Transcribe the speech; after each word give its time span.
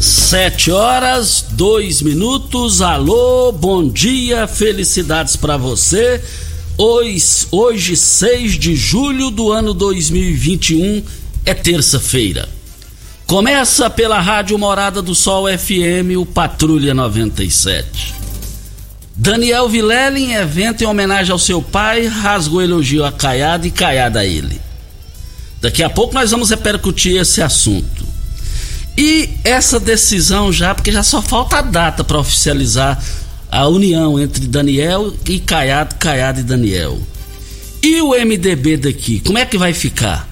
Sete 0.00 0.70
horas, 0.70 1.44
dois 1.50 2.00
minutos. 2.02 2.80
Alô, 2.80 3.50
bom 3.50 3.88
dia, 3.88 4.46
felicidades 4.46 5.34
para 5.34 5.56
você. 5.56 6.22
Hoje, 6.76 7.48
hoje, 7.50 7.96
6 7.96 8.52
de 8.52 8.76
julho 8.76 9.28
do 9.28 9.50
ano 9.50 9.74
2021, 9.74 11.02
é 11.44 11.52
terça-feira. 11.52 12.48
Começa 13.26 13.90
pela 13.90 14.20
Rádio 14.20 14.56
Morada 14.56 15.02
do 15.02 15.16
Sol 15.16 15.46
FM, 15.48 16.16
o 16.16 16.24
Patrulha 16.24 16.94
97. 16.94 18.14
Daniel 19.16 19.68
Vilela, 19.68 20.16
em 20.16 20.34
evento 20.34 20.84
em 20.84 20.86
homenagem 20.86 21.32
ao 21.32 21.40
seu 21.40 21.60
pai, 21.60 22.06
rasgou 22.06 22.62
elogio 22.62 23.04
a 23.04 23.10
Caiada 23.10 23.66
e 23.66 23.70
Caiada 23.72 24.20
a 24.20 24.24
ele. 24.24 24.60
Daqui 25.60 25.82
a 25.82 25.90
pouco 25.90 26.14
nós 26.14 26.30
vamos 26.30 26.50
repercutir 26.50 27.20
esse 27.20 27.42
assunto. 27.42 27.97
E 29.00 29.30
essa 29.44 29.78
decisão 29.78 30.52
já, 30.52 30.74
porque 30.74 30.90
já 30.90 31.04
só 31.04 31.22
falta 31.22 31.58
a 31.58 31.62
data 31.62 32.02
para 32.02 32.18
oficializar 32.18 33.00
a 33.48 33.68
união 33.68 34.18
entre 34.18 34.44
Daniel 34.44 35.14
e 35.24 35.38
Caiado, 35.38 35.94
Caiado 35.94 36.40
e 36.40 36.42
Daniel. 36.42 36.98
E 37.80 38.00
o 38.02 38.10
MDB 38.10 38.76
daqui, 38.76 39.20
como 39.20 39.38
é 39.38 39.46
que 39.46 39.56
vai 39.56 39.72
ficar? 39.72 40.28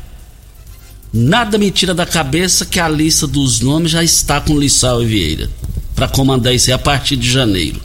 Nada 1.12 1.56
me 1.58 1.70
tira 1.70 1.94
da 1.94 2.04
cabeça 2.04 2.66
que 2.66 2.80
a 2.80 2.88
lista 2.88 3.24
dos 3.24 3.60
nomes 3.60 3.92
já 3.92 4.02
está 4.02 4.40
com 4.40 4.58
Lissau 4.58 5.00
e 5.00 5.06
Vieira 5.06 5.48
para 5.94 6.08
comandar 6.08 6.52
isso 6.52 6.68
aí 6.68 6.74
a 6.74 6.78
partir 6.78 7.14
de 7.14 7.30
janeiro. 7.30 7.80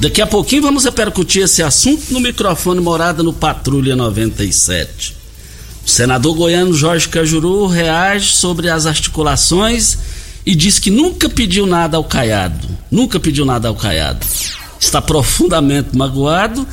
Daqui 0.00 0.20
a 0.20 0.26
pouquinho 0.26 0.62
vamos 0.62 0.84
repercutir 0.84 1.44
esse 1.44 1.62
assunto 1.62 2.12
no 2.12 2.18
microfone 2.18 2.80
Morada 2.80 3.22
no 3.22 3.32
Patrulha 3.32 3.94
97. 3.94 5.14
O 5.86 5.88
senador 5.88 6.34
goiano 6.34 6.74
Jorge 6.74 7.08
Cajuru 7.08 7.68
reage 7.68 8.34
sobre 8.34 8.68
as 8.68 8.86
articulações 8.86 10.15
e 10.46 10.54
diz 10.54 10.78
que 10.78 10.90
nunca 10.90 11.28
pediu 11.28 11.66
nada 11.66 11.96
ao 11.96 12.04
Caiado. 12.04 12.68
Nunca 12.88 13.18
pediu 13.18 13.44
nada 13.44 13.66
ao 13.66 13.74
Caiado. 13.74 14.24
Está 14.78 15.02
profundamente 15.02 15.96
magoado 15.96 16.66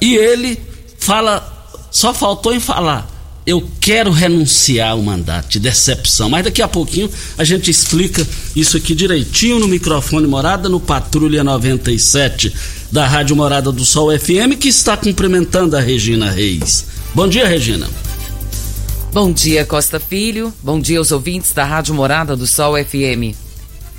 e 0.00 0.16
ele 0.16 0.58
fala, 0.98 1.70
só 1.90 2.12
faltou 2.12 2.52
em 2.52 2.58
falar, 2.58 3.08
eu 3.46 3.66
quero 3.80 4.10
renunciar 4.10 4.90
ao 4.90 5.02
mandato 5.02 5.50
de 5.50 5.60
decepção. 5.60 6.28
Mas 6.28 6.44
daqui 6.44 6.60
a 6.60 6.68
pouquinho 6.68 7.08
a 7.38 7.44
gente 7.44 7.70
explica 7.70 8.26
isso 8.56 8.76
aqui 8.76 8.94
direitinho 8.94 9.60
no 9.60 9.68
microfone 9.68 10.26
Morada, 10.26 10.68
no 10.68 10.80
Patrulha 10.80 11.44
97 11.44 12.52
da 12.90 13.06
Rádio 13.06 13.36
Morada 13.36 13.70
do 13.70 13.84
Sol 13.84 14.16
FM, 14.16 14.58
que 14.58 14.68
está 14.68 14.96
cumprimentando 14.96 15.76
a 15.76 15.80
Regina 15.80 16.30
Reis. 16.30 16.86
Bom 17.14 17.28
dia, 17.28 17.46
Regina. 17.46 17.88
Bom 19.12 19.30
dia, 19.30 19.66
Costa 19.66 20.00
Filho. 20.00 20.54
Bom 20.62 20.80
dia 20.80 20.96
aos 20.96 21.12
ouvintes 21.12 21.52
da 21.52 21.66
Rádio 21.66 21.94
Morada 21.94 22.34
do 22.34 22.46
Sol 22.46 22.82
FM. 22.82 23.36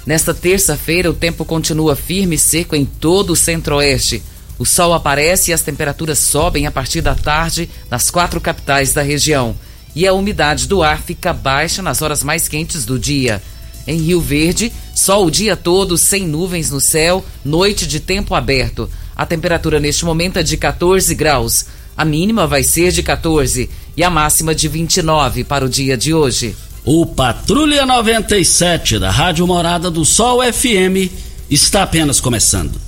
Nesta 0.07 0.33
terça-feira, 0.33 1.07
o 1.07 1.13
tempo 1.13 1.45
continua 1.45 1.95
firme 1.95 2.35
e 2.35 2.39
seco 2.39 2.75
em 2.75 2.83
todo 2.83 3.29
o 3.29 3.35
centro-oeste. 3.35 4.23
O 4.57 4.65
sol 4.65 4.91
aparece 4.91 5.51
e 5.51 5.53
as 5.53 5.61
temperaturas 5.61 6.17
sobem 6.17 6.65
a 6.65 6.71
partir 6.71 7.01
da 7.01 7.13
tarde 7.13 7.69
nas 7.91 8.09
quatro 8.09 8.41
capitais 8.41 8.91
da 8.91 9.03
região. 9.03 9.55
E 9.95 10.07
a 10.07 10.13
umidade 10.13 10.67
do 10.67 10.81
ar 10.81 10.99
fica 10.99 11.31
baixa 11.31 11.83
nas 11.83 12.01
horas 12.01 12.23
mais 12.23 12.47
quentes 12.47 12.83
do 12.83 12.97
dia. 12.97 13.39
Em 13.85 13.99
Rio 13.99 14.19
Verde, 14.19 14.73
sol 14.95 15.27
o 15.27 15.31
dia 15.31 15.55
todo, 15.55 15.95
sem 15.95 16.25
nuvens 16.25 16.71
no 16.71 16.81
céu, 16.81 17.23
noite 17.45 17.85
de 17.85 17.99
tempo 17.99 18.33
aberto. 18.33 18.89
A 19.15 19.27
temperatura 19.27 19.79
neste 19.79 20.05
momento 20.05 20.39
é 20.39 20.43
de 20.43 20.57
14 20.57 21.13
graus. 21.13 21.67
A 21.95 22.03
mínima 22.03 22.47
vai 22.47 22.63
ser 22.63 22.91
de 22.91 23.03
14 23.03 23.69
e 23.95 24.03
a 24.03 24.09
máxima 24.09 24.55
de 24.55 24.67
29 24.67 25.43
para 25.43 25.65
o 25.65 25.69
dia 25.69 25.95
de 25.97 26.13
hoje. 26.13 26.55
O 26.85 27.05
Patrulha 27.05 27.85
97 27.85 28.99
da 28.99 29.09
Rádio 29.09 29.47
Morada 29.47 29.89
do 29.89 30.03
Sol 30.03 30.41
FM 30.41 31.09
está 31.49 31.83
apenas 31.83 32.19
começando. 32.19 32.79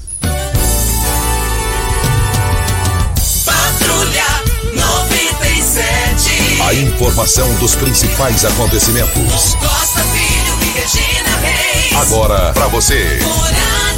Patrulha 3.46 4.26
97. 4.74 6.62
A 6.62 6.74
informação 6.74 7.54
dos 7.56 7.76
principais 7.76 8.44
acontecimentos. 8.44 9.56
Costa 9.56 10.02
Filho 10.02 10.58
e 10.62 10.66
Regina 10.80 11.38
Reis. 11.38 11.94
Agora 11.94 12.52
para 12.54 12.68
você. 12.68 13.20
Morada. 13.24 13.95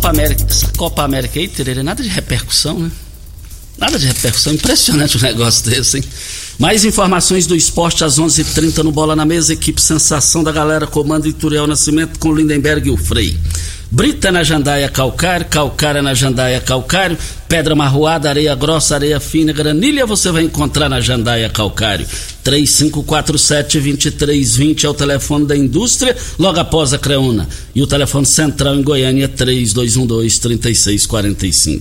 Copa 0.00 0.08
América, 0.08 0.46
essa 0.48 0.66
Copa 0.78 1.02
América 1.02 1.38
aí, 1.38 1.46
Tererê, 1.46 1.82
nada 1.82 2.02
de 2.02 2.08
repercussão, 2.08 2.78
né? 2.78 2.90
Nada 3.76 3.98
de 3.98 4.06
repercussão, 4.06 4.54
impressionante 4.54 5.18
um 5.18 5.20
negócio 5.28 5.68
desse, 5.68 5.98
hein? 5.98 6.04
Mais 6.58 6.86
informações 6.86 7.46
do 7.46 7.54
esporte 7.54 8.02
às 8.02 8.18
11:30 8.18 8.40
h 8.40 8.54
30 8.54 8.82
no 8.82 8.92
Bola 8.92 9.14
na 9.14 9.26
Mesa, 9.26 9.52
equipe 9.52 9.78
Sensação 9.78 10.42
da 10.42 10.50
Galera, 10.50 10.86
comando 10.86 11.28
Ituriel 11.28 11.66
Nascimento 11.66 12.18
com 12.18 12.34
Lindenberg 12.34 12.88
e 12.88 12.90
o 12.90 12.96
Frei. 12.96 13.38
Brita 13.92 14.30
na 14.30 14.44
Jandaia 14.44 14.88
Calcário, 14.88 15.46
Calcária 15.46 16.00
na 16.00 16.14
Jandaia 16.14 16.60
Calcário, 16.60 17.18
Pedra 17.48 17.74
Marroada, 17.74 18.28
Areia 18.28 18.54
Grossa, 18.54 18.94
Areia 18.94 19.18
Fina, 19.18 19.52
Granilha 19.52 20.06
você 20.06 20.30
vai 20.30 20.44
encontrar 20.44 20.88
na 20.88 21.00
Jandaia 21.00 21.50
Calcário. 21.50 22.06
3547-2320 22.44 24.84
é 24.84 24.88
o 24.88 24.94
telefone 24.94 25.44
da 25.44 25.56
indústria, 25.56 26.16
logo 26.38 26.60
após 26.60 26.92
a 26.92 26.98
Creuna. 26.98 27.48
E 27.74 27.82
o 27.82 27.86
telefone 27.86 28.26
central 28.26 28.76
em 28.76 28.82
Goiânia 28.82 29.24
é 29.24 29.28
3212-3645. 29.28 31.80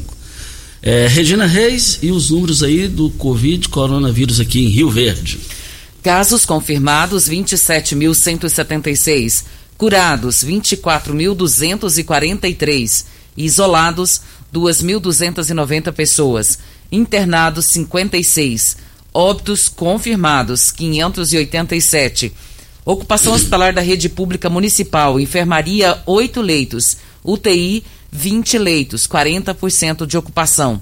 É, 0.82 1.06
Regina 1.08 1.46
Reis 1.46 2.00
e 2.02 2.10
os 2.10 2.32
números 2.32 2.64
aí 2.64 2.88
do 2.88 3.12
Covid, 3.12 3.70
coronavírus 3.70 4.40
aqui 4.40 4.66
em 4.66 4.70
Rio 4.70 4.90
Verde. 4.90 5.38
Casos 6.02 6.44
confirmados 6.44 7.30
27.176, 7.30 9.44
curados 9.80 10.44
24.243, 10.44 13.06
isolados 13.36 14.22
2.290 14.54 15.92
pessoas, 15.92 16.60
internados 16.92 17.66
56, 17.68 18.90
Óbitos 19.12 19.68
confirmados, 19.68 20.72
587. 20.72 22.32
Ocupação 22.86 23.34
hospitalar 23.34 23.74
da 23.74 23.82
rede 23.82 24.08
pública 24.08 24.50
municipal, 24.50 25.20
enfermaria, 25.20 26.00
8 26.06 26.42
leitos. 26.42 26.98
UTI, 27.24 27.84
20 28.12 28.58
leitos, 28.60 29.08
40% 29.08 30.06
de 30.06 30.18
ocupação. 30.18 30.80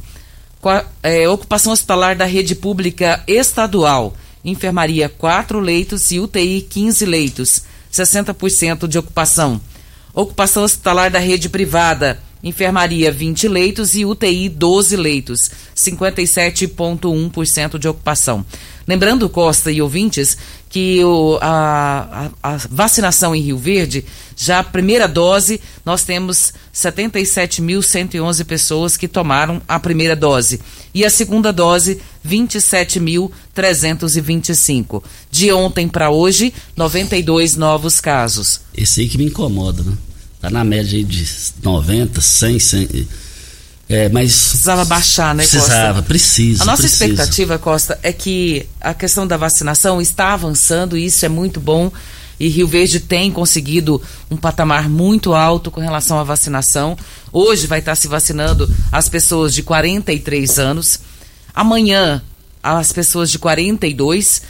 Qua, 0.60 0.86
é, 1.02 1.28
ocupação 1.30 1.72
hospitalar 1.72 2.18
da 2.18 2.26
rede 2.26 2.54
pública 2.54 3.24
estadual, 3.28 4.16
enfermaria, 4.44 5.08
4 5.08 5.60
leitos 5.60 6.12
e 6.12 6.20
UTI, 6.20 6.68
15 6.70 7.06
leitos, 7.06 7.64
60% 7.98 8.88
de 8.88 8.98
ocupação. 8.98 9.60
Ocupação 10.14 10.64
hospitalar 10.64 11.12
da 11.12 11.20
rede 11.20 11.50
privada, 11.50 12.20
enfermaria 12.44 13.12
20 13.12 13.48
leitos 13.48 13.96
e 13.96 14.06
UTI 14.06 14.50
12 14.50 14.96
leitos, 14.96 15.52
57,1% 15.76 17.78
de 17.78 17.88
ocupação. 17.88 18.46
Lembrando, 18.88 19.28
Costa 19.28 19.70
e 19.70 19.82
ouvintes, 19.82 20.38
que 20.70 21.04
o, 21.04 21.38
a, 21.42 22.30
a, 22.42 22.56
vacinação 22.70 23.36
em 23.36 23.42
Rio 23.42 23.58
Verde, 23.58 24.06
já 24.36 24.60
a 24.60 24.64
primeira 24.64 25.08
dose, 25.08 25.60
nós 25.84 26.04
temos 26.04 26.54
77.111 26.74 28.46
pessoas 28.46 28.96
que 28.96 29.08
tomaram 29.08 29.60
a 29.68 29.80
primeira 29.80 30.16
dose. 30.16 30.62
E 30.94 31.04
a 31.04 31.10
segunda 31.10 31.52
dose, 31.52 32.00
27.325. 32.26 35.04
De 35.30 35.52
ontem 35.52 35.90
para 35.90 36.10
hoje, 36.10 36.54
92 36.76 37.58
novos 37.58 38.00
casos. 38.00 38.62
Esse 38.76 39.02
aí 39.02 39.10
que 39.10 39.18
me 39.18 39.26
incomoda, 39.26 39.84
né? 39.84 39.92
Tá 40.40 40.50
na 40.50 40.64
média 40.64 40.98
aí 40.98 41.04
de 41.04 41.26
90, 41.64 42.22
100, 42.22 42.60
100 42.60 43.08
é, 43.90 44.10
mas 44.10 44.50
precisava 44.50 44.84
baixar, 44.84 45.34
né, 45.34 45.44
Costa? 45.44 45.60
Precisava, 45.60 46.04
precisa. 46.04 46.64
A 46.64 46.66
nossa 46.66 46.82
precisa. 46.82 47.06
expectativa, 47.06 47.58
Costa, 47.58 47.98
é 48.04 48.12
que 48.12 48.68
a 48.82 48.94
questão 48.94 49.26
da 49.26 49.38
vacinação 49.38 50.02
está 50.02 50.34
avançando 50.34 50.98
e 50.98 51.06
isso 51.06 51.26
é 51.26 51.30
muito 51.30 51.62
bom. 51.62 51.90
E 52.40 52.50
Rio 52.50 52.68
Verde 52.68 53.00
tem 53.00 53.32
conseguido 53.32 54.02
um 54.30 54.36
patamar 54.36 54.90
muito 54.90 55.34
alto 55.34 55.72
com 55.72 55.80
relação 55.80 56.20
à 56.20 56.24
vacinação. 56.24 56.98
Hoje 57.32 57.66
vai 57.66 57.80
estar 57.80 57.96
se 57.96 58.08
vacinando 58.08 58.70
as 58.92 59.08
pessoas 59.08 59.54
de 59.54 59.64
43 59.64 60.60
anos. 60.60 61.00
Amanhã, 61.56 62.22
as 62.62 62.92
pessoas 62.92 63.32
de 63.32 63.40
42 63.40 64.42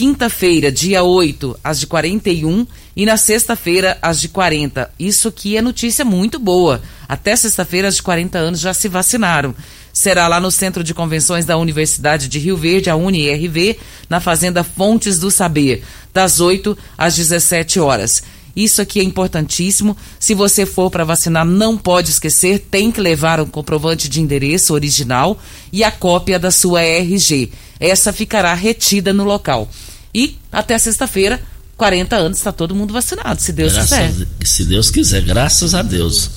Quinta-feira, 0.00 0.72
dia 0.72 1.02
8, 1.02 1.60
as 1.62 1.78
de 1.78 1.86
41 1.86 2.66
e 2.96 3.04
na 3.04 3.18
sexta-feira, 3.18 3.98
as 4.00 4.18
de 4.18 4.30
40. 4.30 4.90
Isso 4.98 5.28
aqui 5.28 5.58
é 5.58 5.60
notícia 5.60 6.06
muito 6.06 6.38
boa. 6.38 6.80
Até 7.06 7.36
sexta-feira, 7.36 7.86
as 7.86 7.96
de 7.96 8.02
40 8.02 8.38
anos 8.38 8.60
já 8.60 8.72
se 8.72 8.88
vacinaram. 8.88 9.54
Será 9.92 10.26
lá 10.26 10.40
no 10.40 10.50
Centro 10.50 10.82
de 10.82 10.94
Convenções 10.94 11.44
da 11.44 11.58
Universidade 11.58 12.28
de 12.28 12.38
Rio 12.38 12.56
Verde, 12.56 12.88
a 12.88 12.96
UniRV, 12.96 13.76
na 14.08 14.20
Fazenda 14.20 14.64
Fontes 14.64 15.18
do 15.18 15.30
Saber, 15.30 15.84
das 16.14 16.40
8 16.40 16.78
às 16.96 17.14
17 17.14 17.78
horas. 17.78 18.22
Isso 18.56 18.80
aqui 18.80 19.00
é 19.00 19.02
importantíssimo. 19.02 19.94
Se 20.18 20.32
você 20.32 20.64
for 20.64 20.90
para 20.90 21.04
vacinar, 21.04 21.44
não 21.44 21.76
pode 21.76 22.10
esquecer, 22.10 22.58
tem 22.70 22.90
que 22.90 23.02
levar 23.02 23.38
um 23.38 23.46
comprovante 23.46 24.08
de 24.08 24.20
endereço 24.20 24.72
original 24.72 25.38
e 25.70 25.84
a 25.84 25.90
cópia 25.90 26.38
da 26.38 26.50
sua 26.50 26.80
RG. 26.80 27.52
Essa 27.80 28.12
ficará 28.12 28.52
retida 28.54 29.12
no 29.12 29.24
local. 29.24 29.68
E 30.14 30.36
até 30.52 30.78
sexta-feira, 30.78 31.40
40 31.76 32.14
anos, 32.16 32.38
está 32.38 32.52
todo 32.52 32.74
mundo 32.74 32.92
vacinado, 32.92 33.40
se 33.40 33.52
Deus 33.52 33.72
graças 33.72 33.98
quiser. 33.98 34.26
A, 34.40 34.44
se 34.44 34.64
Deus 34.64 34.90
quiser, 34.90 35.22
graças 35.22 35.74
a 35.74 35.82
Deus. 35.82 36.30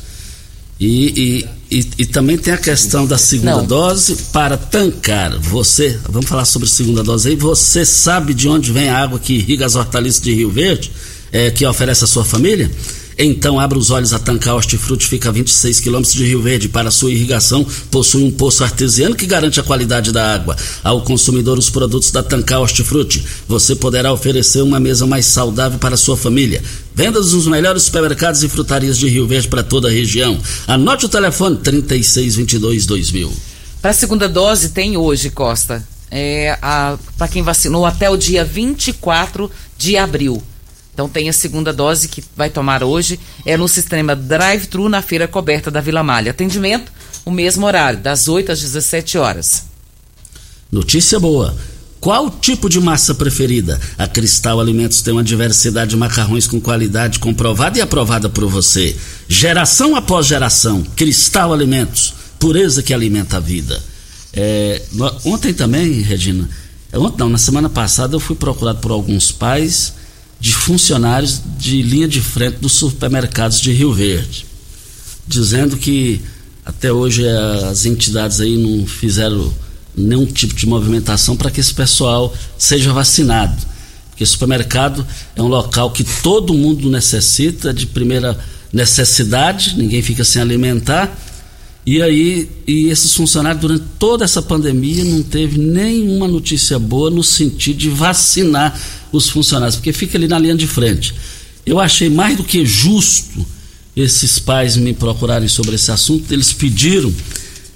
E, 0.80 1.46
e, 1.70 1.80
e, 1.80 1.88
e, 2.00 2.06
também 2.06 2.38
tem 2.38 2.54
a 2.54 2.58
questão 2.58 3.06
da 3.06 3.18
segunda 3.18 3.58
Não. 3.58 3.66
dose 3.66 4.16
para 4.32 4.58
tancar. 4.58 5.38
Você, 5.40 6.00
vamos 6.10 6.30
falar 6.30 6.46
sobre 6.46 6.68
segunda 6.68 7.04
dose 7.04 7.30
aí. 7.30 7.36
Você 7.36 7.86
sabe 7.86 8.34
de 8.34 8.50
onde 8.50 8.72
vem 8.72 8.90
a 8.90 8.98
água 8.98 9.20
que 9.20 9.34
irriga 9.34 9.66
as 9.66 9.76
hortaliças 9.76 10.22
de 10.22 10.34
Rio 10.34 10.50
Verde? 10.50 10.92
é, 11.34 11.50
que 11.50 11.66
oferece 11.66 12.04
a 12.04 12.08
sua 12.08 12.24
família? 12.24 12.70
Então 13.18 13.60
abra 13.60 13.78
os 13.78 13.92
olhos 13.92 14.14
a 14.14 14.20
Tancar 14.20 14.56
Hortifruti, 14.56 15.08
fica 15.08 15.30
a 15.30 15.32
26 15.32 15.80
quilômetros 15.80 16.14
de 16.14 16.26
Rio 16.26 16.42
Verde. 16.42 16.70
Para 16.70 16.92
sua 16.92 17.12
irrigação, 17.12 17.66
possui 17.92 18.24
um 18.24 18.32
poço 18.32 18.64
artesiano 18.64 19.16
que 19.16 19.26
garante 19.26 19.60
a 19.60 19.64
qualidade 19.64 20.12
da 20.12 20.34
água. 20.34 20.56
Ao 20.84 21.02
consumidor, 21.02 21.58
os 21.58 21.70
produtos 21.70 22.12
da 22.12 22.24
Tancar 22.24 22.62
Hortifruti, 22.62 23.24
você 23.48 23.76
poderá 23.76 24.12
oferecer 24.12 24.62
uma 24.62 24.80
mesa 24.80 25.06
mais 25.06 25.26
saudável 25.26 25.80
para 25.80 25.98
sua 25.98 26.18
família. 26.18 26.62
Vendas 26.96 27.34
nos 27.34 27.48
melhores 27.48 27.84
supermercados 27.84 28.44
e 28.44 28.50
frutarias 28.50 28.98
de 28.98 29.08
Rio 29.08 29.28
Verde 29.28 29.48
para 29.48 29.64
toda 29.64 29.88
a 29.88 29.92
região. 29.92 30.40
Anote 30.68 31.06
o 31.06 31.10
telefone 31.10 31.58
3622-2000. 31.58 33.30
Para 33.82 33.92
a 33.92 33.94
segunda 33.94 34.30
dose, 34.30 34.70
tem 34.70 34.96
hoje, 34.96 35.30
Costa. 35.30 35.86
É, 36.10 36.58
para 37.18 37.28
quem 37.28 37.42
vacinou 37.42 37.86
até 37.86 38.10
o 38.10 38.16
dia 38.16 38.46
24 38.46 39.50
de 39.78 39.98
abril. 39.98 40.42
Então 40.94 41.10
tem 41.10 41.28
a 41.28 41.34
segunda 41.34 41.74
dose 41.74 42.08
que 42.08 42.24
vai 42.36 42.50
tomar 42.50 42.84
hoje, 42.84 43.20
é 43.46 43.58
no 43.58 43.68
sistema 43.68 44.16
drive-thru 44.16 44.88
na 44.88 45.02
feira 45.02 45.28
coberta 45.28 45.72
da 45.72 45.82
Vila 45.82 46.04
Malha. 46.04 46.32
Atendimento, 46.32 46.92
o 47.26 47.32
mesmo 47.32 47.66
horário, 47.66 48.00
das 48.00 48.28
8 48.28 48.52
às 48.52 48.62
17 48.62 49.18
horas. 49.18 49.66
Notícia 50.72 51.20
boa. 51.20 51.56
Qual 52.00 52.30
tipo 52.30 52.68
de 52.68 52.80
massa 52.82 53.16
preferida? 53.16 53.80
A 53.98 54.08
Cristal 54.08 54.60
Alimentos 54.60 55.02
tem 55.02 55.14
uma 55.14 55.24
diversidade 55.24 55.92
de 55.92 55.98
macarrões 55.98 56.46
com 56.46 56.60
qualidade 56.60 57.18
comprovada 57.18 57.78
e 57.78 57.82
aprovada 57.82 58.30
por 58.30 58.46
você. 58.46 58.96
Geração 59.28 59.96
após 59.96 60.28
geração, 60.28 60.84
Cristal 60.98 61.54
Alimentos, 61.54 62.14
pureza 62.38 62.84
que 62.84 62.94
alimenta 62.94 63.38
a 63.38 63.40
vida. 63.40 63.82
É, 64.34 64.82
ontem 65.24 65.54
também, 65.54 66.02
Regina, 66.02 66.50
ontem 66.94 67.20
não, 67.20 67.30
na 67.30 67.38
semana 67.38 67.70
passada 67.70 68.16
eu 68.16 68.20
fui 68.20 68.36
procurado 68.36 68.80
por 68.80 68.92
alguns 68.92 69.32
pais 69.32 69.94
de 70.44 70.54
funcionários 70.54 71.42
de 71.58 71.82
linha 71.82 72.06
de 72.06 72.20
frente 72.20 72.58
dos 72.58 72.74
supermercados 72.74 73.62
de 73.62 73.72
Rio 73.72 73.94
Verde, 73.94 74.46
dizendo 75.26 75.78
que 75.78 76.20
até 76.66 76.92
hoje 76.92 77.26
as 77.26 77.86
entidades 77.86 78.42
aí 78.42 78.58
não 78.58 78.86
fizeram 78.86 79.54
nenhum 79.96 80.26
tipo 80.26 80.54
de 80.54 80.66
movimentação 80.66 81.38
para 81.38 81.50
que 81.50 81.62
esse 81.62 81.74
pessoal 81.74 82.36
seja 82.58 82.92
vacinado. 82.92 83.56
Porque 84.10 84.26
supermercado 84.26 85.08
é 85.34 85.42
um 85.42 85.48
local 85.48 85.92
que 85.92 86.04
todo 86.22 86.54
mundo 86.54 86.90
necessita, 86.90 87.74
de 87.74 87.86
primeira 87.86 88.38
necessidade, 88.74 89.76
ninguém 89.78 90.02
fica 90.02 90.26
sem 90.26 90.42
alimentar. 90.42 91.18
E 91.86 92.02
aí, 92.02 92.50
e 92.68 92.88
esses 92.88 93.14
funcionários, 93.14 93.62
durante 93.62 93.86
toda 93.98 94.26
essa 94.26 94.42
pandemia, 94.42 95.06
não 95.06 95.24
teve 95.24 95.58
nenhuma 95.58 96.28
notícia 96.28 96.78
boa 96.78 97.10
no 97.10 97.24
sentido 97.24 97.78
de 97.78 97.90
vacinar 97.90 98.78
os 99.14 99.30
funcionários, 99.30 99.76
porque 99.76 99.94
fica 99.94 100.18
ali 100.18 100.28
na 100.28 100.40
linha 100.40 100.56
de 100.56 100.68
frente. 100.68 101.14
Eu 101.66 101.80
achei 101.80 102.10
mais 102.10 102.36
do 102.36 102.44
que 102.44 102.66
justo 102.66 103.46
esses 103.96 104.40
pais 104.40 104.76
me 104.76 104.92
procurarem 104.92 105.48
sobre 105.48 105.76
esse 105.76 105.92
assunto. 105.92 106.34
Eles 106.34 106.52
pediram 106.52 107.14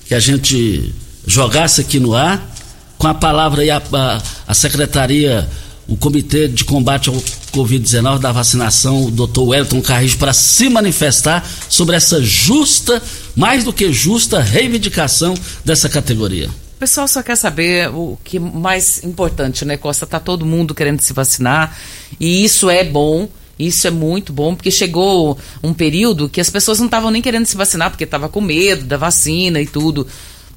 que 0.05 0.15
a 0.15 0.19
gente 0.19 0.91
jogasse 1.25 1.79
aqui 1.79 1.99
no 1.99 2.15
ar, 2.15 2.55
com 2.97 3.07
a 3.07 3.13
palavra 3.13 3.61
aí 3.61 3.69
a, 3.69 3.77
a, 3.77 4.23
a 4.47 4.53
secretaria, 4.53 5.47
o 5.87 5.95
Comitê 5.95 6.47
de 6.47 6.65
Combate 6.65 7.09
ao 7.09 7.15
Covid-19 7.53 8.19
da 8.19 8.31
vacinação, 8.31 9.05
o 9.05 9.11
doutor 9.11 9.49
Wellington 9.49 9.81
Carrijo, 9.81 10.17
para 10.17 10.33
se 10.33 10.67
manifestar 10.69 11.47
sobre 11.69 11.95
essa 11.95 12.21
justa, 12.21 13.01
mais 13.35 13.63
do 13.63 13.71
que 13.71 13.93
justa, 13.93 14.41
reivindicação 14.41 15.33
dessa 15.63 15.87
categoria. 15.87 16.49
O 16.77 16.79
pessoal 16.79 17.07
só 17.07 17.23
quer 17.23 17.35
saber 17.35 17.89
o 17.89 18.19
que 18.23 18.37
mais 18.37 19.03
importante, 19.03 19.65
né, 19.65 19.77
Costa? 19.77 20.05
Tá 20.05 20.19
todo 20.19 20.45
mundo 20.45 20.75
querendo 20.75 21.01
se 21.01 21.11
vacinar 21.11 21.75
e 22.19 22.45
isso 22.45 22.69
é 22.69 22.83
bom. 22.83 23.27
Isso 23.57 23.87
é 23.87 23.89
muito 23.89 24.31
bom, 24.31 24.53
porque 24.53 24.69
chegou 24.69 25.35
um 25.63 25.73
período 25.73 26.29
que 26.29 26.39
as 26.39 26.51
pessoas 26.51 26.77
não 26.77 26.85
estavam 26.85 27.09
nem 27.09 27.23
querendo 27.23 27.47
se 27.47 27.57
vacinar, 27.57 27.89
porque 27.89 28.03
estava 28.03 28.29
com 28.29 28.39
medo 28.39 28.85
da 28.85 28.95
vacina 28.95 29.59
e 29.59 29.65
tudo. 29.65 30.05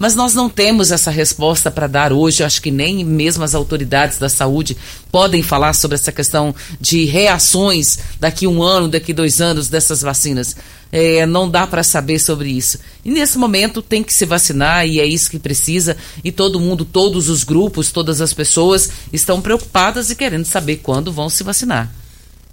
Mas 0.00 0.14
nós 0.14 0.33
não 0.33 0.49
temos 0.49 0.90
essa 0.90 1.11
resposta 1.11 1.71
para 1.71 1.87
dar 1.87 2.11
hoje. 2.11 2.42
Acho 2.42 2.62
que 2.62 2.71
nem 2.71 3.04
mesmo 3.04 3.45
as 3.45 3.54
autoridades 3.54 4.16
da 4.16 4.30
saúde 4.30 4.75
podem 5.12 5.42
falar 5.42 5.75
sobre 5.75 5.95
essa 5.95 6.11
questão 6.11 6.54
de 6.80 7.04
reações 7.04 7.99
daqui 8.19 8.47
um 8.47 8.62
ano, 8.62 8.88
daqui 8.88 9.12
dois 9.12 9.42
anos 9.42 9.69
dessas 9.69 10.00
vacinas. 10.00 10.57
É, 10.90 11.26
não 11.26 11.50
dá 11.50 11.66
para 11.66 11.83
saber 11.83 12.19
sobre 12.19 12.49
isso. 12.49 12.78
E 13.04 13.11
nesse 13.11 13.37
momento 13.37 13.83
tem 13.83 14.02
que 14.02 14.14
se 14.14 14.25
vacinar 14.25 14.88
e 14.88 15.00
é 15.00 15.04
isso 15.04 15.30
que 15.30 15.38
precisa. 15.38 15.95
E 16.25 16.33
todo 16.33 16.59
mundo, 16.59 16.87
todos 16.87 17.28
os 17.28 17.45
grupos, 17.45 17.92
todas 17.92 18.23
as 18.23 18.33
pessoas 18.33 18.88
estão 19.12 19.42
preocupadas 19.42 20.09
e 20.09 20.16
querendo 20.16 20.47
saber 20.47 20.76
quando 20.76 21.12
vão 21.12 21.28
se 21.28 21.45
vacinar. 21.45 21.92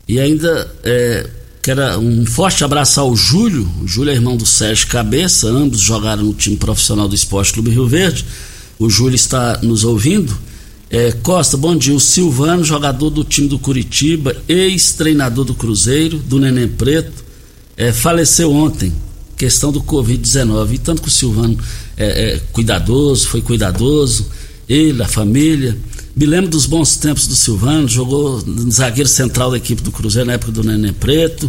E 0.05 0.19
ainda 0.19 0.69
é, 0.83 1.29
Quero 1.67 1.99
um 1.99 2.25
forte 2.25 2.63
abraço 2.63 2.97
ao 3.01 3.13
Júlio. 3.13 3.69
O 3.81 3.85
Júlio 3.85 4.11
é 4.11 4.15
irmão 4.15 4.37
do 4.37 4.45
Sérgio 4.45 4.87
Cabeça, 4.87 5.49
ambos 5.49 5.81
jogaram 5.81 6.23
no 6.23 6.33
time 6.33 6.55
profissional 6.55 7.09
do 7.09 7.13
Esporte 7.13 7.51
Clube 7.51 7.71
Rio 7.71 7.85
Verde. 7.85 8.23
O 8.79 8.89
Júlio 8.89 9.17
está 9.17 9.59
nos 9.61 9.83
ouvindo. 9.83 10.33
É, 10.89 11.11
Costa, 11.11 11.57
bom 11.57 11.75
dia. 11.75 11.93
O 11.93 11.99
Silvano, 11.99 12.63
jogador 12.63 13.09
do 13.09 13.21
time 13.21 13.49
do 13.49 13.59
Curitiba, 13.59 14.33
ex-treinador 14.47 15.43
do 15.43 15.53
Cruzeiro, 15.53 16.19
do 16.19 16.39
Neném 16.39 16.69
Preto, 16.69 17.25
é, 17.75 17.91
faleceu 17.91 18.49
ontem. 18.49 18.93
Questão 19.35 19.69
do 19.69 19.81
Covid-19. 19.81 20.71
E 20.71 20.77
tanto 20.77 21.01
que 21.01 21.09
o 21.09 21.11
Silvano 21.11 21.57
é, 21.97 22.35
é 22.35 22.41
cuidadoso, 22.53 23.27
foi 23.27 23.41
cuidadoso, 23.41 24.27
ele, 24.69 25.03
a 25.03 25.07
família. 25.09 25.77
Me 26.17 26.25
lembro 26.25 26.49
dos 26.49 26.65
bons 26.65 26.95
tempos 26.97 27.27
do 27.27 27.35
Silvano, 27.35 27.87
jogou 27.87 28.43
zagueiro 28.71 29.07
central 29.07 29.51
da 29.51 29.57
equipe 29.57 29.83
do 29.83 29.91
Cruzeiro 29.91 30.25
na 30.25 30.33
época 30.33 30.51
do 30.51 30.63
Nenê 30.63 30.91
Preto. 30.91 31.47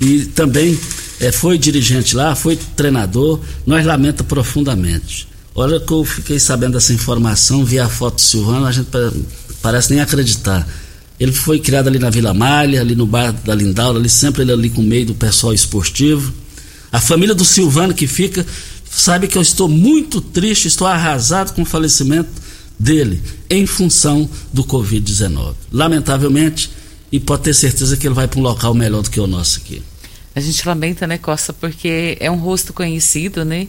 E 0.00 0.20
também 0.26 0.78
é, 1.18 1.32
foi 1.32 1.58
dirigente 1.58 2.14
lá, 2.14 2.36
foi 2.36 2.56
treinador. 2.76 3.40
Nós 3.66 3.84
lamenta 3.84 4.22
profundamente. 4.22 5.26
Olha 5.52 5.80
que 5.80 5.90
eu 5.90 6.04
fiquei 6.04 6.38
sabendo 6.38 6.74
dessa 6.74 6.92
informação, 6.92 7.64
vi 7.64 7.80
a 7.80 7.88
foto 7.88 8.14
do 8.14 8.20
Silvano, 8.20 8.66
a 8.66 8.70
gente 8.70 8.86
parece 9.60 9.90
nem 9.90 10.00
acreditar. 10.00 10.64
Ele 11.18 11.32
foi 11.32 11.58
criado 11.58 11.88
ali 11.88 11.98
na 11.98 12.08
Vila 12.08 12.32
Malha, 12.32 12.80
ali 12.80 12.94
no 12.94 13.04
bairro 13.04 13.36
da 13.44 13.52
Lindaura, 13.52 13.98
ali 13.98 14.08
sempre 14.08 14.42
ele 14.42 14.52
ali 14.52 14.70
com 14.70 14.80
o 14.80 14.84
meio 14.84 15.06
do 15.06 15.14
pessoal 15.16 15.52
esportivo. 15.52 16.32
A 16.92 17.00
família 17.00 17.34
do 17.34 17.44
Silvano 17.44 17.92
que 17.92 18.06
fica, 18.06 18.46
sabe 18.88 19.26
que 19.26 19.36
eu 19.36 19.42
estou 19.42 19.68
muito 19.68 20.20
triste, 20.20 20.68
estou 20.68 20.86
arrasado 20.86 21.52
com 21.52 21.62
o 21.62 21.66
falecimento 21.66 22.46
dele 22.78 23.20
em 23.50 23.66
função 23.66 24.28
do 24.52 24.64
Covid-19. 24.64 25.54
Lamentavelmente, 25.72 26.70
e 27.10 27.18
pode 27.18 27.42
ter 27.42 27.54
certeza 27.54 27.96
que 27.96 28.06
ele 28.06 28.14
vai 28.14 28.28
para 28.28 28.38
um 28.38 28.42
local 28.42 28.74
melhor 28.74 29.02
do 29.02 29.10
que 29.10 29.18
o 29.18 29.26
nosso 29.26 29.58
aqui. 29.58 29.82
A 30.34 30.40
gente 30.40 30.66
lamenta, 30.66 31.06
né, 31.06 31.18
Costa, 31.18 31.52
porque 31.52 32.16
é 32.20 32.30
um 32.30 32.36
rosto 32.36 32.72
conhecido, 32.72 33.44
né? 33.44 33.66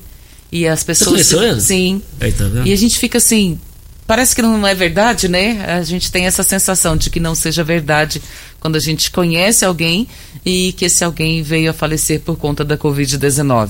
E 0.52 0.68
as 0.68 0.84
pessoas. 0.84 1.26
Você 1.28 1.36
conheceu 1.36 1.52
ele? 1.52 1.62
Sim. 1.62 2.02
Aí, 2.20 2.32
tá 2.32 2.46
vendo? 2.46 2.68
E 2.68 2.74
a 2.74 2.76
gente 2.76 2.98
fica 3.00 3.18
assim, 3.18 3.60
parece 4.06 4.36
que 4.36 4.42
não 4.42 4.66
é 4.68 4.76
verdade, 4.76 5.28
né? 5.28 5.66
A 5.66 5.84
gente 5.84 6.12
tem 6.12 6.26
essa 6.26 6.44
sensação 6.44 6.98
de 6.98 7.10
que 7.10 7.20
não 7.20 7.34
seja 7.34 7.64
verdade 7.64 8.22
quando 8.60 8.76
a 8.76 8.80
gente 8.80 9.10
conhece 9.10 9.64
alguém 9.64 10.08
e 10.46 10.74
que 10.74 10.86
esse 10.86 11.04
alguém 11.04 11.42
veio 11.42 11.70
a 11.72 11.74
falecer 11.74 12.20
por 12.20 12.36
conta 12.36 12.66
da 12.66 12.78
Covid-19. 12.78 13.70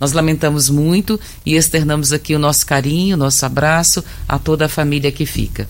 Nós 0.00 0.12
lamentamos 0.12 0.70
muito 0.70 1.18
e 1.44 1.54
externamos 1.54 2.12
aqui 2.12 2.34
o 2.34 2.38
nosso 2.38 2.64
carinho, 2.64 3.16
o 3.16 3.18
nosso 3.18 3.44
abraço 3.44 4.04
a 4.28 4.38
toda 4.38 4.66
a 4.66 4.68
família 4.68 5.10
que 5.10 5.26
fica. 5.26 5.68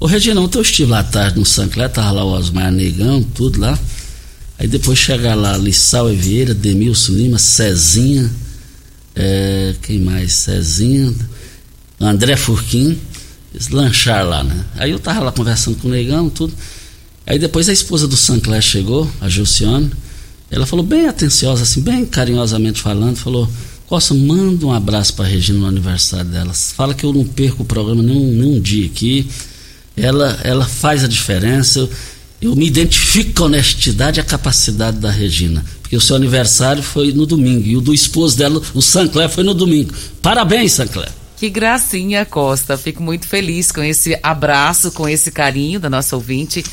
Ô 0.00 0.06
Reginão, 0.06 0.48
eu 0.54 0.62
estive 0.62 0.90
lá 0.90 1.02
tarde 1.02 1.38
no 1.38 1.44
Sancler, 1.44 1.90
tava 1.90 2.12
lá 2.12 2.24
o 2.24 2.32
Osmar 2.32 2.70
Negão, 2.70 3.22
tudo 3.22 3.60
lá. 3.60 3.76
Aí 4.58 4.68
depois 4.68 4.98
chegar 4.98 5.34
lá, 5.34 5.56
Lissau 5.56 6.12
e 6.12 6.16
Vieira, 6.16 6.54
Demilson 6.54 7.12
Lima, 7.12 7.38
Cezinha, 7.38 8.30
é, 9.14 9.74
quem 9.82 9.98
mais? 9.98 10.34
Cezinha, 10.34 11.12
André 12.00 12.36
Furquim, 12.36 12.98
lanchar 13.70 14.24
lá, 14.24 14.44
né? 14.44 14.64
Aí 14.76 14.92
eu 14.92 15.00
tava 15.00 15.20
lá 15.20 15.32
conversando 15.32 15.76
com 15.78 15.88
o 15.88 15.90
Negão, 15.90 16.30
tudo. 16.30 16.54
Aí 17.26 17.38
depois 17.38 17.68
a 17.68 17.72
esposa 17.72 18.06
do 18.06 18.16
Sancler 18.16 18.62
chegou, 18.62 19.10
a 19.20 19.28
Gilcione, 19.28 19.90
ela 20.50 20.66
falou 20.66 20.84
bem 20.84 21.06
atenciosa, 21.06 21.62
assim, 21.62 21.80
bem 21.80 22.06
carinhosamente 22.06 22.80
falando, 22.80 23.16
falou, 23.16 23.48
Costa, 23.86 24.14
manda 24.14 24.66
um 24.66 24.72
abraço 24.72 25.14
para 25.14 25.26
Regina 25.26 25.60
no 25.60 25.66
aniversário 25.66 26.30
dela. 26.30 26.52
Fala 26.52 26.94
que 26.94 27.04
eu 27.04 27.12
não 27.12 27.24
perco 27.24 27.62
o 27.62 27.66
programa 27.66 28.02
nenhum, 28.02 28.32
nenhum 28.32 28.60
dia 28.60 28.86
aqui 28.86 29.28
ela, 30.02 30.38
ela 30.44 30.64
faz 30.64 31.04
a 31.04 31.08
diferença. 31.08 31.80
Eu, 31.80 31.90
eu 32.40 32.56
me 32.56 32.66
identifico 32.66 33.32
com 33.32 33.44
a 33.44 33.46
honestidade 33.46 34.18
e 34.18 34.20
a 34.20 34.24
capacidade 34.24 34.98
da 34.98 35.10
Regina. 35.10 35.64
Porque 35.82 35.96
o 35.96 36.00
seu 36.00 36.16
aniversário 36.16 36.82
foi 36.82 37.12
no 37.12 37.26
domingo 37.26 37.66
e 37.66 37.76
o 37.76 37.80
do 37.80 37.92
esposo 37.92 38.36
dela, 38.36 38.62
o 38.74 38.82
Sancler, 38.82 39.28
foi 39.28 39.42
no 39.42 39.54
domingo. 39.54 39.92
Parabéns, 40.22 40.72
Sancler. 40.72 41.08
Que 41.36 41.48
gracinha, 41.48 42.24
Costa. 42.24 42.76
Fico 42.76 43.02
muito 43.02 43.26
feliz 43.26 43.72
com 43.72 43.82
esse 43.82 44.18
abraço, 44.22 44.90
com 44.92 45.08
esse 45.08 45.30
carinho 45.30 45.80
da 45.80 45.88
nossa 45.88 46.16
ouvinte. 46.16 46.64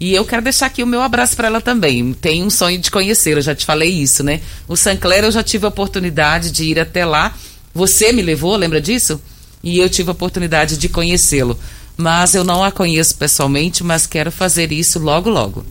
E 0.00 0.14
eu 0.14 0.24
quero 0.24 0.42
deixar 0.42 0.66
aqui 0.66 0.82
o 0.82 0.86
meu 0.86 1.00
abraço 1.00 1.36
para 1.36 1.48
ela 1.48 1.60
também. 1.60 2.12
Tenho 2.14 2.46
um 2.46 2.50
sonho 2.50 2.78
de 2.78 2.90
conhecê-la, 2.90 3.40
já 3.40 3.54
te 3.54 3.64
falei 3.64 3.90
isso, 3.90 4.22
né? 4.22 4.40
O 4.66 4.76
Sancler 4.76 5.24
eu 5.24 5.30
já 5.30 5.42
tive 5.42 5.64
a 5.66 5.68
oportunidade 5.68 6.50
de 6.50 6.64
ir 6.64 6.80
até 6.80 7.04
lá. 7.04 7.34
Você 7.74 8.12
me 8.12 8.22
levou, 8.22 8.56
lembra 8.56 8.80
disso? 8.80 9.20
E 9.62 9.78
eu 9.78 9.88
tive 9.88 10.10
a 10.10 10.12
oportunidade 10.12 10.76
de 10.76 10.88
conhecê-lo 10.88 11.58
mas 11.96 12.34
eu 12.34 12.44
não 12.44 12.62
a 12.62 12.70
conheço 12.70 13.14
pessoalmente, 13.16 13.84
mas 13.84 14.06
quero 14.06 14.32
fazer 14.32 14.72
isso 14.72 14.98
logo 14.98 15.30
logo. 15.30 15.64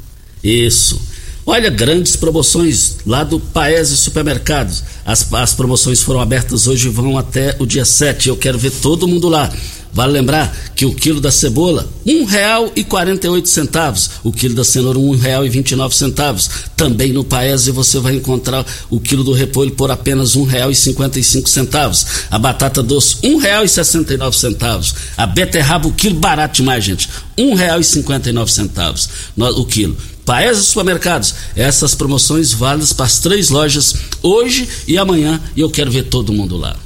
Isso. 0.44 1.02
Olha, 1.46 1.70
grandes 1.70 2.16
promoções 2.16 2.98
lá 3.06 3.24
do 3.24 3.40
Paese 3.40 3.98
Supermercados. 3.98 4.84
As, 5.06 5.32
as 5.34 5.54
promoções 5.54 6.02
foram 6.02 6.22
abertas 6.22 6.68
hoje 6.68 6.88
e 6.88 6.92
vão 6.92 7.18
até 7.18 7.56
o 7.60 7.66
dia 7.66 7.84
7. 7.84 8.30
Eu 8.30 8.38
quero 8.38 8.58
ver 8.58 8.72
todo 8.72 9.08
mundo 9.08 9.28
lá. 9.28 9.52
Vale 9.94 10.12
lembrar 10.12 10.52
que 10.76 10.86
o 10.86 10.94
quilo 10.94 11.22
da 11.22 11.30
cebola, 11.30 11.88
um 12.04 12.26
real 12.26 12.72
e 12.76 12.84
quarenta 12.84 13.28
centavos. 13.46 14.10
O 14.24 14.32
quilo 14.32 14.56
da 14.56 14.64
cenoura, 14.64 14.98
um 14.98 15.16
real 15.16 15.46
e 15.46 15.50
vinte 15.50 15.76
centavos. 15.92 16.50
Também 16.76 17.14
no 17.14 17.24
Paese 17.24 17.70
você 17.70 18.00
vai 18.00 18.16
encontrar 18.16 18.66
o 18.90 19.00
quilo 19.00 19.24
do 19.24 19.34
repolho 19.34 19.72
por 19.72 19.92
apenas 19.92 20.36
um 20.36 20.44
real 20.44 20.72
e 20.72 20.76
cinquenta 20.76 21.22
centavos. 21.22 22.06
A 22.32 22.40
batata 22.40 22.82
doce, 22.82 23.18
um 23.24 23.38
real 23.38 23.64
e 23.64 23.70
sessenta 23.70 24.32
centavos. 24.32 24.96
A 25.16 25.28
beterraba, 25.28 25.88
o 25.88 25.94
quilo 25.94 26.16
barato 26.16 26.58
demais, 26.58 26.84
gente. 26.84 27.08
Um 27.38 27.54
real 27.54 27.80
e 27.80 27.84
cinquenta 27.84 28.32
centavos 28.48 29.10
o 29.38 29.66
quilo. 29.66 29.96
Paese 30.26 30.64
Supermercados, 30.64 31.36
essas 31.56 31.94
promoções 31.94 32.52
válidas 32.54 32.94
para 32.94 33.06
as 33.06 33.20
três 33.20 33.50
lojas 33.50 33.94
hoje 34.22 34.68
e 34.88 34.98
amanhã 34.98 35.40
e 35.56 35.62
eu 35.62 35.70
quero 35.70 35.92
ver 35.92 36.04
todo 36.04 36.34
mundo 36.34 36.58
lá. 36.58 36.78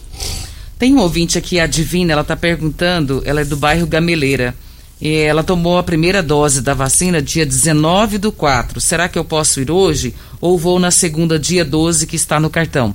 Tem 0.79 0.93
um 0.93 0.99
ouvinte 0.99 1.39
aqui, 1.39 1.59
a 1.59 1.65
Divina, 1.65 2.13
ela 2.13 2.21
está 2.21 2.35
perguntando, 2.35 3.23
ela 3.25 3.41
é 3.41 3.45
do 3.45 3.57
bairro 3.57 3.87
Gameleira. 3.87 4.53
E 5.01 5.11
ela 5.11 5.43
tomou 5.43 5.77
a 5.77 5.83
primeira 5.83 6.21
dose 6.21 6.61
da 6.61 6.75
vacina 6.75 7.19
dia 7.19 7.45
19 7.45 8.19
do 8.19 8.31
4. 8.31 8.79
Será 8.79 9.09
que 9.09 9.17
eu 9.17 9.25
posso 9.25 9.59
ir 9.59 9.71
hoje? 9.71 10.13
Ou 10.39 10.57
vou 10.57 10.79
na 10.79 10.91
segunda, 10.91 11.39
dia 11.39 11.65
12, 11.65 12.05
que 12.05 12.15
está 12.15 12.39
no 12.39 12.49
cartão? 12.49 12.93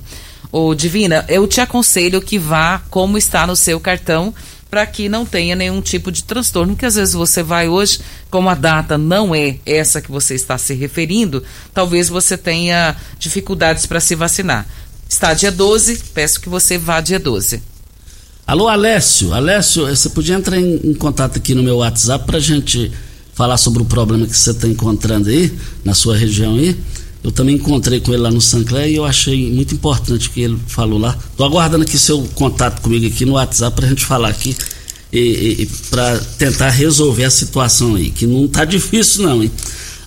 Ô, 0.49 0.73
Divina, 0.73 1.25
eu 1.27 1.45
te 1.45 1.59
aconselho 1.59 2.21
que 2.21 2.39
vá 2.39 2.81
como 2.89 3.17
está 3.17 3.45
no 3.45 3.55
seu 3.55 3.79
cartão, 3.81 4.33
para 4.69 4.85
que 4.85 5.09
não 5.09 5.25
tenha 5.25 5.55
nenhum 5.55 5.81
tipo 5.81 6.09
de 6.09 6.23
transtorno, 6.23 6.77
que 6.77 6.85
às 6.85 6.95
vezes 6.95 7.13
você 7.13 7.43
vai 7.43 7.67
hoje, 7.67 7.99
como 8.29 8.49
a 8.49 8.55
data 8.55 8.97
não 8.97 9.35
é 9.35 9.57
essa 9.65 10.01
que 10.01 10.11
você 10.11 10.35
está 10.35 10.57
se 10.57 10.73
referindo, 10.73 11.43
talvez 11.73 12.07
você 12.07 12.37
tenha 12.37 12.95
dificuldades 13.19 13.85
para 13.85 13.99
se 13.99 14.15
vacinar. 14.15 14.65
Está 15.07 15.33
dia 15.33 15.51
12, 15.51 15.97
peço 16.13 16.39
que 16.39 16.49
você 16.49 16.77
vá 16.77 17.01
dia 17.01 17.19
12. 17.19 17.72
Alô, 18.45 18.67
Alessio. 18.67 19.33
Alessio, 19.33 19.87
você 19.87 20.09
podia 20.09 20.35
entrar 20.35 20.59
em, 20.59 20.75
em 20.83 20.93
contato 20.93 21.37
aqui 21.37 21.55
no 21.55 21.63
meu 21.63 21.77
WhatsApp 21.77 22.25
para 22.25 22.39
gente 22.39 22.91
falar 23.33 23.55
sobre 23.55 23.81
o 23.81 23.85
problema 23.85 24.27
que 24.27 24.35
você 24.35 24.51
está 24.51 24.67
encontrando 24.67 25.29
aí, 25.29 25.51
na 25.83 25.93
sua 25.93 26.17
região 26.17 26.55
aí. 26.55 26.75
Eu 27.23 27.31
também 27.31 27.55
encontrei 27.55 28.01
com 28.01 28.11
ele 28.11 28.21
lá 28.21 28.29
no 28.29 28.41
Sancler 28.41 28.89
e 28.89 28.95
eu 28.97 29.05
achei 29.05 29.49
muito 29.49 29.73
importante 29.73 30.27
o 30.27 30.31
que 30.31 30.41
ele 30.41 30.59
falou 30.67 30.99
lá. 30.99 31.17
Estou 31.31 31.45
aguardando 31.45 31.85
aqui 31.85 31.97
seu 31.97 32.21
contato 32.35 32.81
comigo 32.81 33.07
aqui 33.07 33.23
no 33.23 33.33
WhatsApp 33.33 33.73
para 33.77 33.85
a 33.85 33.89
gente 33.89 34.05
falar 34.05 34.27
aqui 34.27 34.53
e, 35.11 35.61
e 35.61 35.65
para 35.89 36.19
tentar 36.37 36.69
resolver 36.69 37.23
a 37.23 37.29
situação 37.29 37.95
aí, 37.95 38.09
que 38.09 38.27
não 38.27 38.43
está 38.43 38.65
difícil 38.65 39.23
não, 39.23 39.41
hein? 39.41 39.51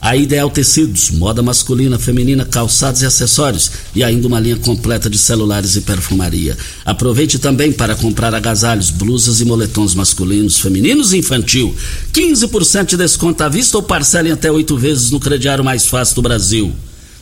A 0.06 0.14
Ideal 0.14 0.48
Tecidos, 0.48 1.10
moda 1.10 1.42
masculina, 1.42 1.98
feminina, 1.98 2.44
calçados 2.44 3.02
e 3.02 3.06
acessórios 3.06 3.72
e 3.92 4.04
ainda 4.04 4.28
uma 4.28 4.38
linha 4.38 4.54
completa 4.54 5.10
de 5.10 5.18
celulares 5.18 5.74
e 5.74 5.80
perfumaria. 5.80 6.56
Aproveite 6.84 7.40
também 7.40 7.72
para 7.72 7.96
comprar 7.96 8.32
agasalhos, 8.32 8.88
blusas 8.88 9.40
e 9.40 9.44
moletons 9.44 9.96
masculinos, 9.96 10.60
femininos 10.60 11.12
e 11.12 11.18
infantil. 11.18 11.74
15% 12.12 12.90
de 12.90 12.96
desconto 12.96 13.42
à 13.42 13.48
vista 13.48 13.78
ou 13.78 13.82
parcelem 13.82 14.30
até 14.30 14.48
oito 14.48 14.76
vezes 14.76 15.10
no 15.10 15.18
crediário 15.18 15.64
mais 15.64 15.86
fácil 15.86 16.14
do 16.14 16.22
Brasil. 16.22 16.72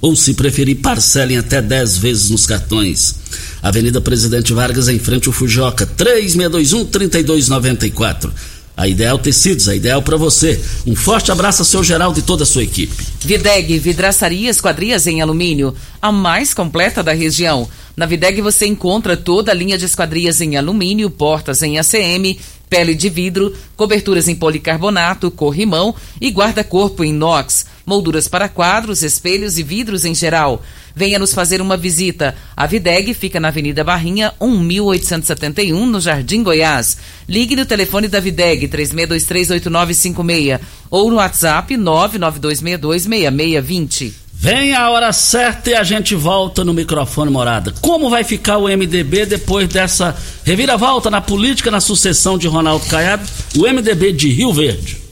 Ou, 0.02 0.14
se 0.14 0.34
preferir, 0.34 0.82
parcelem 0.82 1.38
até 1.38 1.62
10 1.62 1.96
vezes 1.96 2.28
nos 2.28 2.46
cartões. 2.46 3.14
Avenida 3.62 4.02
Presidente 4.02 4.52
Vargas, 4.52 4.88
em 4.88 4.98
frente 4.98 5.26
ao 5.26 5.32
Fujoca, 5.32 5.86
3621-3294. 5.86 8.30
A 8.76 8.88
Ideal 8.88 9.18
Tecidos, 9.18 9.68
a 9.68 9.76
ideal 9.76 10.02
para 10.02 10.16
você. 10.16 10.60
Um 10.84 10.96
forte 10.96 11.30
abraço 11.30 11.62
ao 11.62 11.66
seu 11.66 11.84
Geraldo 11.84 12.18
e 12.18 12.22
toda 12.22 12.42
a 12.42 12.46
sua 12.46 12.64
equipe. 12.64 13.06
Videg, 13.20 13.78
vidraçaria 13.78 14.50
esquadrias 14.50 15.06
em 15.06 15.22
alumínio, 15.22 15.74
a 16.02 16.10
mais 16.10 16.52
completa 16.52 17.02
da 17.02 17.12
região. 17.12 17.68
Na 17.96 18.04
Videg 18.04 18.40
você 18.42 18.66
encontra 18.66 19.16
toda 19.16 19.52
a 19.52 19.54
linha 19.54 19.78
de 19.78 19.84
esquadrias 19.84 20.40
em 20.40 20.56
alumínio, 20.56 21.08
portas 21.08 21.62
em 21.62 21.78
ACM, 21.78 22.36
pele 22.68 22.96
de 22.96 23.08
vidro, 23.08 23.54
coberturas 23.76 24.26
em 24.26 24.34
policarbonato, 24.34 25.30
corrimão 25.30 25.94
e 26.20 26.28
guarda-corpo 26.30 27.04
em 27.04 27.10
inox, 27.10 27.66
molduras 27.86 28.26
para 28.26 28.48
quadros, 28.48 29.04
espelhos 29.04 29.56
e 29.56 29.62
vidros 29.62 30.04
em 30.04 30.12
geral. 30.12 30.60
Venha 30.94 31.18
nos 31.18 31.34
fazer 31.34 31.60
uma 31.60 31.76
visita. 31.76 32.36
A 32.56 32.66
Videg 32.66 33.12
fica 33.14 33.40
na 33.40 33.48
Avenida 33.48 33.82
Barrinha, 33.82 34.32
1871, 34.40 35.86
no 35.86 36.00
Jardim 36.00 36.40
Goiás. 36.42 36.96
Ligue 37.28 37.56
no 37.56 37.66
telefone 37.66 38.06
da 38.06 38.20
Videg, 38.20 38.68
36238956 38.68 40.60
ou 40.90 41.10
no 41.10 41.16
WhatsApp 41.16 41.74
992626620. 41.74 44.12
Vem 44.36 44.74
a 44.74 44.90
hora 44.90 45.12
certa 45.12 45.70
e 45.70 45.74
a 45.74 45.82
gente 45.82 46.14
volta 46.14 46.62
no 46.62 46.74
microfone 46.74 47.30
morada. 47.30 47.72
Como 47.80 48.10
vai 48.10 48.24
ficar 48.24 48.58
o 48.58 48.68
MDB 48.68 49.26
depois 49.26 49.68
dessa 49.68 50.14
reviravolta 50.44 51.10
na 51.10 51.20
política, 51.20 51.70
na 51.70 51.80
sucessão 51.80 52.36
de 52.36 52.46
Ronaldo 52.46 52.84
Caiado? 52.86 53.26
O 53.56 53.62
MDB 53.62 54.12
de 54.12 54.28
Rio 54.28 54.52
Verde. 54.52 55.03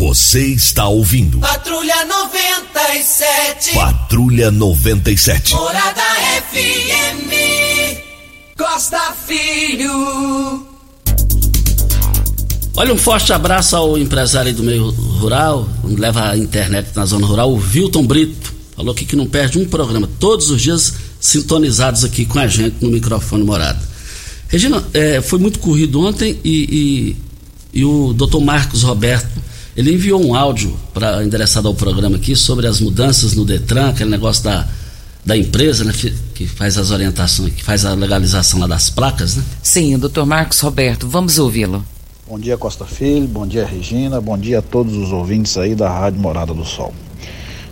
Você 0.00 0.46
está 0.46 0.88
ouvindo. 0.88 1.40
Patrulha 1.40 2.06
97. 2.06 3.74
Patrulha 3.74 4.50
97. 4.50 5.52
Morada 5.52 6.00
FM. 6.50 7.28
Costa 8.56 9.14
Filho. 9.26 10.66
Olha, 12.74 12.94
um 12.94 12.96
forte 12.96 13.30
abraço 13.34 13.76
ao 13.76 13.98
empresário 13.98 14.54
do 14.54 14.62
meio 14.62 14.88
rural, 14.88 15.68
leva 15.84 16.30
a 16.30 16.36
internet 16.38 16.88
na 16.96 17.04
zona 17.04 17.26
rural, 17.26 17.52
o 17.52 17.56
Wilton 17.58 18.06
Brito. 18.06 18.54
Falou 18.74 18.92
aqui 18.92 19.04
que 19.04 19.14
não 19.14 19.26
perde 19.26 19.58
um 19.58 19.68
programa, 19.68 20.08
todos 20.18 20.48
os 20.48 20.62
dias 20.62 20.94
sintonizados 21.20 22.04
aqui 22.04 22.24
com 22.24 22.38
a 22.38 22.46
gente 22.46 22.76
no 22.80 22.90
microfone 22.90 23.44
morado. 23.44 23.84
Regina, 24.48 24.82
é, 24.94 25.20
foi 25.20 25.38
muito 25.38 25.58
corrido 25.58 26.00
ontem 26.00 26.40
e, 26.42 27.16
e, 27.74 27.80
e 27.80 27.84
o 27.84 28.14
doutor 28.14 28.40
Marcos 28.40 28.82
Roberto, 28.82 29.49
ele 29.80 29.94
enviou 29.94 30.22
um 30.22 30.34
áudio 30.34 30.76
para 30.92 31.24
endereçado 31.24 31.66
ao 31.66 31.74
programa 31.74 32.16
aqui 32.16 32.36
sobre 32.36 32.66
as 32.66 32.80
mudanças 32.80 33.34
no 33.34 33.46
Detran, 33.46 33.88
aquele 33.88 34.10
negócio 34.10 34.44
da, 34.44 34.68
da 35.24 35.34
empresa, 35.34 35.84
né, 35.84 35.92
que 36.34 36.46
faz 36.46 36.76
as 36.76 36.90
orientações, 36.90 37.54
que 37.54 37.64
faz 37.64 37.86
a 37.86 37.94
legalização 37.94 38.60
lá 38.60 38.66
das 38.66 38.90
placas, 38.90 39.36
né? 39.36 39.42
Sim, 39.62 39.94
o 39.94 39.98
doutor 39.98 40.26
Marcos 40.26 40.60
Roberto, 40.60 41.08
vamos 41.08 41.38
ouvi-lo. 41.38 41.82
Bom 42.28 42.38
dia, 42.38 42.58
Costa 42.58 42.84
Filho, 42.84 43.26
bom 43.26 43.46
dia, 43.46 43.64
Regina, 43.64 44.20
bom 44.20 44.36
dia 44.36 44.58
a 44.58 44.62
todos 44.62 44.94
os 44.94 45.12
ouvintes 45.12 45.56
aí 45.56 45.74
da 45.74 45.88
Rádio 45.88 46.20
Morada 46.20 46.52
do 46.52 46.64
Sol. 46.64 46.92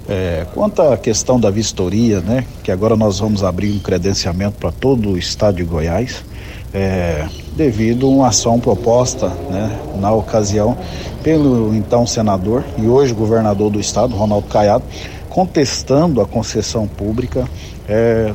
É, 0.08 0.46
quanto 0.54 0.80
à 0.80 0.96
questão 0.96 1.38
da 1.38 1.50
vistoria, 1.50 2.20
né, 2.20 2.46
que 2.64 2.72
agora 2.72 2.96
nós 2.96 3.18
vamos 3.18 3.44
abrir 3.44 3.70
um 3.70 3.78
credenciamento 3.78 4.56
para 4.58 4.72
todo 4.72 5.10
o 5.10 5.18
estado 5.18 5.56
de 5.56 5.64
Goiás, 5.64 6.24
é, 6.72 7.26
devido 7.56 8.06
a 8.06 8.10
uma 8.10 8.28
ação 8.28 8.60
proposta 8.60 9.28
né, 9.50 9.78
na 9.96 10.12
ocasião 10.12 10.76
pelo 11.22 11.74
então 11.74 12.06
senador 12.06 12.64
e 12.76 12.86
hoje 12.86 13.12
governador 13.12 13.70
do 13.70 13.80
estado, 13.80 14.14
Ronaldo 14.14 14.46
Caiado, 14.48 14.84
contestando 15.28 16.20
a 16.20 16.26
concessão 16.26 16.86
pública 16.86 17.48
é, 17.88 18.32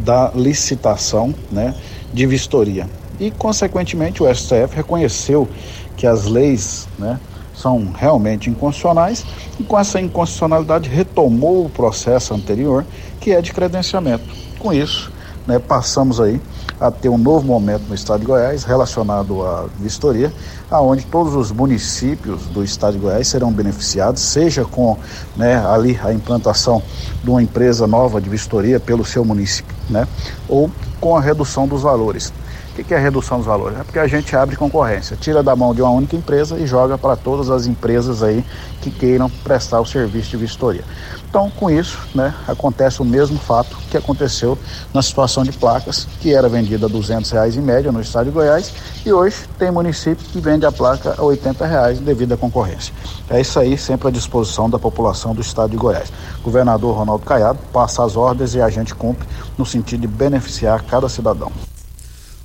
da 0.00 0.30
licitação 0.34 1.34
né, 1.50 1.74
de 2.12 2.26
vistoria 2.26 2.86
e, 3.20 3.30
consequentemente, 3.30 4.22
o 4.22 4.32
STF 4.32 4.74
reconheceu 4.74 5.48
que 5.96 6.06
as 6.06 6.26
leis 6.26 6.88
né, 6.98 7.18
são 7.54 7.90
realmente 7.92 8.48
inconstitucionais 8.48 9.24
e, 9.58 9.64
com 9.64 9.78
essa 9.78 10.00
inconstitucionalidade, 10.00 10.88
retomou 10.88 11.66
o 11.66 11.68
processo 11.68 12.32
anterior, 12.32 12.84
que 13.20 13.32
é 13.32 13.42
de 13.42 13.52
credenciamento. 13.52 14.24
Com 14.58 14.72
isso, 14.72 15.10
né, 15.48 15.58
passamos 15.58 16.20
aí 16.20 16.38
a 16.78 16.90
ter 16.90 17.08
um 17.08 17.16
novo 17.16 17.46
momento 17.46 17.88
no 17.88 17.94
estado 17.94 18.20
de 18.20 18.26
Goiás 18.26 18.64
relacionado 18.64 19.42
à 19.42 19.66
vistoria, 19.80 20.30
aonde 20.70 21.06
todos 21.06 21.34
os 21.34 21.50
municípios 21.50 22.42
do 22.48 22.62
estado 22.62 22.92
de 22.92 22.98
Goiás 22.98 23.26
serão 23.26 23.50
beneficiados, 23.50 24.20
seja 24.20 24.66
com 24.66 24.98
né, 25.34 25.56
ali 25.66 25.98
a 26.04 26.12
implantação 26.12 26.82
de 27.24 27.30
uma 27.30 27.42
empresa 27.42 27.86
nova 27.86 28.20
de 28.20 28.28
vistoria 28.28 28.78
pelo 28.78 29.06
seu 29.06 29.24
município, 29.24 29.74
né, 29.88 30.06
ou 30.46 30.70
com 31.00 31.16
a 31.16 31.20
redução 31.20 31.66
dos 31.66 31.80
valores. 31.80 32.30
O 32.78 32.84
que 32.84 32.94
é 32.94 32.96
a 32.96 33.00
redução 33.00 33.38
dos 33.38 33.46
valores? 33.46 33.76
É 33.76 33.82
porque 33.82 33.98
a 33.98 34.06
gente 34.06 34.36
abre 34.36 34.54
concorrência, 34.54 35.16
tira 35.16 35.42
da 35.42 35.56
mão 35.56 35.74
de 35.74 35.82
uma 35.82 35.90
única 35.90 36.14
empresa 36.14 36.56
e 36.56 36.64
joga 36.64 36.96
para 36.96 37.16
todas 37.16 37.50
as 37.50 37.66
empresas 37.66 38.22
aí 38.22 38.44
que 38.80 38.88
queiram 38.88 39.28
prestar 39.28 39.80
o 39.80 39.84
serviço 39.84 40.30
de 40.30 40.36
vistoria. 40.36 40.84
Então, 41.28 41.50
com 41.50 41.68
isso, 41.68 41.98
né, 42.14 42.32
acontece 42.46 43.02
o 43.02 43.04
mesmo 43.04 43.36
fato 43.36 43.76
que 43.90 43.96
aconteceu 43.96 44.56
na 44.94 45.02
situação 45.02 45.42
de 45.42 45.50
placas, 45.50 46.06
que 46.20 46.32
era 46.32 46.48
vendida 46.48 46.86
a 46.86 46.88
200 46.88 47.28
reais 47.32 47.56
em 47.56 47.60
média 47.60 47.90
no 47.90 48.00
estado 48.00 48.26
de 48.26 48.30
Goiás 48.30 48.72
e 49.04 49.12
hoje 49.12 49.36
tem 49.58 49.72
município 49.72 50.24
que 50.26 50.40
vende 50.40 50.64
a 50.64 50.70
placa 50.70 51.16
a 51.18 51.22
80 51.22 51.66
reais 51.66 51.98
devido 51.98 52.34
à 52.34 52.36
concorrência. 52.36 52.94
É 53.28 53.40
isso 53.40 53.58
aí, 53.58 53.76
sempre 53.76 54.06
à 54.06 54.10
disposição 54.10 54.70
da 54.70 54.78
população 54.78 55.34
do 55.34 55.40
estado 55.40 55.70
de 55.70 55.76
Goiás. 55.76 56.12
governador 56.44 56.96
Ronaldo 56.96 57.26
Caiado 57.26 57.58
passa 57.72 58.04
as 58.04 58.16
ordens 58.16 58.54
e 58.54 58.62
a 58.62 58.70
gente 58.70 58.94
cumpre 58.94 59.28
no 59.58 59.66
sentido 59.66 60.02
de 60.02 60.06
beneficiar 60.06 60.84
cada 60.84 61.08
cidadão. 61.08 61.50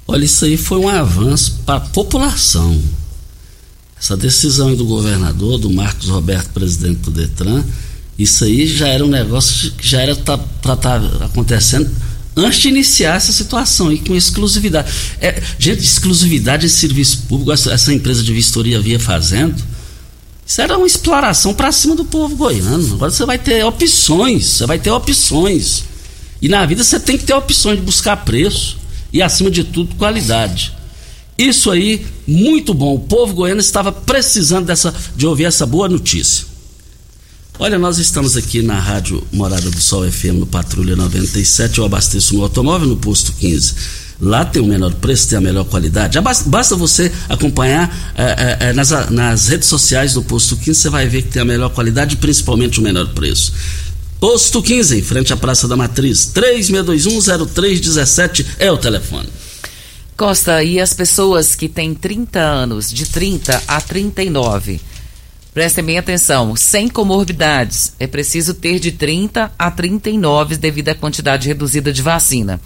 Olha, 0.08 0.26
isso 0.26 0.46
aí 0.46 0.58
foi 0.58 0.78
um 0.78 0.90
avanço 0.90 1.60
para 1.66 1.76
a 1.76 1.82
população. 1.82 2.82
Essa 3.98 4.18
decisão 4.18 4.76
do 4.76 4.86
governador, 4.86 5.58
do 5.58 5.70
Marcos 5.70 6.10
Roberto, 6.10 6.50
presidente 6.50 7.00
do 7.00 7.12
Detran, 7.12 7.64
isso 8.20 8.44
aí 8.44 8.68
já 8.68 8.88
era 8.88 9.04
um 9.04 9.08
negócio 9.08 9.72
que 9.72 9.88
já 9.88 10.02
era 10.02 10.16
para 10.16 10.36
estar 10.36 10.76
tá 10.78 11.26
acontecendo 11.26 11.90
antes 12.36 12.60
de 12.60 12.68
iniciar 12.68 13.16
essa 13.16 13.32
situação 13.32 13.92
e 13.92 14.00
com 14.00 14.14
exclusividade. 14.14 14.92
É, 15.22 15.42
gente, 15.58 15.84
exclusividade 15.84 16.64
de 16.64 16.70
serviço 16.70 17.24
público, 17.30 17.52
essa 17.52 17.94
empresa 17.94 18.22
de 18.22 18.34
vistoria 18.34 18.82
via 18.82 19.00
fazendo, 19.00 19.56
isso 20.46 20.62
era 20.62 20.78
uma 20.78 20.86
exploração 20.86 21.54
para 21.54 21.72
cima 21.72 21.96
do 21.96 22.04
povo 22.04 22.36
goiano. 22.36 22.96
Agora 22.96 23.10
você 23.10 23.26
vai 23.26 23.40
ter 23.40 23.64
opções, 23.64 24.46
você 24.46 24.66
vai 24.66 24.78
ter 24.78 24.92
opções. 24.92 25.86
E 26.42 26.50
na 26.50 26.66
vida 26.66 26.84
você 26.84 27.00
tem 27.00 27.18
que 27.18 27.24
ter 27.24 27.34
opções 27.34 27.80
de 27.80 27.86
buscar 27.86 28.18
preço 28.18 28.83
e, 29.14 29.22
acima 29.22 29.52
de 29.52 29.64
tudo, 29.64 29.96
qualidade. 29.96 30.74
Isso 31.38 31.72
aí, 31.72 32.06
muito 32.28 32.74
bom. 32.74 32.96
O 32.96 33.00
povo 33.00 33.34
goiano 33.34 33.62
estava 33.62 33.92
precisando 33.92 34.66
dessa, 34.66 34.94
de 35.16 35.26
ouvir 35.26 35.46
essa 35.46 35.66
boa 35.66 35.88
notícia. 35.88 36.46
Olha, 37.60 37.78
nós 37.78 38.00
estamos 38.00 38.36
aqui 38.36 38.64
na 38.64 38.80
Rádio 38.80 39.24
Morada 39.32 39.70
do 39.70 39.80
Sol 39.80 40.10
FM 40.12 40.40
no 40.40 40.48
Patrulha 40.48 40.96
97. 40.96 41.78
Eu 41.78 41.86
abasteço 41.86 42.34
meu 42.34 42.44
automóvel 42.44 42.88
no 42.88 42.98
posto 42.98 43.32
15. 43.34 43.76
Lá 44.20 44.44
tem 44.44 44.62
o 44.62 44.66
menor 44.66 44.94
preço, 44.96 45.30
tem 45.30 45.38
a 45.38 45.42
melhor 45.42 45.66
qualidade. 45.66 46.20
Basta 46.48 46.76
você 46.76 47.12
acompanhar 47.30 48.14
é, 48.16 48.58
é, 48.70 48.74
nas, 48.74 48.90
nas 49.12 49.48
redes 49.50 49.68
sociais 49.68 50.14
do 50.14 50.24
posto 50.24 50.56
15, 50.56 50.80
você 50.80 50.90
vai 50.90 51.08
ver 51.08 51.24
que 51.24 51.30
tem 51.30 51.42
a 51.42 51.46
melhor 51.46 51.70
qualidade 51.70 52.16
e 52.16 52.18
principalmente 52.18 52.80
o 52.80 52.84
menor 52.84 53.08
preço. 53.10 53.54
Posto 54.24 54.64
15, 54.64 55.00
em 55.00 55.02
frente 55.02 55.34
à 55.34 55.36
Praça 55.36 55.68
da 55.68 55.76
Matriz. 55.76 56.32
36210317 56.34 58.46
é 58.58 58.72
o 58.72 58.78
telefone. 58.78 59.28
Costa, 60.16 60.64
e 60.64 60.80
as 60.80 60.94
pessoas 60.94 61.56
que 61.56 61.68
têm 61.68 61.94
30 61.94 62.40
anos, 62.40 62.90
de 62.90 63.06
30 63.06 63.62
a 63.68 63.82
39? 63.82 64.80
Prestem 65.54 65.84
bem 65.84 65.98
atenção, 65.98 66.56
sem 66.56 66.88
comorbidades. 66.88 67.96
É 68.00 68.08
preciso 68.08 68.54
ter 68.54 68.80
de 68.80 68.94
30 68.94 69.52
a 69.60 69.70
39 69.70 70.56
devido 70.56 70.88
à 70.88 70.96
quantidade 70.96 71.50
reduzida 71.50 71.92
de 71.92 72.02
vacina. 72.02 72.62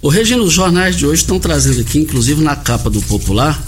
O 0.05 0.11
Regina, 0.11 0.43
os 0.43 0.53
jornais 0.53 0.97
de 0.97 1.07
hoje 1.07 1.23
estão 1.23 1.39
trazendo 1.39 1.81
aqui, 1.81 1.99
inclusive 1.99 2.45
na 2.45 2.55
capa 2.55 2.91
do 2.91 3.01
Popular, 3.01 3.59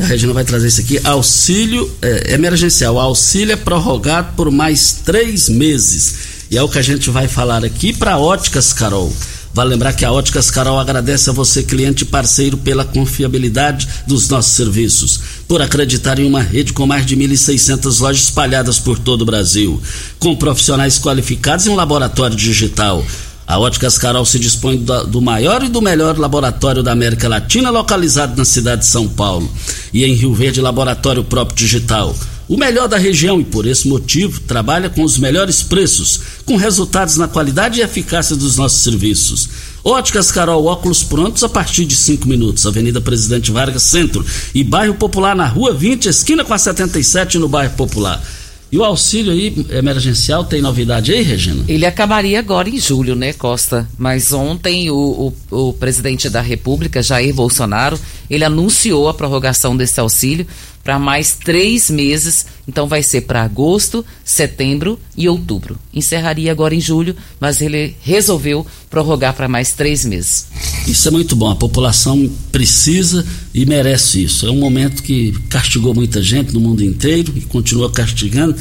a 0.00 0.06
Regina 0.06 0.32
vai 0.32 0.42
trazer 0.42 0.68
isso 0.68 0.80
aqui, 0.80 0.98
auxílio 1.04 1.94
é, 2.00 2.32
emergencial, 2.32 2.98
auxílio 2.98 3.52
é 3.52 3.56
prorrogado 3.56 4.32
por 4.34 4.50
mais 4.50 5.02
três 5.04 5.46
meses. 5.50 6.14
E 6.50 6.56
é 6.56 6.62
o 6.62 6.70
que 6.70 6.78
a 6.78 6.82
gente 6.82 7.10
vai 7.10 7.28
falar 7.28 7.62
aqui 7.66 7.92
para 7.92 8.16
Óticas 8.16 8.72
Carol. 8.72 9.14
Vale 9.52 9.68
lembrar 9.68 9.92
que 9.92 10.06
a 10.06 10.10
Óticas 10.10 10.50
Carol 10.50 10.80
agradece 10.80 11.28
a 11.28 11.34
você, 11.34 11.62
cliente 11.62 12.04
e 12.04 12.06
parceiro, 12.06 12.56
pela 12.56 12.86
confiabilidade 12.86 13.86
dos 14.06 14.26
nossos 14.30 14.54
serviços, 14.54 15.20
por 15.46 15.60
acreditar 15.60 16.18
em 16.18 16.26
uma 16.26 16.40
rede 16.40 16.72
com 16.72 16.86
mais 16.86 17.04
de 17.04 17.14
1.600 17.14 18.00
lojas 18.00 18.22
espalhadas 18.22 18.78
por 18.78 18.98
todo 18.98 19.20
o 19.20 19.26
Brasil, 19.26 19.78
com 20.18 20.34
profissionais 20.34 20.98
qualificados 20.98 21.66
e 21.66 21.68
um 21.68 21.74
laboratório 21.74 22.34
digital. 22.34 23.04
A 23.46 23.58
Óticas 23.58 23.98
Carol 23.98 24.24
se 24.24 24.38
dispõe 24.38 24.78
do, 24.78 25.20
maior 25.20 25.62
e 25.62 25.68
do 25.68 25.82
melhor 25.82 26.18
laboratório 26.18 26.82
da 26.82 26.92
América 26.92 27.28
Latina, 27.28 27.70
localizado 27.70 28.36
na 28.36 28.44
cidade 28.44 28.82
de 28.82 28.86
São 28.86 29.06
Paulo. 29.06 29.50
E 29.92 30.04
em 30.04 30.14
Rio 30.14 30.34
Verde, 30.34 30.60
laboratório 30.60 31.22
próprio 31.22 31.56
digital. 31.56 32.16
O 32.46 32.56
melhor 32.58 32.88
da 32.88 32.98
região 32.98 33.40
e, 33.40 33.44
por 33.44 33.66
esse 33.66 33.88
motivo, 33.88 34.40
trabalha 34.40 34.90
com 34.90 35.02
os 35.02 35.18
melhores 35.18 35.62
preços, 35.62 36.20
com 36.44 36.56
resultados 36.56 37.16
na 37.16 37.26
qualidade 37.26 37.80
e 37.80 37.82
eficácia 37.82 38.36
dos 38.36 38.56
nossos 38.56 38.82
serviços. 38.82 39.48
Óticas 39.82 40.30
Carol, 40.30 40.64
óculos 40.64 41.02
prontos 41.02 41.42
a 41.42 41.48
partir 41.48 41.84
de 41.84 41.96
5 41.96 42.26
minutos. 42.26 42.66
Avenida 42.66 43.00
Presidente 43.00 43.50
Vargas 43.50 43.82
Centro 43.82 44.24
e 44.54 44.62
Bairro 44.62 44.94
Popular 44.94 45.34
na 45.34 45.46
Rua 45.46 45.72
20, 45.72 46.06
esquina 46.06 46.44
com 46.44 46.52
a 46.52 46.58
77 46.58 47.38
no 47.38 47.48
Bairro 47.48 47.74
Popular. 47.74 48.22
E 48.74 48.76
o 48.76 48.82
auxílio 48.82 49.30
aí 49.30 49.54
emergencial 49.70 50.42
tem 50.42 50.60
novidade 50.60 51.12
aí, 51.12 51.22
Regina? 51.22 51.64
Ele 51.68 51.86
acabaria 51.86 52.40
agora 52.40 52.68
em 52.68 52.76
julho, 52.76 53.14
né, 53.14 53.32
Costa? 53.32 53.88
Mas 53.96 54.32
ontem 54.32 54.90
o, 54.90 55.32
o, 55.48 55.68
o, 55.68 55.72
presidente 55.72 56.28
da 56.28 56.40
República, 56.40 57.00
Jair 57.00 57.32
Bolsonaro, 57.32 57.96
ele 58.28 58.42
anunciou 58.42 59.08
a 59.08 59.14
prorrogação 59.14 59.76
desse 59.76 60.00
auxílio 60.00 60.44
para 60.84 60.98
mais 60.98 61.32
três 61.32 61.90
meses. 61.90 62.46
Então 62.68 62.86
vai 62.86 63.02
ser 63.02 63.22
para 63.22 63.42
agosto, 63.42 64.04
setembro 64.22 65.00
e 65.16 65.28
outubro. 65.28 65.78
Encerraria 65.92 66.52
agora 66.52 66.74
em 66.74 66.80
julho, 66.80 67.16
mas 67.40 67.60
ele 67.62 67.96
resolveu 68.02 68.66
prorrogar 68.90 69.34
para 69.34 69.48
mais 69.48 69.72
três 69.72 70.04
meses. 70.04 70.46
Isso 70.86 71.08
é 71.08 71.10
muito 71.10 71.34
bom. 71.34 71.50
A 71.50 71.56
população 71.56 72.30
precisa 72.52 73.24
e 73.54 73.64
merece 73.64 74.22
isso. 74.22 74.46
É 74.46 74.50
um 74.50 74.58
momento 74.58 75.02
que 75.02 75.32
castigou 75.48 75.94
muita 75.94 76.22
gente 76.22 76.52
no 76.52 76.60
mundo 76.60 76.84
inteiro 76.84 77.32
e 77.34 77.40
continua 77.40 77.90
castigando, 77.90 78.54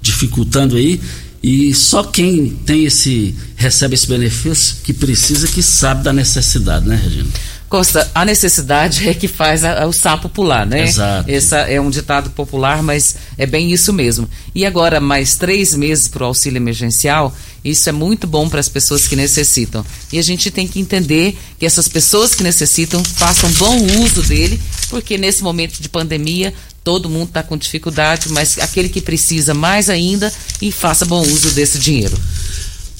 dificultando 0.00 0.76
aí. 0.76 1.00
E 1.42 1.74
só 1.74 2.04
quem 2.04 2.50
tem 2.50 2.84
esse 2.84 3.34
recebe 3.56 3.94
esse 3.94 4.06
benefício 4.06 4.76
que 4.84 4.92
precisa 4.92 5.48
que 5.48 5.60
sabe 5.60 6.04
da 6.04 6.12
necessidade, 6.12 6.86
né, 6.86 6.94
Regina? 6.94 7.28
Costa, 7.72 8.06
a 8.14 8.22
necessidade 8.22 9.08
é 9.08 9.14
que 9.14 9.26
faz 9.26 9.64
a, 9.64 9.84
a, 9.84 9.86
o 9.86 9.94
sapo 9.94 10.28
pular, 10.28 10.66
né? 10.66 10.82
Exato. 10.82 11.30
Esse 11.30 11.56
é 11.56 11.80
um 11.80 11.88
ditado 11.88 12.28
popular, 12.28 12.82
mas 12.82 13.16
é 13.38 13.46
bem 13.46 13.72
isso 13.72 13.94
mesmo. 13.94 14.28
E 14.54 14.66
agora, 14.66 15.00
mais 15.00 15.36
três 15.36 15.74
meses 15.74 16.06
para 16.06 16.22
o 16.22 16.26
auxílio 16.26 16.58
emergencial, 16.58 17.34
isso 17.64 17.88
é 17.88 17.92
muito 17.92 18.26
bom 18.26 18.46
para 18.46 18.60
as 18.60 18.68
pessoas 18.68 19.08
que 19.08 19.16
necessitam. 19.16 19.82
E 20.12 20.18
a 20.18 20.22
gente 20.22 20.50
tem 20.50 20.68
que 20.68 20.78
entender 20.80 21.34
que 21.58 21.64
essas 21.64 21.88
pessoas 21.88 22.34
que 22.34 22.42
necessitam 22.42 23.02
façam 23.02 23.50
bom 23.52 23.82
uso 24.02 24.22
dele, 24.22 24.60
porque 24.90 25.16
nesse 25.16 25.42
momento 25.42 25.80
de 25.80 25.88
pandemia 25.88 26.52
todo 26.84 27.08
mundo 27.08 27.28
está 27.28 27.42
com 27.42 27.56
dificuldade, 27.56 28.28
mas 28.28 28.58
aquele 28.58 28.90
que 28.90 29.00
precisa 29.00 29.54
mais 29.54 29.88
ainda 29.88 30.30
e 30.60 30.70
faça 30.70 31.06
bom 31.06 31.22
uso 31.22 31.52
desse 31.52 31.78
dinheiro. 31.78 32.18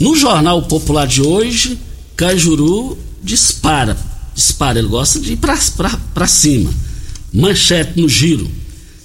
No 0.01 0.17
Jornal 0.17 0.63
Popular 0.63 1.07
de 1.07 1.21
hoje, 1.21 1.79
Cajuru 2.17 2.97
dispara 3.23 4.12
dispara, 4.35 4.79
ele 4.79 4.88
gosta 4.88 5.21
de 5.21 5.33
ir 5.33 5.38
para 5.38 6.27
cima. 6.27 6.73
Manchete 7.33 8.01
no 8.01 8.09
giro. 8.09 8.51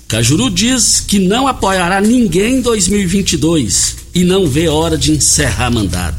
Cajuru 0.08 0.50
diz 0.50 1.02
que 1.02 1.20
não 1.20 1.48
apoiará 1.48 2.00
ninguém 2.00 2.56
em 2.56 2.62
2022 2.62 3.98
e 4.16 4.24
não 4.24 4.48
vê 4.48 4.70
hora 4.70 4.98
de 4.98 5.12
encerrar 5.12 5.70
mandato. 5.70 6.18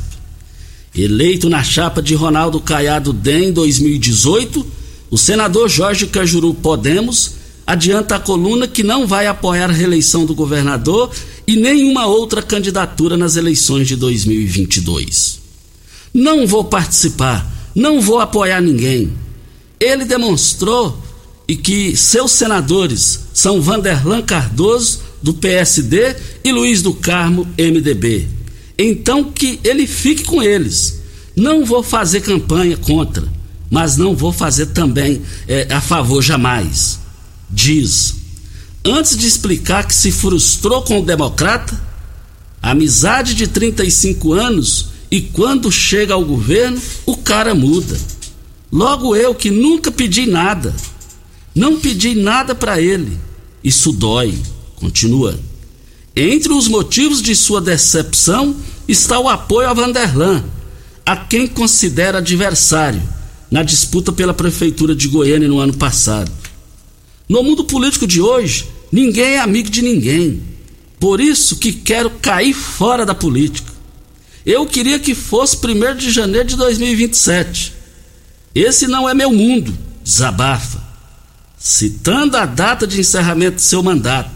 Eleito 0.95 1.49
na 1.49 1.63
chapa 1.63 2.03
de 2.03 2.15
Ronaldo 2.15 2.61
Caiado 2.61 3.13
DEM 3.13 3.49
em 3.49 3.53
2018, 3.53 4.67
o 5.11 5.17
senador 5.17 5.69
Jorge 5.69 6.07
Cajuru 6.07 6.53
Podemos 6.53 7.33
adianta 7.67 8.17
a 8.17 8.21
coluna 8.21 8.67
que 8.67 8.83
não 8.83 9.07
vai 9.07 9.27
apoiar 9.27 9.71
a 9.71 9.73
reeleição 9.73 10.25
do 10.25 10.35
governador 10.35 11.11
e 11.47 11.57
nenhuma 11.57 12.07
outra 12.07 12.43
candidatura 12.43 13.17
nas 13.17 13.37
eleições 13.37 13.87
de 13.89 13.97
2022. 13.97 15.39
Não 16.13 16.47
vou 16.47 16.65
participar 16.65 17.58
não 17.75 18.01
vou 18.01 18.21
apoiar 18.21 18.61
ninguém. 18.61 19.13
Ele 19.81 20.05
demonstrou 20.05 21.03
e 21.47 21.57
que 21.57 21.97
seus 21.97 22.33
senadores 22.33 23.21
são 23.33 23.61
Vanderlan 23.63 24.23
Cardoso, 24.23 25.01
do 25.23 25.35
PSD, 25.35 26.15
e 26.45 26.53
Luiz 26.53 26.83
do 26.83 26.93
Carmo, 26.93 27.49
MDB. 27.59 28.29
Então 28.79 29.25
que 29.25 29.59
ele 29.65 29.87
fique 29.87 30.25
com 30.25 30.43
eles. 30.43 31.01
Não 31.35 31.65
vou 31.65 31.83
fazer 31.83 32.21
campanha 32.21 32.77
contra, 32.77 33.27
mas 33.71 33.97
não 33.97 34.15
vou 34.15 34.33
fazer 34.33 34.67
também 34.67 35.23
é, 35.47 35.67
a 35.71 35.81
favor 35.81 36.23
jamais. 36.23 36.99
Diz. 37.51 38.15
Antes 38.85 39.17
de 39.17 39.27
explicar 39.27 39.87
que 39.87 39.95
se 39.95 40.13
frustrou 40.13 40.83
com 40.83 41.01
o 41.01 41.05
democrata, 41.05 41.81
amizade 42.63 43.35
de 43.35 43.47
35 43.47 44.33
anos 44.33 44.91
e 45.11 45.21
quando 45.21 45.73
chega 45.73 46.15
ao 46.15 46.25
governo, 46.25 46.81
o 47.07 47.17
cara 47.17 47.55
muda. 47.55 47.99
Logo 48.71 49.17
eu 49.17 49.35
que 49.35 49.51
nunca 49.51 49.91
pedi 49.91 50.27
nada, 50.27 50.75
não 51.55 51.79
pedi 51.79 52.15
nada 52.15 52.55
para 52.55 52.81
ele. 52.81 53.19
Isso 53.65 53.93
dói. 53.93 54.39
Continua. 54.77 55.39
Entre 56.15 56.53
os 56.53 56.69
motivos 56.69 57.21
de 57.21 57.35
sua 57.35 57.61
decepção 57.61 58.55
está 58.87 59.19
o 59.19 59.29
apoio 59.29 59.69
a 59.69 59.75
Vanderlan, 59.75 60.45
a 61.05 61.17
quem 61.17 61.47
considera 61.47 62.19
adversário 62.19 63.03
na 63.51 63.63
disputa 63.63 64.13
pela 64.13 64.35
prefeitura 64.35 64.95
de 64.95 65.09
Goiânia 65.09 65.49
no 65.49 65.59
ano 65.59 65.75
passado. 65.75 66.31
No 67.29 67.43
mundo 67.43 67.65
político 67.65 68.07
de 68.07 68.21
hoje, 68.21 68.67
ninguém 68.93 69.35
é 69.35 69.41
amigo 69.41 69.71
de 69.71 69.83
ninguém. 69.83 70.43
Por 71.01 71.21
isso 71.21 71.57
que 71.57 71.73
quero 71.73 72.11
cair 72.11 72.55
fora 72.55 73.05
da 73.05 73.15
política. 73.15 73.68
Eu 74.45 74.67
queria 74.67 74.99
que 74.99 75.15
fosse 75.15 75.57
1 75.57 75.97
de 75.97 76.11
janeiro 76.11 76.49
de 76.49 76.57
2027. 76.57 77.75
Esse 78.55 78.87
não 78.87 79.09
é 79.09 79.15
meu 79.15 79.33
mundo, 79.33 79.77
desabafa, 80.03 80.83
citando 81.59 82.37
a 82.37 82.47
data 82.47 82.87
de 82.87 83.01
encerramento 83.01 83.57
de 83.57 83.63
seu 83.63 83.83
mandato. 83.83 84.31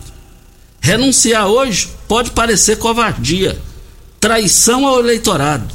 Renunciar 0.80 1.46
hoje 1.46 1.88
pode 2.06 2.32
parecer 2.32 2.76
covardia, 2.76 3.58
traição 4.20 4.86
ao 4.86 5.00
eleitorado. 5.00 5.72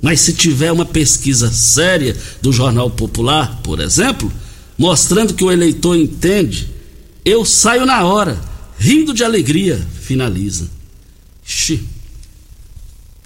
Mas 0.00 0.20
se 0.20 0.32
tiver 0.34 0.72
uma 0.72 0.84
pesquisa 0.84 1.50
séria 1.50 2.16
do 2.42 2.52
Jornal 2.52 2.90
Popular, 2.90 3.60
por 3.62 3.80
exemplo, 3.80 4.30
mostrando 4.76 5.34
que 5.34 5.44
o 5.44 5.50
eleitor 5.50 5.96
entende, 5.96 6.68
eu 7.24 7.44
saio 7.44 7.86
na 7.86 8.04
hora, 8.04 8.38
rindo 8.78 9.14
de 9.14 9.24
alegria, 9.24 9.84
finaliza. 10.00 10.68
Xi. 11.44 11.95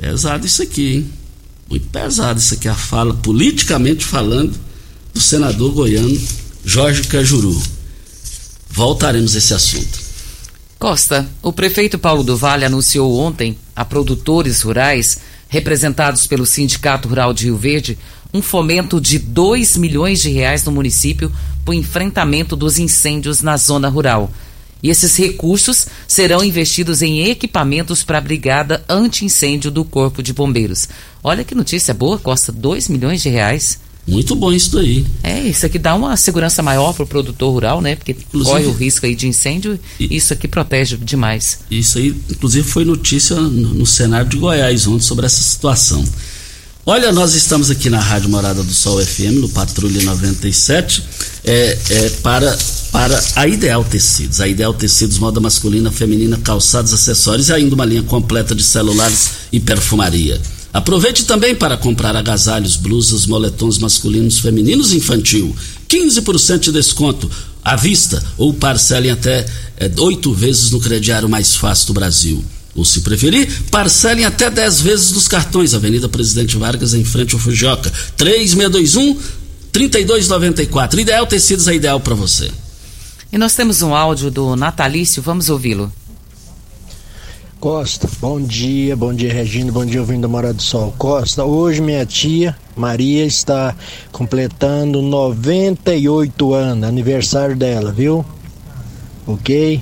Pesado 0.01 0.47
isso 0.47 0.63
aqui, 0.63 0.95
hein? 0.95 1.13
Muito 1.69 1.87
pesado 1.89 2.41
isso 2.41 2.55
aqui, 2.55 2.67
a 2.67 2.75
fala, 2.75 3.13
politicamente 3.13 4.03
falando, 4.03 4.59
do 5.13 5.21
senador 5.21 5.73
goiano 5.73 6.19
Jorge 6.65 7.03
Cajuru. 7.03 7.63
Voltaremos 8.71 9.35
a 9.35 9.39
esse 9.39 9.53
assunto. 9.53 10.01
Costa, 10.79 11.29
o 11.43 11.53
prefeito 11.53 11.99
Paulo 11.99 12.25
do 12.25 12.35
Vale 12.35 12.65
anunciou 12.65 13.15
ontem 13.19 13.59
a 13.77 13.85
produtores 13.85 14.63
rurais, 14.63 15.19
representados 15.49 16.27
pelo 16.27 16.47
Sindicato 16.47 17.07
Rural 17.07 17.35
de 17.35 17.45
Rio 17.45 17.59
Verde, 17.59 17.99
um 18.33 18.41
fomento 18.41 18.99
de 18.99 19.19
2 19.19 19.77
milhões 19.77 20.23
de 20.23 20.31
reais 20.31 20.65
no 20.65 20.73
município 20.73 21.31
para 21.63 21.73
o 21.73 21.75
enfrentamento 21.75 22.57
dos 22.57 22.79
incêndios 22.79 23.43
na 23.43 23.59
zona 23.59 23.91
rural. 23.91 24.33
E 24.83 24.89
esses 24.89 25.17
recursos 25.17 25.87
serão 26.09 26.43
investidos 26.43 27.03
em 27.03 27.29
equipamentos 27.29 28.03
para 28.03 28.19
a 28.19 28.21
Brigada 28.21 28.85
Anti-Incêndio 28.89 29.71
do 29.71 29.85
Corpo 29.85 30.23
de 30.23 30.33
Bombeiros. 30.33 30.89
Olha 31.23 31.45
que 31.45 31.55
notícia 31.55 31.93
boa, 31.93 32.19
custa 32.19 32.51
2 32.51 32.89
milhões 32.89 33.23
de 33.23 33.29
reais. 33.29 33.79
Muito 34.07 34.35
bom 34.35 34.51
isso 34.53 34.75
daí. 34.75 35.05
É, 35.23 35.41
isso 35.41 35.65
aqui 35.67 35.79
dá 35.79 35.95
uma 35.95 36.17
segurança 36.17 36.63
maior 36.63 36.93
para 36.93 37.05
o 37.05 37.07
produtor 37.07 37.53
rural, 37.53 37.81
né? 37.81 37.95
Porque 37.95 38.13
inclusive, 38.13 38.51
corre 38.51 38.67
o 38.67 38.73
risco 38.73 39.07
aí 39.07 39.15
de 39.15 39.29
incêndio 39.29 39.79
e 39.99 40.17
isso 40.17 40.33
aqui 40.33 40.49
protege 40.49 40.97
demais. 40.97 41.61
Isso 41.71 41.99
aí, 41.99 42.09
inclusive, 42.31 42.67
foi 42.67 42.85
notícia 42.85 43.37
no, 43.37 43.51
no 43.51 43.87
cenário 43.87 44.29
de 44.29 44.37
Goiás 44.37 44.87
ontem 44.87 45.05
sobre 45.05 45.27
essa 45.27 45.43
situação. 45.43 46.05
Olha, 46.87 47.13
nós 47.13 47.35
estamos 47.35 47.71
aqui 47.71 47.91
na 47.91 48.01
Rádio 48.01 48.31
Morada 48.31 48.63
do 48.63 48.73
Sol 48.73 49.05
FM, 49.05 49.39
no 49.39 49.51
Patrulha 49.51 50.03
97, 50.03 51.05
é, 51.45 51.79
é, 51.91 52.09
para, 52.23 52.59
para 52.91 53.23
a 53.37 53.47
Ideal 53.47 53.85
Tecidos. 53.85 54.41
A 54.41 54.49
Ideal 54.49 54.73
Tecidos, 54.73 55.19
moda 55.19 55.39
masculina, 55.41 55.93
feminina, 55.93 56.39
calçados, 56.39 56.95
acessórios 56.95 57.51
e 57.51 57.53
ainda 57.53 57.75
uma 57.75 57.85
linha 57.85 58.03
completa 58.03 58.55
de 58.55 58.63
celulares 58.63 59.31
e 59.53 59.61
perfumaria. 59.61 60.41
Aproveite 60.73 61.27
também 61.27 61.55
para 61.55 61.77
comprar 61.77 62.17
agasalhos, 62.17 62.77
blusas, 62.77 63.27
moletons 63.27 63.79
masculinos, 63.79 64.39
femininos 64.39 64.93
e 64.93 64.97
infantil. 64.97 65.55
15% 65.87 66.61
de 66.61 66.73
desconto 66.73 67.31
à 67.63 67.77
vista 67.77 68.25
ou 68.39 68.55
parcelem 68.55 69.11
até 69.11 69.45
é, 69.77 69.91
oito 69.99 70.33
vezes 70.33 70.71
no 70.71 70.81
crediário 70.81 71.29
mais 71.29 71.55
fácil 71.55 71.89
do 71.89 71.93
Brasil. 71.93 72.43
Ou, 72.75 72.85
se 72.85 73.01
preferir, 73.01 73.49
parcelem 73.71 74.25
até 74.25 74.49
10 74.49 74.81
vezes 74.81 75.13
dos 75.13 75.27
cartões. 75.27 75.75
Avenida 75.75 76.09
Presidente 76.09 76.57
Vargas, 76.57 76.95
em 76.95 77.05
frente 77.05 77.35
ao 77.35 77.41
Fujioka. 77.41 77.91
3621 78.17 79.19
3294. 79.73 81.01
Ideal 81.01 81.27
Tecidos 81.27 81.69
é 81.69 81.75
ideal 81.75 82.01
para 82.01 82.15
você. 82.15 82.51
E 83.33 83.39
nós 83.39 83.55
temos 83.55 83.81
um 83.83 83.95
áudio 83.95 84.31
do 84.31 84.57
Natalício, 84.57 85.23
vamos 85.23 85.49
ouvi-lo. 85.49 85.93
Costa, 87.61 88.09
bom 88.21 88.41
dia, 88.41 88.97
bom 88.97 89.13
dia 89.13 89.31
Regina, 89.31 89.71
bom 89.71 89.85
dia 89.85 90.01
ouvindo 90.01 90.23
da 90.23 90.29
Morada 90.29 90.55
do 90.55 90.63
Sol. 90.63 90.95
Costa, 90.97 91.45
hoje 91.45 91.83
minha 91.83 92.07
tia 92.07 92.57
Maria 92.75 93.27
está 93.27 93.77
completando 94.11 95.03
98 95.03 96.55
anos, 96.55 96.89
aniversário 96.89 97.55
dela, 97.55 97.93
viu? 97.93 98.25
Ok? 99.27 99.81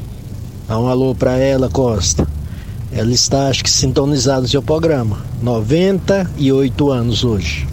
Dá 0.67 0.77
um 0.77 0.89
alô 0.89 1.15
pra 1.15 1.39
ela, 1.39 1.71
Costa. 1.71 2.28
Ela 2.99 3.13
está, 3.13 3.47
acho 3.47 3.63
que, 3.63 3.71
sintonizada 3.71 4.41
no 4.41 4.49
seu 4.49 4.61
programa. 4.61 5.25
98 5.41 6.91
anos 6.91 7.23
hoje. 7.23 7.65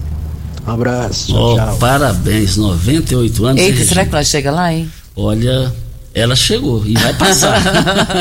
Um 0.67 0.71
abraço. 0.71 1.35
Oh, 1.35 1.55
tchau. 1.55 1.77
Parabéns, 1.77 2.57
98 2.57 3.45
anos. 3.45 3.61
Eita, 3.61 3.85
será 3.85 4.05
que 4.05 4.13
ela 4.13 4.23
chega 4.23 4.51
lá, 4.51 4.71
hein? 4.71 4.87
Olha, 5.15 5.73
ela 6.13 6.35
chegou 6.35 6.85
e 6.85 6.93
vai 6.93 7.11
passar. 7.15 7.59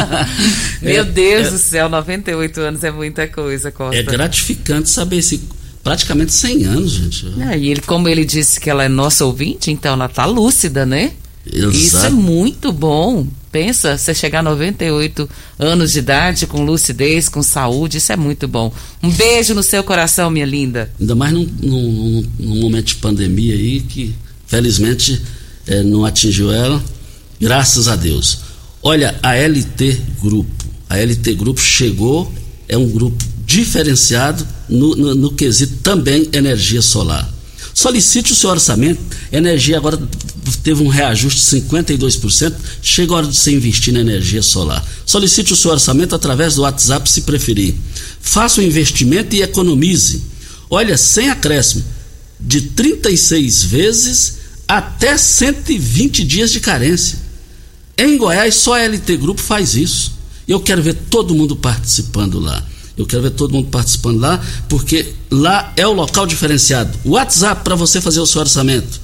Meu 0.80 1.02
é, 1.02 1.04
Deus 1.04 1.48
é, 1.48 1.50
do 1.50 1.58
céu, 1.58 1.90
98 1.90 2.60
anos 2.62 2.82
é 2.82 2.90
muita 2.90 3.28
coisa, 3.28 3.70
Costa. 3.70 3.96
É 3.96 4.02
gratificante 4.02 4.88
saber 4.88 5.20
se 5.20 5.42
praticamente 5.82 6.32
100 6.32 6.64
anos, 6.64 6.90
gente. 6.90 7.34
É, 7.42 7.58
e 7.58 7.68
ele, 7.70 7.82
como 7.82 8.08
ele 8.08 8.24
disse 8.24 8.58
que 8.58 8.70
ela 8.70 8.82
é 8.82 8.88
nossa 8.88 9.26
ouvinte, 9.26 9.70
então 9.70 9.92
ela 9.92 10.08
tá 10.08 10.24
lúcida, 10.24 10.86
né? 10.86 11.12
Exato. 11.46 11.76
Isso 11.76 12.06
é 12.06 12.10
muito 12.10 12.72
bom. 12.72 13.26
Pensa, 13.54 13.96
você 13.96 14.12
chegar 14.12 14.40
a 14.40 14.42
98 14.42 15.30
anos 15.60 15.92
de 15.92 16.00
idade 16.00 16.44
com 16.44 16.64
lucidez, 16.64 17.28
com 17.28 17.40
saúde, 17.40 17.98
isso 17.98 18.10
é 18.10 18.16
muito 18.16 18.48
bom. 18.48 18.72
Um 19.00 19.08
beijo 19.08 19.54
no 19.54 19.62
seu 19.62 19.84
coração, 19.84 20.28
minha 20.28 20.44
linda. 20.44 20.90
Ainda 20.98 21.14
mais 21.14 21.32
num, 21.32 21.48
num, 21.62 22.24
num 22.36 22.60
momento 22.62 22.86
de 22.86 22.94
pandemia 22.96 23.54
aí 23.54 23.80
que, 23.82 24.12
felizmente, 24.44 25.22
é, 25.68 25.84
não 25.84 26.04
atingiu 26.04 26.52
ela. 26.52 26.82
Graças 27.40 27.86
a 27.86 27.94
Deus. 27.94 28.40
Olha, 28.82 29.14
a 29.22 29.36
LT 29.36 30.00
Grupo. 30.20 30.64
A 30.90 30.98
LT 30.98 31.34
Grupo 31.34 31.60
chegou, 31.60 32.34
é 32.68 32.76
um 32.76 32.88
grupo 32.88 33.24
diferenciado 33.46 34.44
no, 34.68 34.96
no, 34.96 35.14
no 35.14 35.30
quesito 35.30 35.76
também 35.76 36.28
energia 36.32 36.82
solar. 36.82 37.32
Solicite 37.72 38.32
o 38.32 38.34
seu 38.34 38.50
orçamento. 38.50 39.00
Energia 39.30 39.76
agora 39.76 39.96
teve 40.52 40.82
um 40.82 40.88
reajuste 40.88 41.40
de 41.40 41.62
52%. 41.62 42.54
Chega 42.82 43.12
a 43.12 43.16
hora 43.16 43.26
de 43.26 43.36
você 43.36 43.52
investir 43.52 43.92
na 43.92 44.00
energia 44.00 44.42
solar. 44.42 44.86
Solicite 45.06 45.52
o 45.52 45.56
seu 45.56 45.70
orçamento 45.70 46.14
através 46.14 46.54
do 46.54 46.62
WhatsApp, 46.62 47.10
se 47.10 47.22
preferir. 47.22 47.74
Faça 48.20 48.60
o 48.60 48.64
investimento 48.64 49.34
e 49.34 49.42
economize. 49.42 50.22
Olha, 50.70 50.96
sem 50.96 51.30
acréscimo, 51.30 51.84
de 52.40 52.60
36 52.60 53.62
vezes 53.64 54.34
até 54.66 55.16
120 55.16 56.24
dias 56.24 56.50
de 56.50 56.60
carência. 56.60 57.18
Em 57.96 58.16
Goiás, 58.16 58.56
só 58.56 58.74
a 58.74 58.82
LT 58.86 59.16
Grupo 59.16 59.40
faz 59.40 59.74
isso. 59.74 60.12
E 60.46 60.52
eu 60.52 60.60
quero 60.60 60.82
ver 60.82 60.94
todo 61.08 61.34
mundo 61.34 61.56
participando 61.56 62.38
lá. 62.38 62.64
Eu 62.96 63.06
quero 63.06 63.22
ver 63.22 63.30
todo 63.30 63.52
mundo 63.52 63.68
participando 63.68 64.20
lá, 64.20 64.40
porque 64.68 65.14
lá 65.30 65.72
é 65.76 65.86
o 65.86 65.92
local 65.92 66.26
diferenciado. 66.26 66.96
WhatsApp 67.04 67.64
para 67.64 67.74
você 67.74 68.00
fazer 68.00 68.20
o 68.20 68.26
seu 68.26 68.40
orçamento: 68.40 69.00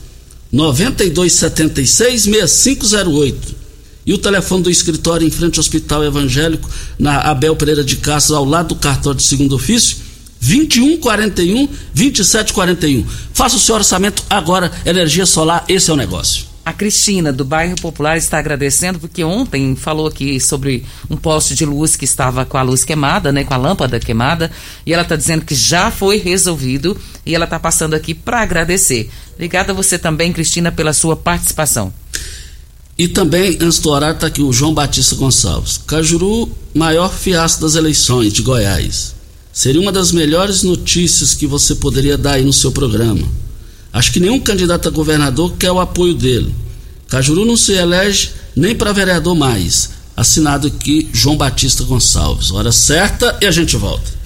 9276 0.52 2.22
6508. 2.22 3.60
E 4.04 4.12
o 4.12 4.18
telefone 4.18 4.64
do 4.64 4.70
escritório 4.70 5.26
em 5.26 5.30
frente 5.30 5.58
ao 5.58 5.60
Hospital 5.60 6.04
Evangélico, 6.04 6.68
na 6.98 7.20
Abel 7.20 7.54
Pereira 7.54 7.84
de 7.84 7.96
Castro, 7.96 8.34
ao 8.34 8.44
lado 8.44 8.68
do 8.68 8.76
cartório 8.76 9.18
de 9.18 9.26
segundo 9.26 9.54
ofício, 9.54 9.98
2141 10.40 11.68
2741. 11.94 13.06
Faça 13.32 13.56
o 13.56 13.60
seu 13.60 13.74
orçamento 13.74 14.22
agora, 14.28 14.72
energia 14.84 15.26
solar, 15.26 15.64
esse 15.68 15.90
é 15.90 15.92
o 15.92 15.96
negócio. 15.96 16.49
A 16.64 16.72
Cristina, 16.74 17.32
do 17.32 17.44
bairro 17.44 17.74
Popular, 17.80 18.18
está 18.18 18.38
agradecendo 18.38 18.98
porque 18.98 19.24
ontem 19.24 19.74
falou 19.74 20.06
aqui 20.06 20.38
sobre 20.38 20.84
um 21.08 21.16
poste 21.16 21.54
de 21.54 21.64
luz 21.64 21.96
que 21.96 22.04
estava 22.04 22.44
com 22.44 22.58
a 22.58 22.62
luz 22.62 22.84
queimada, 22.84 23.32
né, 23.32 23.44
com 23.44 23.54
a 23.54 23.56
lâmpada 23.56 23.98
queimada, 23.98 24.50
e 24.84 24.92
ela 24.92 25.02
está 25.02 25.16
dizendo 25.16 25.44
que 25.44 25.54
já 25.54 25.90
foi 25.90 26.18
resolvido 26.18 26.96
e 27.24 27.34
ela 27.34 27.44
está 27.44 27.58
passando 27.58 27.94
aqui 27.94 28.14
para 28.14 28.42
agradecer. 28.42 29.10
Obrigada 29.34 29.72
a 29.72 29.74
você 29.74 29.98
também, 29.98 30.32
Cristina, 30.32 30.70
pela 30.70 30.92
sua 30.92 31.16
participação. 31.16 31.92
E 32.96 33.08
também, 33.08 33.56
antes 33.60 33.78
do 33.78 33.88
horário, 33.88 34.16
está 34.16 34.26
aqui 34.26 34.42
o 34.42 34.52
João 34.52 34.74
Batista 34.74 35.16
Gonçalves. 35.16 35.78
Cajuru, 35.78 36.50
maior 36.74 37.10
fiasco 37.10 37.62
das 37.62 37.74
eleições 37.74 38.34
de 38.34 38.42
Goiás. 38.42 39.14
Seria 39.50 39.80
uma 39.80 39.90
das 39.90 40.12
melhores 40.12 40.62
notícias 40.62 41.34
que 41.34 41.46
você 41.46 41.74
poderia 41.74 42.18
dar 42.18 42.32
aí 42.32 42.44
no 42.44 42.52
seu 42.52 42.70
programa 42.70 43.26
Acho 43.92 44.12
que 44.12 44.20
nenhum 44.20 44.40
candidato 44.40 44.88
a 44.88 44.90
governador 44.90 45.56
quer 45.56 45.72
o 45.72 45.80
apoio 45.80 46.14
dele. 46.14 46.54
Cajuru 47.08 47.44
não 47.44 47.56
se 47.56 47.72
elege 47.72 48.30
nem 48.54 48.74
para 48.74 48.92
vereador 48.92 49.34
mais. 49.34 49.90
Assinado 50.16 50.68
aqui 50.68 51.08
João 51.12 51.36
Batista 51.36 51.82
Gonçalves. 51.84 52.50
Hora 52.50 52.70
certa 52.72 53.36
e 53.40 53.46
a 53.46 53.50
gente 53.50 53.76
volta. 53.76 54.20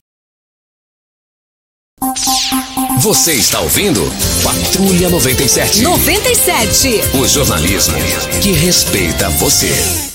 Você 3.00 3.32
está 3.34 3.60
ouvindo 3.60 4.00
Patrulha 4.42 5.08
97. 5.08 5.82
97. 5.82 7.00
O 7.18 7.26
jornalismo 7.26 7.94
que 8.42 8.52
respeita 8.52 9.28
você. 9.30 10.13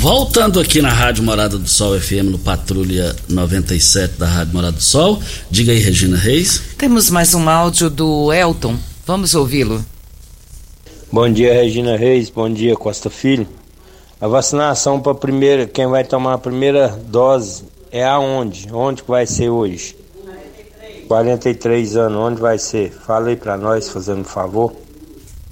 Voltando 0.00 0.58
aqui 0.58 0.80
na 0.80 0.88
Rádio 0.88 1.22
Morada 1.22 1.58
do 1.58 1.68
Sol 1.68 2.00
FM, 2.00 2.30
no 2.30 2.38
Patrulha 2.38 3.14
97 3.28 4.18
da 4.18 4.26
Rádio 4.26 4.54
Morada 4.54 4.72
do 4.72 4.82
Sol. 4.82 5.20
Diga 5.50 5.72
aí, 5.72 5.78
Regina 5.78 6.16
Reis. 6.16 6.62
Temos 6.78 7.10
mais 7.10 7.34
um 7.34 7.46
áudio 7.46 7.90
do 7.90 8.32
Elton. 8.32 8.78
Vamos 9.06 9.34
ouvi-lo. 9.34 9.84
Bom 11.12 11.30
dia, 11.30 11.52
Regina 11.52 11.98
Reis. 11.98 12.30
Bom 12.30 12.50
dia, 12.50 12.74
Costa 12.76 13.10
Filho. 13.10 13.46
A 14.18 14.26
vacinação 14.26 14.98
para 14.98 15.14
primeira, 15.14 15.66
quem 15.66 15.86
vai 15.86 16.02
tomar 16.02 16.32
a 16.32 16.38
primeira 16.38 16.88
dose 16.88 17.64
é 17.92 18.02
aonde? 18.02 18.68
Onde 18.72 19.02
que 19.02 19.10
vai 19.10 19.26
ser 19.26 19.50
hoje? 19.50 19.94
43. 21.08 21.08
43 21.08 21.96
anos, 21.98 22.18
onde 22.18 22.40
vai 22.40 22.58
ser? 22.58 22.90
Fala 22.90 23.28
aí 23.28 23.36
para 23.36 23.58
nós, 23.58 23.90
fazendo 23.90 24.22
um 24.22 24.24
favor 24.24 24.72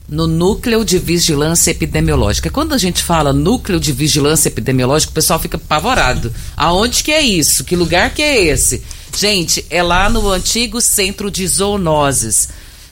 no 0.09 0.27
núcleo 0.27 0.85
de 0.85 0.99
vigilância 0.99 1.71
epidemiológica. 1.71 2.51
Quando 2.51 2.73
a 2.73 2.79
gente 2.79 3.03
fala 3.03 3.33
núcleo 3.33 3.79
de 3.79 3.93
vigilância 3.93 4.49
epidemiológica, 4.49 5.11
o 5.11 5.15
pessoal 5.15 5.39
fica 5.39 5.59
apavorado. 5.59 6.33
Aonde 6.57 7.05
que 7.05 7.13
é 7.13 7.21
isso? 7.21 7.63
Que 7.63 7.77
lugar 7.77 8.15
que 8.15 8.23
é 8.23 8.43
esse? 8.45 8.83
Gente, 9.17 9.65
é 9.69 9.83
lá 9.83 10.09
no 10.09 10.31
antigo 10.31 10.81
centro 10.81 11.31
de 11.31 11.47
zoonoses, 11.47 12.49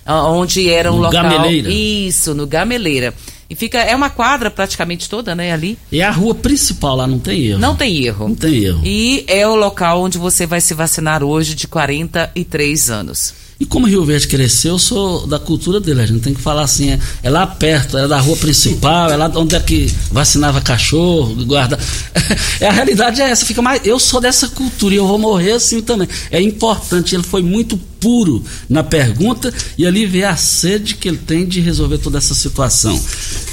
onde 0.07 0.68
era 0.68 0.92
um 0.92 0.96
no 0.96 1.02
local. 1.02 1.22
Gameleira. 1.22 1.70
Isso, 1.70 2.35
no 2.35 2.46
Gameleira. 2.46 3.14
E 3.48 3.55
fica, 3.55 3.79
é 3.79 3.94
uma 3.94 4.11
quadra 4.11 4.50
praticamente 4.50 5.09
toda, 5.09 5.35
né, 5.35 5.52
ali. 5.52 5.79
É 5.92 6.02
a 6.02 6.11
rua 6.11 6.35
principal 6.35 6.96
lá, 6.96 7.07
não 7.07 7.18
tem 7.18 7.46
erro. 7.46 7.61
Não 7.61 7.76
tem 7.76 8.05
erro. 8.05 8.29
Não 8.29 8.35
tem 8.35 8.64
erro. 8.64 8.83
E 8.85 9.24
é 9.29 9.46
o 9.46 9.55
local 9.55 10.02
onde 10.02 10.18
você 10.18 10.46
vai 10.46 10.61
se 10.61 10.74
vacinar 10.74 11.22
hoje 11.22 11.55
de 11.55 11.68
43 11.68 12.90
anos. 12.90 13.45
E 13.59 13.64
como 13.64 13.87
Rio 13.87 14.05
Verde 14.05 14.29
cresceu, 14.29 14.75
eu 14.75 14.79
sou 14.79 15.27
da 15.27 15.38
cultura 15.38 15.81
dele. 15.81 16.03
A 16.03 16.07
gente 16.07 16.21
tem 16.21 16.35
que 16.35 16.40
falar 16.42 16.62
assim: 16.62 16.90
é, 16.90 17.01
é 17.23 17.31
lá 17.31 17.47
perto, 17.47 17.97
é 17.97 18.07
da 18.07 18.21
rua 18.21 18.37
principal, 18.37 19.11
é 19.11 19.16
lá 19.16 19.33
onde 19.35 19.57
é 19.57 19.61
que 19.61 19.90
vacinava 20.11 20.61
cachorro, 20.61 21.35
guarda. 21.45 21.79
É, 22.59 22.66
a 22.66 22.73
realidade 22.73 23.21
é 23.21 23.31
essa. 23.31 23.45
Fica 23.45 23.62
mais. 23.62 23.83
Eu 23.85 24.01
sou 24.01 24.21
dessa 24.21 24.49
cultura 24.49 24.95
e 24.95 24.97
eu 24.97 25.07
vou 25.07 25.19
morrer 25.19 25.53
assim 25.53 25.81
também. 25.81 26.09
É 26.31 26.40
importante. 26.40 27.14
Ele 27.14 27.23
foi 27.23 27.42
muito 27.42 27.77
puro 28.01 28.42
na 28.69 28.83
pergunta 28.83 29.53
e 29.77 29.87
ali 29.87 30.07
vê 30.07 30.25
a 30.25 30.37
sede 30.37 30.97
que 30.97 31.07
ele 31.07 31.19
tem 31.19 31.47
de 31.47 31.61
resolver 31.61 31.99
toda 31.99 32.19
essa 32.19 32.35
situação. 32.35 32.99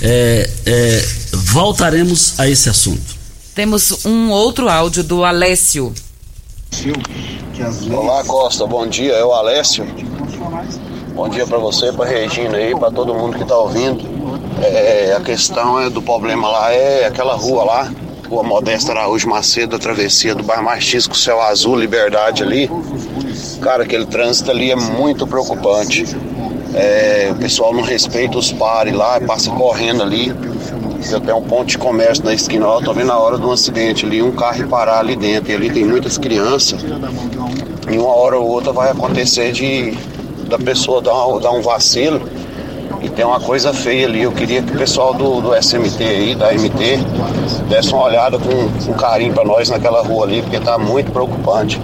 É, 0.02 0.50
é, 0.66 1.08
voltaremos 1.34 2.40
a 2.40 2.50
esse 2.50 2.70
assunto. 2.70 3.16
Temos 3.54 4.06
um 4.06 4.30
outro 4.30 4.70
áudio 4.70 5.04
do 5.04 5.24
Alessio. 5.24 5.94
Olá 7.94 8.24
Costa, 8.24 8.66
bom 8.66 8.88
dia, 8.88 9.14
é 9.14 9.24
o 9.24 9.32
Alessio. 9.32 9.86
Bom 11.14 11.30
dia 11.30 11.46
para 11.46 11.60
você, 11.60 11.94
para 11.94 12.10
Regina 12.10 12.58
aí, 12.58 12.76
para 12.76 12.90
todo 12.90 13.14
mundo 13.14 13.38
que 13.38 13.46
tá 13.46 13.56
ouvindo. 13.56 14.04
É, 14.60 15.16
a 15.16 15.22
questão 15.22 15.80
é 15.80 15.90
do 15.90 16.02
problema 16.02 16.48
lá 16.48 16.74
é 16.74 17.06
aquela 17.06 17.36
rua 17.36 17.64
lá, 17.64 17.94
Rua 18.28 18.42
Modesta 18.42 18.92
Araújo 18.92 19.30
Macedo, 19.30 19.76
a 19.76 19.80
travessia 19.80 20.34
do 20.34 20.42
bairro 20.42 20.64
Martisco, 20.64 21.16
Céu 21.16 21.40
Azul, 21.40 21.76
Liberdade 21.76 22.42
ali. 22.42 22.68
Cara, 23.62 23.84
aquele 23.84 24.08
trânsito 24.08 24.50
ali 24.50 24.72
é 24.72 24.76
muito 24.76 25.28
preocupante. 25.28 26.04
É, 26.74 27.30
o 27.32 27.36
pessoal 27.36 27.72
não 27.72 27.84
respeita 27.84 28.36
os 28.36 28.52
pares 28.52 28.96
lá, 28.96 29.22
passa 29.22 29.52
correndo 29.52 30.02
ali. 30.02 30.34
Eu 31.12 31.20
tenho 31.20 31.38
um 31.38 31.42
ponto 31.42 31.68
de 31.68 31.78
comércio 31.78 32.24
na 32.24 32.34
esquina, 32.34 32.68
ó, 32.68 32.82
tô 32.82 32.94
vendo 32.94 33.12
a 33.12 33.18
hora 33.18 33.38
de 33.38 33.46
um 33.46 33.52
acidente 33.52 34.06
ali, 34.06 34.22
um 34.22 34.32
carro 34.32 34.68
parar 34.68 35.00
ali 35.00 35.16
dentro, 35.16 35.52
e 35.52 35.56
ali 35.56 35.70
tem 35.70 35.86
muitas 35.86 36.18
crianças. 36.18 36.84
E 37.92 37.98
uma 37.98 38.16
hora 38.16 38.38
ou 38.38 38.48
outra 38.48 38.72
vai 38.72 38.90
acontecer 38.90 39.52
de 39.52 39.98
da 40.48 40.58
pessoa 40.58 41.02
dar, 41.02 41.40
dar 41.40 41.52
um 41.52 41.62
vacilo 41.62 42.22
e 43.02 43.10
tem 43.10 43.26
uma 43.26 43.40
coisa 43.40 43.74
feia 43.74 44.08
ali. 44.08 44.24
Eu 44.24 44.32
queria 44.32 44.62
que 44.62 44.74
o 44.74 44.78
pessoal 44.78 45.14
do, 45.14 45.42
do 45.42 45.56
SMT 45.56 46.04
aí, 46.04 46.36
da 46.36 46.54
MT, 46.54 47.00
desse 47.68 47.94
uma 47.94 48.06
olhada 48.06 48.40
com, 48.40 48.86
com 48.86 48.94
carinho 48.94 49.34
para 49.34 49.44
nós 49.44 49.70
naquela 49.70 50.02
rua 50.02 50.26
ali, 50.26 50.42
porque 50.42 50.60
tá 50.60 50.78
muito 50.78 51.12
preocupante. 51.12 51.82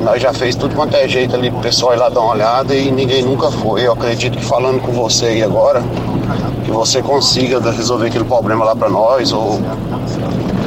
Nós 0.00 0.22
já 0.22 0.32
fez 0.32 0.54
tudo 0.54 0.74
quanto 0.74 0.94
é 0.94 1.08
jeito 1.08 1.34
ali 1.34 1.50
pro 1.50 1.60
pessoal 1.60 1.94
ir 1.94 1.98
lá 1.98 2.08
dar 2.08 2.20
uma 2.20 2.32
olhada 2.32 2.74
e 2.74 2.90
ninguém 2.90 3.22
nunca 3.22 3.50
foi. 3.50 3.86
Eu 3.86 3.92
acredito 3.92 4.38
que 4.38 4.44
falando 4.44 4.80
com 4.80 4.92
você 4.92 5.26
aí 5.26 5.42
agora, 5.42 5.82
que 6.64 6.70
você 6.70 7.02
consiga 7.02 7.60
resolver 7.70 8.06
aquele 8.06 8.24
problema 8.24 8.64
lá 8.64 8.76
para 8.76 8.88
nós 8.88 9.32
ou 9.32 9.60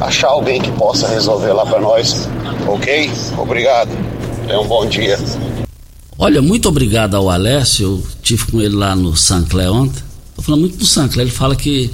achar 0.02 0.30
alguém 0.30 0.62
que 0.62 0.72
possa 0.72 1.08
resolver 1.08 1.54
lá 1.54 1.65
para 1.65 1.80
nós. 1.80 2.30
Ok? 2.67 3.12
Obrigado. 3.38 3.89
Tenha 4.48 4.60
um 4.60 4.67
bom 4.67 4.86
dia. 4.86 5.17
Olha, 6.17 6.41
muito 6.41 6.67
obrigado 6.67 7.15
ao 7.15 7.30
Alessio. 7.30 7.88
Eu 7.88 8.04
tive 8.22 8.45
com 8.52 8.62
ele 8.62 8.76
lá 8.76 8.95
no 8.95 9.15
Sancler 9.15 9.72
ontem. 9.72 10.04
Tô 10.36 10.41
falando 10.41 10.62
muito 10.62 10.78
do 10.78 10.86
Sancler. 10.86 11.26
Ele 11.26 11.32
fala 11.32 11.56
que, 11.56 11.91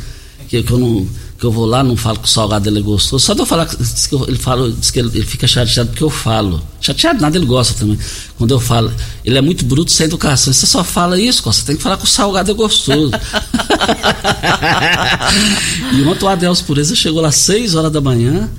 que, 0.48 0.64
que 0.64 0.72
eu 0.72 0.80
não 0.80 1.08
que 1.38 1.46
eu 1.46 1.52
vou 1.52 1.66
lá, 1.66 1.84
não 1.84 1.98
falo 1.98 2.20
que 2.20 2.28
o 2.28 2.32
salgado 2.32 2.64
dele 2.64 2.80
é 2.80 2.82
gostoso. 2.82 3.24
Só 3.24 3.34
de 3.34 3.42
eu 3.42 3.46
falar, 3.46 3.66
diz 3.66 4.08
que 4.08 4.16
ele 4.16 4.38
fala, 4.38 4.72
diz 4.72 4.90
que 4.90 5.00
ele, 5.00 5.10
ele, 5.10 5.26
fica 5.26 5.46
chateado 5.46 5.90
porque 5.90 6.04
eu 6.04 6.10
falo. 6.10 6.62
Chateado 6.80 7.22
nada, 7.22 7.38
ele 7.38 7.46
gosta 7.46 7.74
também. 7.74 8.00
Quando 8.38 8.52
eu 8.52 8.60
falo, 8.60 8.92
ele 9.24 9.38
é 9.38 9.42
muito 9.42 9.66
bruto 9.66 9.92
sem 9.92 10.06
educação. 10.06 10.54
Você 10.54 10.66
só 10.66 10.84
fala 10.84 11.20
isso, 11.20 11.44
você 11.44 11.66
tem 11.66 11.76
que 11.76 11.84
falar 11.84 11.98
que 11.98 12.06
o 12.06 12.08
salgado 12.08 12.52
é 12.52 12.54
gostoso. 12.54 13.12
e 15.94 16.04
ontem 16.04 16.26
o 16.26 16.28
Adelso 16.28 16.66
Pureza 16.66 16.96
chegou 16.96 17.22
lá 17.22 17.30
às 17.30 17.36
6 17.36 17.76
horas 17.76 17.92
da 17.92 18.02
manhã 18.02 18.50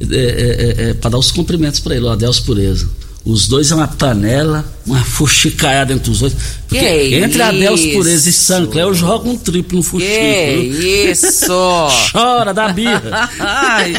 é, 0.00 0.14
é, 0.14 0.84
é, 0.86 0.90
é 0.90 0.94
para 0.94 1.10
dar 1.10 1.18
os 1.18 1.30
cumprimentos 1.30 1.80
para 1.80 1.96
ele, 1.96 2.04
o 2.04 2.10
Adelso 2.10 2.44
Pureza. 2.44 2.88
Os 3.24 3.46
dois 3.46 3.70
é 3.70 3.74
uma 3.74 3.88
panela, 3.88 4.64
uma 4.86 5.04
fuxicaiada 5.04 5.92
entre 5.92 6.10
os 6.10 6.20
dois. 6.20 6.34
Porque 6.66 6.78
Que 6.78 7.16
entre 7.16 7.42
Adeus? 7.42 7.84
Pureza 7.88 8.30
e 8.30 8.32
Sancler, 8.32 8.84
eu 8.84 8.94
jogo 8.94 9.28
um 9.28 9.36
triplo 9.36 9.76
no 9.76 9.82
fuxico. 9.82 10.10
Que 10.10 11.10
isso! 11.10 11.52
Chora 12.10 12.54
da 12.54 12.72
birra. 12.72 13.28
Ai. 13.38 13.92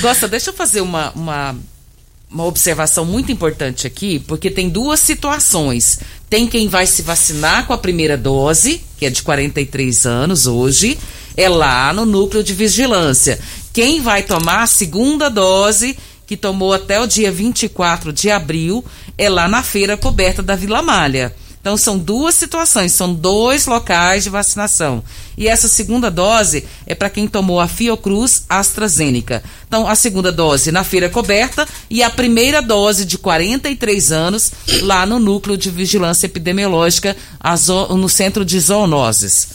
Gosta, 0.00 0.28
deixa 0.28 0.50
eu 0.50 0.54
fazer 0.54 0.82
uma, 0.82 1.10
uma, 1.16 1.56
uma 2.34 2.44
observação 2.44 3.04
muito 3.04 3.30
importante 3.30 3.86
aqui, 3.86 4.18
porque 4.18 4.50
tem 4.50 4.68
duas 4.68 4.98
situações. 4.98 6.00
Tem 6.28 6.48
quem 6.48 6.66
vai 6.66 6.84
se 6.84 7.00
vacinar 7.00 7.64
com 7.64 7.72
a 7.72 7.78
primeira 7.78 8.16
dose, 8.16 8.82
que 8.98 9.06
é 9.06 9.10
de 9.10 9.22
43 9.22 10.04
anos 10.04 10.48
hoje, 10.48 10.98
é 11.36 11.48
lá 11.48 11.92
no 11.92 12.04
núcleo 12.04 12.42
de 12.42 12.52
vigilância. 12.52 13.38
Quem 13.72 14.00
vai 14.00 14.24
tomar 14.24 14.64
a 14.64 14.66
segunda 14.66 15.30
dose, 15.30 15.96
que 16.26 16.36
tomou 16.36 16.72
até 16.72 17.00
o 17.00 17.06
dia 17.06 17.30
24 17.30 18.12
de 18.12 18.28
abril, 18.32 18.84
é 19.16 19.28
lá 19.28 19.46
na 19.46 19.62
feira 19.62 19.96
coberta 19.96 20.42
da 20.42 20.56
Vila 20.56 20.82
Malha. 20.82 21.32
Então 21.64 21.78
são 21.78 21.96
duas 21.96 22.34
situações, 22.34 22.92
são 22.92 23.14
dois 23.14 23.64
locais 23.64 24.24
de 24.24 24.28
vacinação. 24.28 25.02
E 25.34 25.48
essa 25.48 25.66
segunda 25.66 26.10
dose 26.10 26.66
é 26.86 26.94
para 26.94 27.08
quem 27.08 27.26
tomou 27.26 27.58
a 27.58 27.66
Fiocruz 27.66 28.44
AstraZeneca. 28.50 29.42
Então 29.66 29.88
a 29.88 29.94
segunda 29.94 30.30
dose 30.30 30.70
na 30.70 30.84
feira 30.84 31.08
coberta 31.08 31.66
e 31.88 32.02
a 32.02 32.10
primeira 32.10 32.60
dose 32.60 33.06
de 33.06 33.16
43 33.16 34.12
anos 34.12 34.52
lá 34.82 35.06
no 35.06 35.18
núcleo 35.18 35.56
de 35.56 35.70
vigilância 35.70 36.26
epidemiológica 36.26 37.16
no 37.96 38.10
centro 38.10 38.44
de 38.44 38.60
zoonoses. 38.60 39.48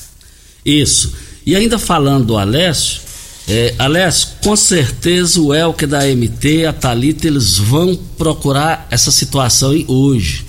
Isso. 0.65 1.13
E 1.45 1.55
ainda 1.55 1.77
falando 1.77 2.25
do 2.25 2.37
Alessio, 2.39 3.01
é, 3.47 3.75
Alessio, 3.77 4.29
com 4.43 4.55
certeza 4.55 5.39
o 5.39 5.53
Elke 5.53 5.85
da 5.85 5.99
MT, 6.07 6.65
a 6.65 6.73
Thalita, 6.73 7.27
eles 7.27 7.59
vão 7.59 7.95
procurar 8.17 8.87
essa 8.89 9.11
situação 9.11 9.75
hoje. 9.87 10.48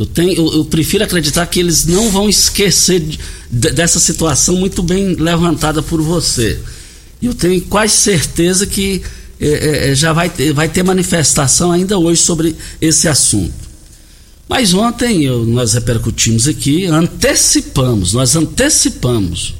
Eu, 0.00 0.06
tenho, 0.06 0.32
eu, 0.32 0.52
eu 0.54 0.64
prefiro 0.64 1.04
acreditar 1.04 1.44
que 1.46 1.60
eles 1.60 1.84
não 1.84 2.08
vão 2.10 2.26
esquecer 2.26 3.00
de- 3.00 3.18
de- 3.50 3.70
dessa 3.72 4.00
situação 4.00 4.56
muito 4.56 4.82
bem 4.82 5.14
levantada 5.14 5.82
por 5.82 6.00
você. 6.00 6.58
Eu 7.22 7.34
tenho 7.34 7.60
quase 7.66 7.92
certeza 7.98 8.66
que 8.66 9.02
é, 9.38 9.46
é, 9.48 9.90
é, 9.90 9.94
já 9.94 10.14
vai 10.14 10.30
ter, 10.30 10.54
vai 10.54 10.70
ter 10.70 10.82
manifestação 10.82 11.70
ainda 11.70 11.98
hoje 11.98 12.22
sobre 12.22 12.56
esse 12.80 13.08
assunto. 13.08 13.52
Mas 14.48 14.72
ontem 14.72 15.22
eu- 15.24 15.44
nós 15.44 15.74
repercutimos 15.74 16.48
aqui, 16.48 16.86
antecipamos, 16.86 18.14
nós 18.14 18.34
antecipamos 18.34 19.54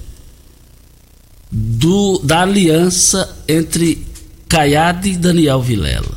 do, 1.53 2.19
da 2.25 2.41
aliança 2.43 3.29
entre 3.47 4.07
Caiado 4.49 5.07
e 5.07 5.17
Daniel 5.19 5.61
Vilela 5.61 6.17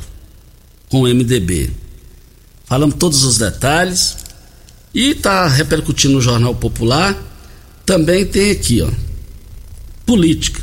com 0.88 1.02
o 1.02 1.08
MDB. 1.08 1.70
Falamos 2.74 2.96
todos 2.96 3.22
os 3.22 3.38
detalhes 3.38 4.16
e 4.92 5.10
está 5.10 5.46
repercutindo 5.46 6.14
no 6.14 6.20
Jornal 6.20 6.56
Popular. 6.56 7.16
Também 7.86 8.26
tem 8.26 8.50
aqui, 8.50 8.82
ó, 8.82 8.90
política. 10.04 10.60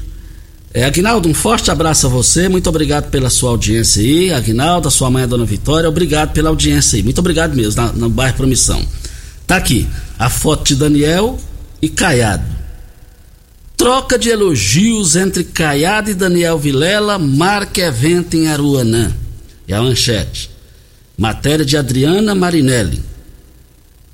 É, 0.74 0.84
Aguinaldo, 0.84 1.30
um 1.30 1.34
forte 1.34 1.72
abraço 1.72 2.08
a 2.08 2.10
você, 2.10 2.50
muito 2.50 2.68
obrigado 2.68 3.10
pela 3.10 3.30
sua 3.30 3.52
audiência 3.52 4.02
aí, 4.02 4.34
Aguinaldo, 4.34 4.90
a 4.90 4.92
sua 4.92 5.10
mãe, 5.10 5.24
a 5.24 5.26
dona 5.26 5.46
Vitória, 5.46 5.88
obrigado 5.88 6.34
pela 6.34 6.50
audiência 6.50 6.98
aí, 6.98 7.04
muito 7.04 7.20
obrigado 7.20 7.56
mesmo, 7.56 7.82
na, 7.82 7.94
no 7.94 8.10
bairro 8.10 8.36
Promissão. 8.36 8.86
Tá 9.48 9.56
aqui, 9.56 9.88
a 10.20 10.30
foto 10.30 10.66
de 10.66 10.76
Daniel 10.76 11.40
e 11.82 11.88
Caiado. 11.88 12.44
Troca 13.78 14.20
de 14.20 14.28
elogios 14.28 15.16
entre 15.16 15.46
Caiado 15.46 16.12
e 16.12 16.14
Daniel 16.14 16.60
Vilela 16.60 17.18
marca 17.18 17.80
evento 17.80 18.36
em 18.36 18.50
Aruanã. 18.50 19.14
É 19.66 19.74
a 19.74 19.82
manchete. 19.82 20.52
Matéria 21.22 21.64
de 21.64 21.78
Adriana 21.78 22.34
Marinelli. 22.34 23.00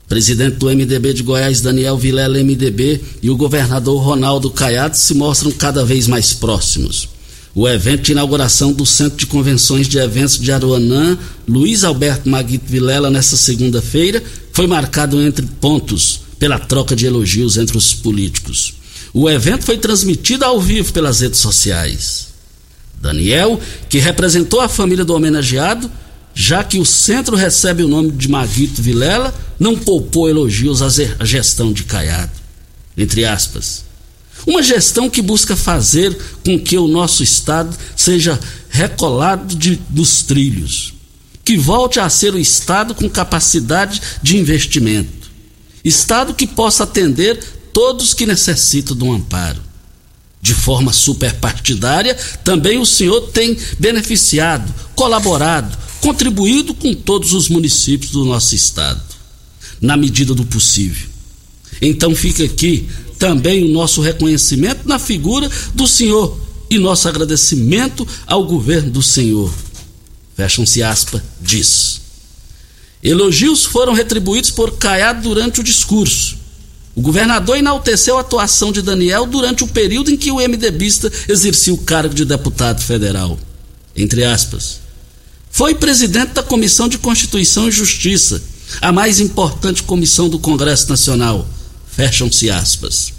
Presidente 0.09 0.57
do 0.57 0.65
MDB 0.65 1.13
de 1.13 1.23
Goiás, 1.23 1.61
Daniel 1.61 1.97
Vilela 1.97 2.37
MDB, 2.43 3.01
e 3.23 3.29
o 3.29 3.37
governador 3.37 4.03
Ronaldo 4.03 4.51
Caiado 4.51 4.97
se 4.97 5.13
mostram 5.13 5.49
cada 5.53 5.85
vez 5.85 6.05
mais 6.05 6.33
próximos. 6.33 7.07
O 7.55 7.65
evento 7.65 8.01
de 8.01 8.11
inauguração 8.11 8.73
do 8.73 8.85
Centro 8.85 9.19
de 9.19 9.25
Convenções 9.25 9.87
de 9.87 9.97
Eventos 9.97 10.37
de 10.37 10.51
Aruanã, 10.51 11.17
Luiz 11.47 11.85
Alberto 11.85 12.27
Maguito 12.27 12.65
Vilela, 12.67 13.09
nesta 13.09 13.37
segunda-feira, 13.37 14.21
foi 14.51 14.67
marcado 14.67 15.21
entre 15.21 15.45
pontos 15.45 16.19
pela 16.37 16.59
troca 16.59 16.93
de 16.93 17.05
elogios 17.05 17.55
entre 17.55 17.77
os 17.77 17.93
políticos. 17.93 18.73
O 19.13 19.29
evento 19.29 19.63
foi 19.63 19.77
transmitido 19.77 20.43
ao 20.43 20.59
vivo 20.59 20.91
pelas 20.91 21.21
redes 21.21 21.39
sociais. 21.39 22.27
Daniel, 23.01 23.61
que 23.87 23.97
representou 23.97 24.59
a 24.59 24.67
família 24.67 25.05
do 25.05 25.15
homenageado, 25.15 25.89
já 26.39 26.63
que 26.63 26.77
o 26.77 26.85
centro 26.85 27.35
recebe 27.35 27.81
o 27.81 27.87
nome 27.87 28.11
de 28.11 28.27
Maguito 28.29 28.79
Vilela, 28.79 29.33
não 29.59 29.75
poupou 29.75 30.29
elogios 30.29 30.83
à 30.83 31.25
gestão 31.25 31.73
de 31.73 31.83
Caiado. 31.83 32.29
Entre 32.95 33.25
aspas. 33.25 33.83
Uma 34.45 34.61
gestão 34.61 35.09
que 35.09 35.19
busca 35.19 35.55
fazer 35.55 36.15
com 36.45 36.59
que 36.59 36.77
o 36.77 36.87
nosso 36.87 37.23
Estado 37.23 37.75
seja 37.95 38.39
recolado 38.69 39.55
de- 39.55 39.79
dos 39.89 40.21
trilhos, 40.21 40.93
que 41.43 41.57
volte 41.57 41.99
a 41.99 42.07
ser 42.07 42.35
o 42.35 42.39
Estado 42.39 42.93
com 42.93 43.09
capacidade 43.09 43.99
de 44.21 44.37
investimento, 44.37 45.31
Estado 45.83 46.35
que 46.35 46.45
possa 46.45 46.83
atender 46.83 47.39
todos 47.73 48.13
que 48.13 48.27
necessitam 48.27 48.95
de 48.95 49.03
um 49.03 49.13
amparo 49.13 49.59
de 50.39 50.53
forma 50.53 50.93
superpartidária, 50.93 52.15
também 52.43 52.77
o 52.77 52.85
senhor 52.85 53.21
tem 53.31 53.57
beneficiado, 53.79 54.71
colaborado, 54.95 55.75
contribuído 56.01 56.73
com 56.73 56.93
todos 56.93 57.33
os 57.33 57.49
municípios 57.49 58.11
do 58.11 58.25
nosso 58.25 58.55
estado, 58.55 59.01
na 59.81 59.97
medida 59.97 60.33
do 60.33 60.45
possível. 60.45 61.07
Então 61.81 62.15
fica 62.15 62.43
aqui 62.43 62.87
também 63.17 63.63
o 63.63 63.69
nosso 63.69 64.01
reconhecimento 64.01 64.87
na 64.87 64.99
figura 64.99 65.49
do 65.73 65.87
senhor 65.87 66.39
e 66.69 66.77
nosso 66.77 67.07
agradecimento 67.07 68.07
ao 68.25 68.45
governo 68.45 68.91
do 68.91 69.01
senhor. 69.01 69.51
Fecham-se 70.35 70.83
aspas, 70.83 71.21
diz. 71.41 72.01
Elogios 73.01 73.65
foram 73.65 73.93
retribuídos 73.93 74.51
por 74.51 74.77
Caiado 74.77 75.21
durante 75.21 75.61
o 75.61 75.63
discurso. 75.63 76.37
O 76.95 77.01
governador 77.01 77.57
enalteceu 77.57 78.17
a 78.17 78.21
atuação 78.21 78.71
de 78.71 78.81
Daniel 78.81 79.27
durante 79.27 79.63
o 79.63 79.67
período 79.67 80.09
em 80.09 80.17
que 80.17 80.31
o 80.31 80.37
MDBista 80.37 81.11
exercia 81.27 81.73
o 81.73 81.77
cargo 81.77 82.13
de 82.13 82.25
deputado 82.25 82.81
federal. 82.81 83.39
Entre 83.95 84.23
aspas. 84.23 84.86
Foi 85.51 85.75
presidente 85.75 86.33
da 86.33 86.43
Comissão 86.43 86.87
de 86.87 86.97
Constituição 86.97 87.67
e 87.67 87.71
Justiça, 87.71 88.41
a 88.81 88.91
mais 88.91 89.19
importante 89.19 89.83
comissão 89.83 90.29
do 90.29 90.39
Congresso 90.39 90.89
Nacional. 90.89 91.47
Fecham-se 91.87 92.49
aspas. 92.49 93.13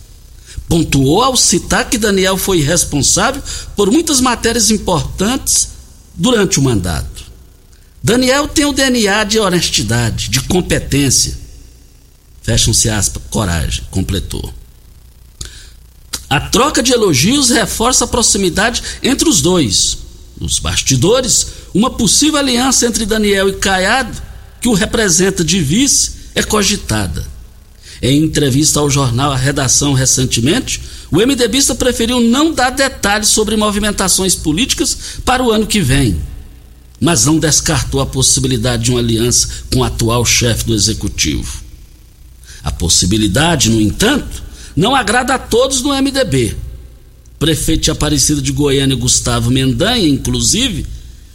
Pontuou 0.69 1.23
ao 1.23 1.37
citar 1.37 1.89
que 1.89 1.99
Daniel 1.99 2.37
foi 2.37 2.61
responsável 2.61 3.43
por 3.75 3.91
muitas 3.91 4.21
matérias 4.21 4.71
importantes 4.71 5.69
durante 6.15 6.59
o 6.59 6.63
mandato. 6.63 7.25
Daniel 8.03 8.47
tem 8.47 8.65
o 8.65 8.73
DNA 8.73 9.25
de 9.25 9.39
honestidade, 9.39 10.29
de 10.29 10.41
competência. 10.43 11.37
Fecham-se 12.43 12.89
aspas, 12.89 13.23
coragem, 13.31 13.85
completou. 13.91 14.55
A 16.31 16.41
troca 16.41 16.83
de 16.83 16.93
elogios 16.93 17.51
reforça 17.51 18.05
a 18.05 18.09
proximidade 18.09 18.83
entre 19.03 19.29
os 19.29 19.41
dois. 19.41 19.99
Nos 20.41 20.59
bastidores, 20.59 21.49
uma 21.75 21.91
possível 21.91 22.39
aliança 22.39 22.87
entre 22.87 23.05
Daniel 23.05 23.49
e 23.49 23.55
Caiado, 23.55 24.23
que 24.61 24.69
o 24.69 24.75
representa 24.75 25.45
de 25.45 25.61
vice, 25.61 26.13
é 26.35 26.43
cogitada. 26.43 27.27
Em 28.01 28.23
entrevista 28.23 28.79
ao 28.79 28.89
jornal 28.89 29.33
A 29.33 29.37
Redação 29.37 29.93
recentemente, 29.93 30.81
o 31.11 31.17
MDBista 31.17 31.75
preferiu 31.75 32.21
não 32.21 32.53
dar 32.53 32.71
detalhes 32.71 33.29
sobre 33.29 33.57
movimentações 33.57 34.37
políticas 34.37 34.97
para 35.25 35.43
o 35.43 35.51
ano 35.51 35.67
que 35.67 35.81
vem, 35.81 36.21
mas 37.01 37.25
não 37.25 37.39
descartou 37.39 38.01
a 38.01 38.07
possibilidade 38.07 38.85
de 38.85 38.91
uma 38.93 39.01
aliança 39.01 39.49
com 39.73 39.81
o 39.81 39.85
atual 39.85 40.25
chefe 40.25 40.65
do 40.65 40.75
executivo. 40.75 41.63
A 42.63 42.71
possibilidade, 42.71 43.71
no 43.71 43.81
entanto, 43.81 44.43
não 44.77 44.95
agrada 44.95 45.35
a 45.35 45.39
todos 45.39 45.83
no 45.83 45.95
MDB. 45.95 46.57
Prefeito 47.39 47.85
de 47.85 47.91
Aparecida 47.91 48.43
de 48.43 48.53
Goiânia, 48.53 48.97
Gustavo 48.97 49.51
Mendanha, 49.51 50.09
inclusive, 50.09 50.87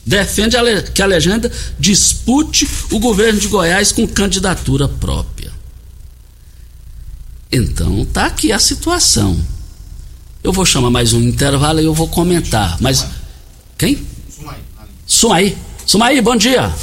defende 0.05 0.57
que 0.93 1.01
a 1.01 1.05
legenda 1.05 1.51
dispute 1.79 2.67
o 2.91 2.99
governo 2.99 3.39
de 3.39 3.47
Goiás 3.47 3.91
com 3.91 4.07
candidatura 4.07 4.87
própria. 4.87 5.51
Então, 7.51 8.03
tá 8.05 8.25
aqui 8.25 8.51
a 8.51 8.59
situação. 8.59 9.39
Eu 10.43 10.51
vou 10.51 10.65
chamar 10.65 10.89
mais 10.89 11.13
um 11.13 11.21
intervalo 11.21 11.79
e 11.79 11.85
eu 11.85 11.93
vou 11.93 12.07
comentar. 12.07 12.77
Mas. 12.81 13.07
Quem? 13.77 14.05
Sumaí. 15.05 15.55
Sumaí, 15.85 16.19
bom 16.19 16.35
dia. 16.35 16.73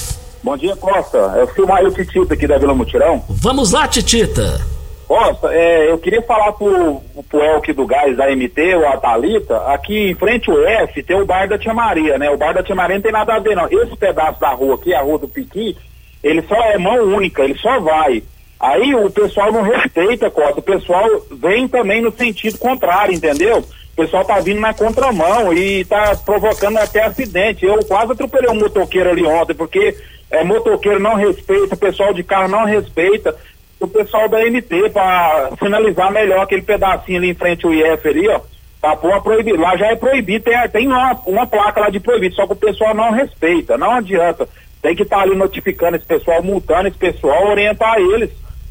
Bom 0.43 0.57
dia, 0.57 0.75
Costa. 0.77 1.19
É 1.37 1.45
o 1.45 1.55
Silmaio 1.55 1.91
Titita 1.93 2.35
aqui 2.35 2.47
da 2.47 2.57
Vila 2.57 2.75
Mutirão. 2.75 3.23
Vamos 3.29 3.73
lá, 3.73 3.87
Titita. 3.87 4.65
Costa, 5.11 5.53
é, 5.53 5.91
eu 5.91 5.99
queria 5.99 6.23
falar 6.23 6.53
pro, 6.53 7.01
pro 7.29 7.43
Elke 7.43 7.73
do 7.73 7.85
Gás 7.85 8.17
da 8.17 8.31
MT, 8.31 8.77
o 8.77 8.87
Atalita, 8.87 9.57
aqui 9.67 10.11
em 10.11 10.15
frente 10.15 10.49
ao 10.49 10.65
F 10.65 11.03
tem 11.03 11.21
o 11.21 11.27
bar 11.27 11.49
da 11.49 11.59
Tia 11.59 11.75
Maria, 11.75 12.17
né? 12.17 12.31
O 12.31 12.37
bar 12.37 12.55
da 12.55 12.63
Tia 12.63 12.77
Maria 12.77 12.95
não 12.95 13.03
tem 13.03 13.11
nada 13.11 13.35
a 13.35 13.41
ver, 13.41 13.57
não. 13.57 13.67
Esse 13.67 13.97
pedaço 13.97 14.39
da 14.39 14.51
rua 14.51 14.77
aqui, 14.77 14.95
a 14.95 15.01
rua 15.01 15.19
do 15.19 15.27
Piqui, 15.27 15.77
ele 16.23 16.41
só 16.43 16.55
é 16.55 16.79
mão 16.79 17.03
única, 17.03 17.43
ele 17.43 17.59
só 17.59 17.81
vai. 17.81 18.23
Aí 18.61 18.95
o 18.95 19.11
pessoal 19.11 19.51
não 19.51 19.63
respeita, 19.63 20.31
Costa. 20.31 20.61
O 20.61 20.63
pessoal 20.63 21.05
vem 21.33 21.67
também 21.67 22.01
no 22.01 22.13
sentido 22.13 22.57
contrário, 22.57 23.13
entendeu? 23.13 23.59
O 23.59 23.97
pessoal 23.97 24.25
tá 24.25 24.39
vindo 24.39 24.61
na 24.61 24.73
contramão 24.73 25.53
e 25.53 25.85
tá 25.87 26.15
provocando 26.25 26.79
até 26.79 27.03
acidente. 27.03 27.67
Eu 27.67 27.85
quase 27.85 28.13
atropelei 28.13 28.49
um 28.49 28.61
motoqueiro 28.61 29.11
ali 29.11 29.27
ontem, 29.27 29.55
porque 29.55 29.93
é, 30.31 30.45
motoqueiro 30.45 31.01
não 31.01 31.17
respeita, 31.17 31.75
o 31.75 31.79
pessoal 31.79 32.15
de 32.15 32.23
carro 32.23 32.47
não 32.47 32.65
respeita. 32.65 33.35
O 33.81 33.89
pessoal 33.89 34.29
da 34.29 34.39
MT, 34.45 34.91
para 34.91 35.51
finalizar 35.59 36.13
melhor 36.13 36.43
aquele 36.43 36.63
pedacinho 36.63 37.19
ali 37.19 37.31
em 37.31 37.35
frente 37.35 37.65
ao 37.65 37.73
IF 37.73 38.07
ali, 38.07 38.29
ó, 38.29 38.41
pra 38.81 38.95
pôr 38.95 39.23
proibido. 39.23 39.59
Lá 39.59 39.77
já 39.77 39.87
é 39.87 39.97
proibido, 39.97 40.45
tem, 40.45 40.69
tem 40.69 40.87
uma, 40.87 41.19
uma 41.27 41.47
placa 41.47 41.81
lá 41.81 41.91
de 41.91 41.99
proibido, 41.99 42.35
só 42.35 42.47
que 42.47 42.53
o 42.53 42.57
pessoal 42.57 42.95
não 42.95 43.11
respeita, 43.11 43.79
não 43.79 43.93
adianta. 43.93 44.47
Tem 44.83 44.95
que 44.95 45.03
estar 45.03 45.17
tá 45.17 45.23
ali 45.23 45.35
notificando 45.35 45.97
esse 45.97 46.07
pessoal, 46.07 46.43
multando 46.43 46.89
esse 46.89 46.99
pessoal, 46.99 47.49
orientar 47.49 47.99
eles 47.99 48.31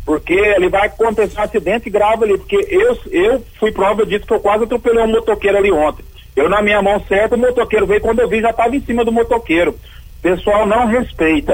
porque 0.09 0.33
ele 0.33 0.69
vai 0.69 0.87
acontecer 0.87 1.39
um 1.39 1.43
acidente 1.43 1.87
grave 1.87 2.23
ali, 2.23 2.35
porque 2.35 2.55
eu, 2.67 2.97
eu 3.11 3.45
fui 3.59 3.71
prova 3.71 4.03
disso 4.03 4.25
que 4.25 4.33
eu 4.33 4.39
quase 4.39 4.63
atropelei 4.63 5.03
um 5.03 5.11
motoqueiro 5.11 5.55
ali 5.55 5.71
ontem. 5.71 6.03
Eu 6.35 6.49
na 6.49 6.63
minha 6.63 6.81
mão 6.81 6.99
certa, 7.07 7.35
o 7.35 7.37
motoqueiro 7.37 7.85
veio, 7.85 8.01
quando 8.01 8.17
eu 8.17 8.27
vi 8.27 8.41
já 8.41 8.49
estava 8.49 8.75
em 8.75 8.81
cima 8.81 9.05
do 9.05 9.11
motoqueiro. 9.11 9.69
O 9.69 10.21
pessoal 10.23 10.65
não 10.65 10.87
respeita, 10.87 11.53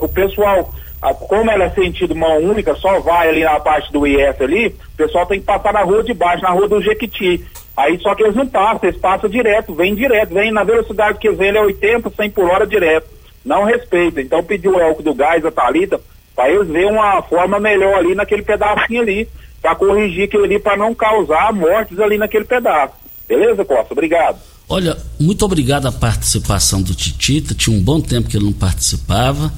o 0.00 0.08
pessoal, 0.08 0.74
como 1.00 1.50
ela 1.50 1.64
é 1.64 1.70
sentido 1.70 2.14
mão 2.14 2.38
única, 2.38 2.74
só 2.74 2.98
vai 3.00 3.28
ali 3.28 3.44
na 3.44 3.60
parte 3.60 3.92
do 3.92 4.06
IF 4.06 4.42
ali, 4.42 4.68
o 4.68 4.96
pessoal 4.96 5.26
tem 5.26 5.38
que 5.38 5.46
passar 5.46 5.72
na 5.72 5.82
rua 5.82 6.02
de 6.02 6.12
baixo, 6.12 6.42
na 6.42 6.50
rua 6.50 6.68
do 6.68 6.82
Jequiti. 6.82 7.44
Aí 7.76 7.98
só 8.00 8.14
que 8.14 8.24
eles 8.24 8.34
não 8.34 8.46
passam, 8.46 8.88
eles 8.88 9.00
passam 9.00 9.30
direto, 9.30 9.74
vem 9.74 9.94
direto, 9.94 10.34
vem 10.34 10.50
na 10.50 10.64
velocidade 10.64 11.18
que 11.18 11.30
vêm, 11.30 11.48
ele 11.48 11.58
é 11.58 11.62
80, 11.62 12.10
100 12.10 12.30
por 12.30 12.50
hora 12.50 12.66
direto. 12.66 13.06
Não 13.44 13.62
respeita. 13.64 14.20
Então 14.20 14.42
pediu 14.42 14.74
o 14.74 14.80
Elco 14.80 15.02
do 15.02 15.14
Gás, 15.14 15.44
a 15.44 15.52
Thalita, 15.52 16.00
para 16.34 16.50
eles 16.50 16.66
verem 16.66 16.90
uma 16.90 17.22
forma 17.22 17.60
melhor 17.60 17.94
ali 17.94 18.16
naquele 18.16 18.42
pedacinho 18.42 19.02
ali, 19.02 19.28
para 19.62 19.76
corrigir 19.76 20.24
aquilo 20.24 20.44
ali, 20.44 20.58
para 20.58 20.76
não 20.76 20.92
causar 20.94 21.52
mortes 21.52 21.98
ali 22.00 22.18
naquele 22.18 22.44
pedaço. 22.44 22.94
Beleza, 23.28 23.64
Costa? 23.64 23.92
Obrigado. 23.92 24.38
Olha, 24.68 24.96
muito 25.18 25.44
obrigado 25.44 25.86
a 25.86 25.92
participação 25.92 26.82
do 26.82 26.94
Titita. 26.94 27.54
Tinha 27.54 27.76
um 27.76 27.80
bom 27.80 28.00
tempo 28.00 28.28
que 28.28 28.36
ele 28.36 28.46
não 28.46 28.52
participava 28.52 29.52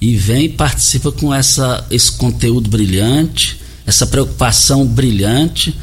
e 0.00 0.16
vem 0.16 0.44
e 0.44 0.48
participa 0.48 1.10
com 1.10 1.34
essa, 1.34 1.84
esse 1.90 2.12
conteúdo 2.12 2.70
brilhante, 2.70 3.60
essa 3.86 4.06
preocupação 4.06 4.86
brilhante. 4.86 5.76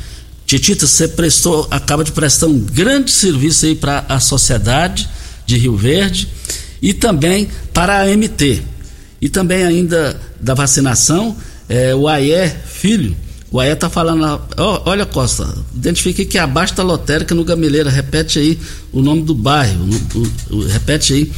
Titita, 0.46 0.88
você 0.88 1.08
prestou, 1.08 1.68
acaba 1.72 2.04
de 2.04 2.12
prestar 2.12 2.48
um 2.48 2.60
grande 2.60 3.12
serviço 3.12 3.66
aí 3.66 3.76
para 3.76 4.06
a 4.08 4.20
sociedade 4.20 5.10
de 5.46 5.58
Rio 5.58 5.76
Verde 5.76 6.28
e 6.82 6.94
também 6.94 7.50
para 7.74 8.02
a 8.02 8.06
MT. 8.06 8.62
E 9.22 9.28
também 9.28 9.64
ainda 9.64 10.20
da 10.40 10.54
vacinação, 10.54 11.36
é, 11.68 11.96
o 11.96 12.08
AE 12.08 12.52
Filho, 12.68 13.16
o 13.52 13.60
AE 13.60 13.76
tá 13.76 13.90
falando, 13.90 14.24
ó, 14.58 14.82
olha 14.86 15.06
Costa, 15.06 15.48
identifique 15.74 16.26
que 16.26 16.38
é 16.38 16.42
abaixo 16.42 16.76
da 16.76 16.84
lotérica 16.84 17.34
no 17.34 17.44
Gameleira, 17.44 17.90
repete 17.90 18.38
aí 18.38 18.60
o 18.92 19.02
nome 19.02 19.24
do 19.24 19.34
bairro, 19.34 19.88
o, 20.14 20.56
o, 20.56 20.68
repete 20.68 21.14
aí. 21.14 21.32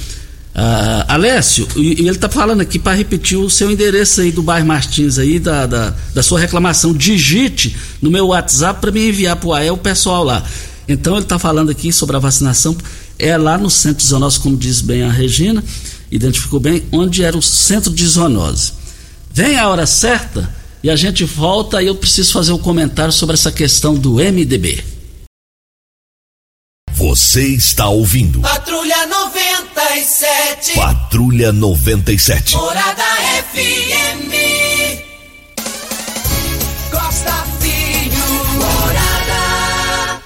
Uh, 0.58 1.06
Alessio, 1.08 1.68
e, 1.76 2.08
ele 2.08 2.18
tá 2.18 2.28
falando 2.28 2.62
aqui 2.62 2.80
para 2.80 2.98
repetir 2.98 3.38
o 3.38 3.48
seu 3.48 3.70
endereço 3.70 4.22
aí 4.22 4.32
do 4.32 4.42
bairro 4.42 4.66
Martins 4.66 5.20
aí, 5.20 5.38
da, 5.38 5.68
da, 5.68 5.94
da 6.16 6.24
sua 6.24 6.40
reclamação. 6.40 6.94
Digite 6.94 7.76
no 8.02 8.10
meu 8.10 8.28
WhatsApp 8.28 8.82
para 8.82 8.92
me 8.92 9.10
enviar 9.10 9.36
pro 9.36 9.54
AE 9.54 9.70
o 9.70 9.78
pessoal 9.78 10.24
lá. 10.24 10.44
Então 10.88 11.14
ele 11.14 11.24
está 11.24 11.38
falando 11.38 11.70
aqui 11.70 11.94
sobre 11.94 12.16
a 12.16 12.20
vacinação, 12.20 12.76
é 13.20 13.38
lá 13.38 13.58
no 13.58 13.70
centro 13.70 13.98
de 13.98 14.06
zoonose, 14.10 14.40
como 14.40 14.58
diz 14.58 14.82
bem 14.82 15.04
a 15.04 15.12
Regina 15.12 15.64
identificou 16.12 16.60
bem 16.60 16.84
onde 16.92 17.24
era 17.24 17.38
o 17.38 17.42
centro 17.42 17.92
de 17.92 18.06
zoonose. 18.06 18.74
Vem 19.32 19.58
a 19.58 19.68
hora 19.70 19.86
certa 19.86 20.50
e 20.82 20.90
a 20.90 20.96
gente 20.96 21.24
volta 21.26 21.82
e 21.82 21.88
eu 21.88 21.96
preciso 21.96 22.32
fazer 22.32 22.52
um 22.52 22.58
comentário 22.58 23.12
sobre 23.12 23.34
essa 23.34 23.52
questão 23.52 23.96
do 23.96 24.16
MDB. 24.16 24.84
Você 26.98 27.50
está 27.50 27.88
ouvindo. 27.90 28.42
Patrulha 28.42 29.06
97. 29.06 30.74
Patrulha 30.74 31.54
97. 31.54 32.56
Morada 32.56 33.04
FM. 33.54 34.34
Costa 36.90 37.46
Filho. 37.60 38.18
Morada. 38.56 40.22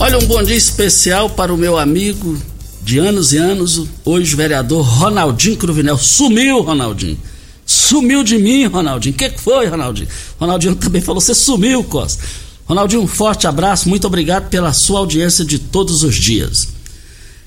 Olha, 0.00 0.18
um 0.18 0.26
bom 0.26 0.42
dia 0.42 0.56
especial 0.56 1.30
para 1.30 1.54
o 1.54 1.56
meu 1.56 1.78
amigo 1.78 2.36
de 2.82 2.98
anos 2.98 3.32
e 3.32 3.36
anos, 3.36 3.86
hoje 4.04 4.34
o 4.34 4.36
vereador 4.36 4.82
Ronaldinho 4.84 5.56
Cruvinel. 5.56 5.96
Sumiu, 5.96 6.60
Ronaldinho. 6.60 7.20
Sumiu 7.64 8.24
de 8.24 8.36
mim, 8.36 8.66
Ronaldinho. 8.66 9.14
O 9.14 9.18
que, 9.18 9.30
que 9.30 9.40
foi, 9.40 9.68
Ronaldinho? 9.68 10.08
Ronaldinho 10.40 10.74
também 10.74 11.00
falou: 11.00 11.20
você 11.20 11.36
sumiu, 11.36 11.84
Costa. 11.84 12.20
Ronaldinho, 12.66 13.02
um 13.02 13.06
forte 13.06 13.46
abraço, 13.46 13.88
muito 13.88 14.06
obrigado 14.06 14.48
pela 14.48 14.72
sua 14.72 15.00
audiência 15.00 15.44
de 15.44 15.58
todos 15.58 16.02
os 16.02 16.14
dias. 16.14 16.68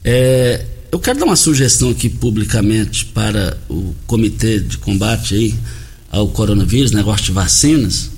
É, 0.03 0.63
eu 0.91 0.99
quero 0.99 1.19
dar 1.19 1.25
uma 1.25 1.35
sugestão 1.35 1.89
aqui 1.89 2.07
publicamente 2.07 3.05
para 3.05 3.57
o 3.67 3.95
comitê 4.05 4.59
de 4.59 4.77
combate 4.77 5.35
aí 5.35 5.55
ao 6.11 6.27
coronavírus, 6.27 6.91
negócio 6.91 7.25
de 7.25 7.31
vacinas, 7.31 8.11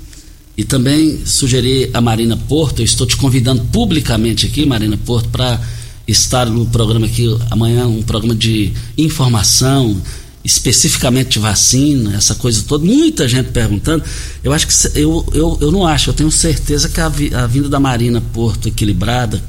e 0.58 0.64
também 0.66 1.26
sugerir 1.26 1.90
a 1.94 2.02
Marina 2.02 2.36
Porto, 2.36 2.80
eu 2.80 2.86
estou 2.86 3.08
te 3.08 3.16
convidando 3.16 3.64
publicamente 3.72 4.46
aqui, 4.46 4.66
Marina 4.66 4.98
Porto, 4.98 5.30
para 5.30 5.60
estar 6.06 6.48
no 6.48 6.66
programa 6.66 7.06
aqui 7.06 7.26
amanhã, 7.50 7.88
um 7.88 8.04
programa 8.04 8.36
de 8.36 8.74
informação, 8.98 10.02
especificamente 10.44 11.32
de 11.32 11.40
vacina, 11.40 12.16
essa 12.16 12.36
coisa 12.36 12.64
toda, 12.68 12.86
muita 12.86 13.28
gente 13.28 13.52
perguntando. 13.52 14.04
Eu 14.44 14.54
acho 14.54 14.68
que 14.68 15.00
eu, 15.00 15.26
eu, 15.34 15.58
eu 15.62 15.72
não 15.72 15.86
acho, 15.86 16.10
eu 16.10 16.14
tenho 16.14 16.32
certeza 16.32 16.90
que 16.90 17.00
a, 17.02 17.06
a 17.06 17.48
vinda 17.48 17.70
da 17.70 17.80
Marina 17.80 18.22
Porto 18.22 18.68
equilibrada, 18.68 19.42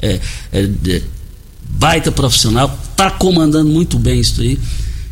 é, 0.00 0.20
é, 0.52 0.70
é 0.88 1.02
baita 1.70 2.10
profissional, 2.10 2.78
está 2.90 3.10
comandando 3.10 3.68
muito 3.68 3.98
bem 3.98 4.20
isso 4.20 4.40
aí. 4.40 4.58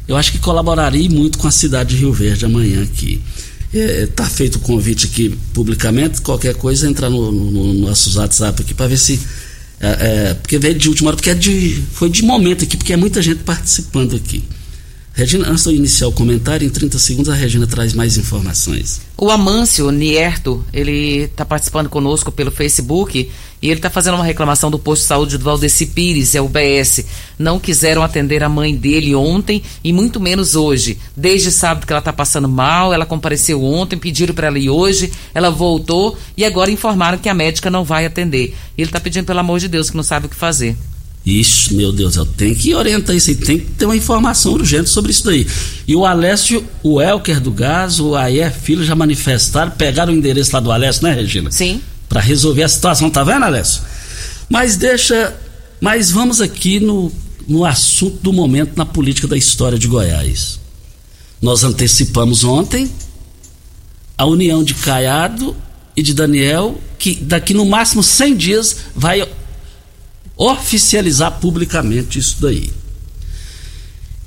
Eu 0.08 0.16
acho 0.16 0.32
que 0.32 0.38
colaboraria 0.38 1.08
muito 1.10 1.38
com 1.38 1.48
a 1.48 1.50
cidade 1.50 1.94
de 1.94 2.00
Rio 2.00 2.12
Verde 2.12 2.44
amanhã 2.44 2.82
aqui. 2.82 3.20
Está 3.72 4.24
é, 4.24 4.28
feito 4.28 4.56
o 4.56 4.60
convite 4.60 5.06
aqui 5.06 5.36
publicamente, 5.52 6.22
qualquer 6.22 6.54
coisa 6.54 6.88
entra 6.88 7.10
no, 7.10 7.30
no, 7.30 7.50
no 7.50 7.74
nosso 7.74 8.16
WhatsApp 8.18 8.62
aqui 8.62 8.72
para 8.72 8.86
ver 8.86 8.96
se 8.96 9.20
é, 9.80 9.88
é, 10.30 10.34
porque 10.34 10.58
veio 10.58 10.74
de 10.74 10.88
última 10.88 11.08
hora, 11.10 11.16
porque 11.16 11.30
é 11.30 11.34
de, 11.34 11.82
foi 11.92 12.08
de 12.08 12.22
momento 12.22 12.64
aqui, 12.64 12.76
porque 12.76 12.92
é 12.92 12.96
muita 12.96 13.20
gente 13.20 13.42
participando 13.42 14.16
aqui. 14.16 14.42
Regina, 15.16 15.48
antes 15.48 15.64
de 15.64 15.70
eu 15.70 15.74
iniciar 15.74 16.08
o 16.08 16.12
comentário, 16.12 16.66
em 16.66 16.68
30 16.68 16.98
segundos 16.98 17.32
a 17.32 17.34
Regina 17.34 17.66
traz 17.66 17.94
mais 17.94 18.18
informações. 18.18 19.00
O 19.16 19.30
Amâncio 19.30 19.90
Nierto, 19.90 20.62
ele 20.70 21.22
está 21.22 21.42
participando 21.42 21.88
conosco 21.88 22.30
pelo 22.30 22.50
Facebook 22.50 23.30
e 23.62 23.66
ele 23.66 23.78
está 23.78 23.88
fazendo 23.88 24.16
uma 24.16 24.24
reclamação 24.26 24.70
do 24.70 24.78
posto 24.78 25.00
de 25.00 25.08
saúde 25.08 25.38
do 25.38 25.44
Valdeci 25.44 25.86
Pires, 25.86 26.34
é 26.34 26.40
o 26.42 26.50
BS. 26.50 27.06
Não 27.38 27.58
quiseram 27.58 28.02
atender 28.02 28.44
a 28.44 28.48
mãe 28.50 28.76
dele 28.76 29.14
ontem 29.14 29.62
e 29.82 29.90
muito 29.90 30.20
menos 30.20 30.54
hoje. 30.54 30.98
Desde 31.16 31.50
sábado 31.50 31.86
que 31.86 31.92
ela 31.94 32.00
está 32.00 32.12
passando 32.12 32.46
mal, 32.46 32.92
ela 32.92 33.06
compareceu 33.06 33.64
ontem, 33.64 33.96
pediram 33.96 34.34
para 34.34 34.48
ela 34.48 34.58
ir 34.58 34.68
hoje, 34.68 35.10
ela 35.32 35.48
voltou 35.48 36.14
e 36.36 36.44
agora 36.44 36.70
informaram 36.70 37.16
que 37.16 37.30
a 37.30 37.34
médica 37.34 37.70
não 37.70 37.84
vai 37.84 38.04
atender. 38.04 38.54
E 38.76 38.82
ele 38.82 38.90
está 38.90 39.00
pedindo, 39.00 39.24
pelo 39.24 39.40
amor 39.40 39.60
de 39.60 39.68
Deus, 39.68 39.88
que 39.88 39.96
não 39.96 40.02
sabe 40.02 40.26
o 40.26 40.28
que 40.28 40.36
fazer. 40.36 40.76
Isso, 41.26 41.74
meu 41.74 41.90
Deus, 41.90 42.14
eu 42.14 42.24
tenho 42.24 42.54
que 42.54 42.72
orientar 42.72 43.16
isso 43.16 43.30
aí, 43.30 43.34
tem 43.34 43.58
que 43.58 43.72
ter 43.72 43.84
uma 43.84 43.96
informação 43.96 44.52
urgente 44.52 44.88
sobre 44.88 45.10
isso 45.10 45.24
daí. 45.24 45.44
E 45.84 45.96
o 45.96 46.06
Alessio, 46.06 46.64
o 46.84 47.02
Elker 47.02 47.40
do 47.40 47.50
Gás, 47.50 47.98
o 47.98 48.14
Aé 48.14 48.48
Filho 48.48 48.84
já 48.84 48.94
manifestaram, 48.94 49.72
pegaram 49.72 50.12
o 50.12 50.16
endereço 50.16 50.52
lá 50.54 50.60
do 50.60 50.70
Alessio, 50.70 51.02
né, 51.02 51.12
Regina? 51.12 51.50
Sim. 51.50 51.82
Para 52.08 52.20
resolver 52.20 52.62
a 52.62 52.68
situação, 52.68 53.10
tá 53.10 53.24
vendo, 53.24 53.44
Alessio? 53.44 53.82
Mas 54.48 54.76
deixa. 54.76 55.34
Mas 55.80 56.12
vamos 56.12 56.40
aqui 56.40 56.78
no, 56.78 57.10
no 57.48 57.64
assunto 57.64 58.18
do 58.22 58.32
momento 58.32 58.76
na 58.76 58.86
política 58.86 59.26
da 59.26 59.36
história 59.36 59.76
de 59.76 59.88
Goiás. 59.88 60.60
Nós 61.42 61.64
antecipamos 61.64 62.44
ontem 62.44 62.88
a 64.16 64.24
união 64.24 64.62
de 64.62 64.74
Caiado 64.74 65.56
e 65.96 66.02
de 66.02 66.14
Daniel, 66.14 66.80
que 67.00 67.16
daqui 67.16 67.52
no 67.52 67.66
máximo 67.66 68.00
100 68.00 68.36
dias 68.36 68.76
vai 68.94 69.26
oficializar 70.36 71.32
publicamente 71.40 72.18
isso 72.18 72.36
daí. 72.40 72.70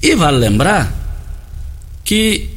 E 0.02 0.16
vale 0.16 0.38
lembrar 0.38 0.96
que, 2.04 2.50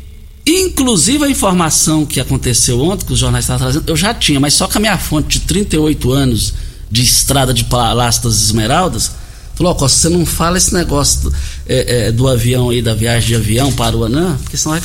inclusive, 0.46 1.24
a 1.24 1.28
informação 1.28 2.06
que 2.06 2.20
aconteceu 2.20 2.80
ontem, 2.80 3.04
que 3.04 3.12
os 3.12 3.18
jornais 3.18 3.44
estavam 3.44 3.64
trazendo, 3.66 3.88
eu 3.88 3.96
já 3.96 4.14
tinha, 4.14 4.40
mas 4.40 4.54
só 4.54 4.66
que 4.66 4.78
a 4.78 4.80
minha 4.80 4.96
fonte 4.96 5.38
de 5.38 5.46
38 5.46 6.12
anos 6.12 6.54
de 6.90 7.02
estrada 7.02 7.52
de 7.52 7.64
Palácio 7.64 8.22
das 8.22 8.40
Esmeraldas 8.40 9.12
Falou, 9.54 9.76
ó, 9.78 9.88
você 9.88 10.08
não 10.08 10.24
fala 10.24 10.56
esse 10.56 10.72
negócio 10.72 11.22
do, 11.22 11.36
é, 11.66 12.06
é, 12.06 12.12
do 12.12 12.26
avião 12.26 12.70
aí, 12.70 12.80
da 12.80 12.94
viagem 12.94 13.28
de 13.28 13.34
avião 13.34 13.70
para 13.72 13.96
o 13.96 14.04
Anã, 14.04 14.36
porque 14.42 14.56
senão 14.56 14.78
vai, 14.78 14.82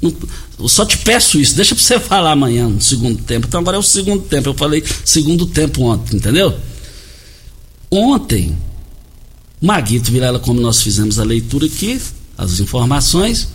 não, 0.00 0.68
só 0.68 0.84
te 0.86 0.96
peço 0.98 1.38
isso, 1.38 1.56
deixa 1.56 1.74
pra 1.74 1.82
você 1.82 1.98
falar 1.98 2.32
amanhã 2.32 2.68
no 2.68 2.80
segundo 2.80 3.20
tempo. 3.22 3.46
Então 3.48 3.60
agora 3.60 3.76
é 3.76 3.80
o 3.80 3.82
segundo 3.82 4.22
tempo. 4.22 4.48
Eu 4.48 4.54
falei 4.54 4.82
segundo 5.04 5.46
tempo 5.46 5.82
ontem, 5.82 6.16
entendeu? 6.16 6.56
Ontem, 7.90 8.56
Maguito 9.60 10.10
Vilela, 10.10 10.38
como 10.38 10.60
nós 10.60 10.82
fizemos 10.82 11.18
a 11.18 11.24
leitura 11.24 11.66
aqui, 11.66 12.00
as 12.36 12.60
informações, 12.60 13.48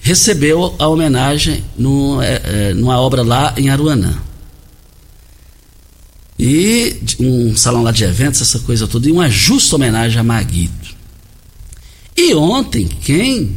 recebeu 0.00 0.74
a 0.78 0.88
homenagem 0.88 1.64
no, 1.76 2.20
é, 2.20 2.40
é, 2.44 2.74
numa 2.74 3.00
obra 3.00 3.22
lá 3.22 3.54
em 3.56 3.70
Aruanã. 3.70 4.14
E 6.38 7.00
um 7.20 7.56
salão 7.56 7.82
lá 7.82 7.92
de 7.92 8.04
eventos, 8.04 8.40
essa 8.40 8.58
coisa 8.58 8.88
toda, 8.88 9.08
e 9.08 9.12
uma 9.12 9.30
justa 9.30 9.76
homenagem 9.76 10.18
a 10.18 10.24
Maguito. 10.24 10.94
E 12.16 12.34
ontem, 12.34 12.86
quem 12.86 13.56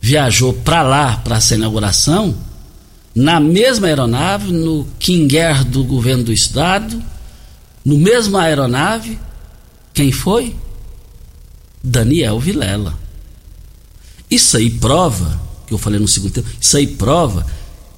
viajou 0.00 0.52
para 0.52 0.82
lá, 0.82 1.16
para 1.16 1.36
essa 1.36 1.54
inauguração, 1.56 2.34
na 3.14 3.40
mesma 3.40 3.86
aeronave, 3.86 4.52
no 4.52 4.86
King 4.98 5.38
Air 5.38 5.64
do 5.64 5.82
governo 5.82 6.24
do 6.24 6.32
estado, 6.32 7.02
no 7.86 7.96
mesmo 7.96 8.36
aeronave, 8.36 9.16
quem 9.94 10.10
foi? 10.10 10.56
Daniel 11.80 12.40
Vilela. 12.40 12.98
Isso 14.28 14.56
aí 14.56 14.68
prova, 14.68 15.40
que 15.68 15.72
eu 15.72 15.78
falei 15.78 16.00
no 16.00 16.08
segundo 16.08 16.32
tempo, 16.32 16.48
isso 16.60 16.76
aí 16.76 16.88
prova 16.88 17.46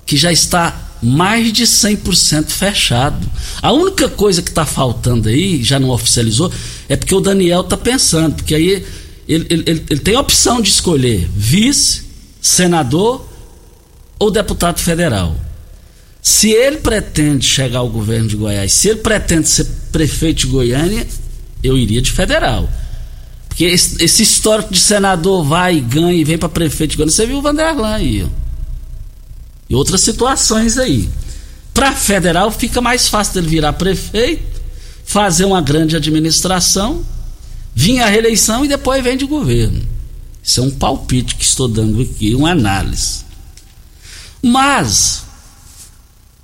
que 0.04 0.14
já 0.14 0.30
está 0.30 0.90
mais 1.02 1.50
de 1.50 1.64
100% 1.64 2.50
fechado. 2.50 3.26
A 3.62 3.72
única 3.72 4.10
coisa 4.10 4.42
que 4.42 4.50
está 4.50 4.66
faltando 4.66 5.30
aí, 5.30 5.64
já 5.64 5.80
não 5.80 5.88
oficializou, 5.88 6.52
é 6.86 6.94
porque 6.94 7.14
o 7.14 7.20
Daniel 7.20 7.62
está 7.62 7.76
pensando, 7.78 8.34
porque 8.34 8.54
aí 8.54 8.84
ele, 9.26 9.46
ele, 9.48 9.62
ele, 9.66 9.84
ele 9.88 10.00
tem 10.00 10.16
a 10.16 10.20
opção 10.20 10.60
de 10.60 10.68
escolher 10.68 11.26
vice, 11.34 12.02
senador 12.42 13.26
ou 14.18 14.30
deputado 14.30 14.80
federal. 14.80 15.34
Se 16.22 16.50
ele 16.50 16.78
pretende 16.78 17.46
chegar 17.46 17.78
ao 17.80 17.88
governo 17.88 18.28
de 18.28 18.36
Goiás, 18.36 18.72
se 18.72 18.88
ele 18.88 19.00
pretende 19.00 19.48
ser 19.48 19.66
prefeito 19.90 20.40
de 20.40 20.46
Goiânia, 20.48 21.06
eu 21.62 21.76
iria 21.76 22.02
de 22.02 22.12
federal. 22.12 22.68
Porque 23.48 23.64
esse, 23.64 24.02
esse 24.02 24.22
histórico 24.22 24.72
de 24.72 24.78
senador 24.78 25.44
vai 25.44 25.80
ganha 25.80 26.12
e 26.12 26.24
vem 26.24 26.38
para 26.38 26.48
prefeito 26.48 26.92
de 26.92 26.96
Goiânia, 26.96 27.14
você 27.14 27.26
viu 27.26 27.38
o 27.38 27.42
Vanderlan 27.42 27.94
aí. 27.94 28.22
Ó. 28.22 28.28
E 29.68 29.74
outras 29.74 30.00
situações 30.00 30.78
aí. 30.78 31.08
Para 31.74 31.92
federal 31.92 32.50
fica 32.50 32.80
mais 32.80 33.08
fácil 33.08 33.34
dele 33.34 33.48
virar 33.48 33.72
prefeito, 33.74 34.60
fazer 35.04 35.44
uma 35.44 35.60
grande 35.60 35.96
administração, 35.96 37.04
vir 37.74 38.00
a 38.00 38.06
reeleição 38.06 38.64
e 38.64 38.68
depois 38.68 39.02
vem 39.02 39.16
de 39.16 39.24
governo. 39.24 39.82
Isso 40.42 40.60
é 40.60 40.62
um 40.62 40.70
palpite 40.70 41.34
que 41.34 41.44
estou 41.44 41.68
dando 41.68 42.00
aqui, 42.00 42.34
uma 42.34 42.50
análise. 42.50 43.24
Mas 44.42 45.24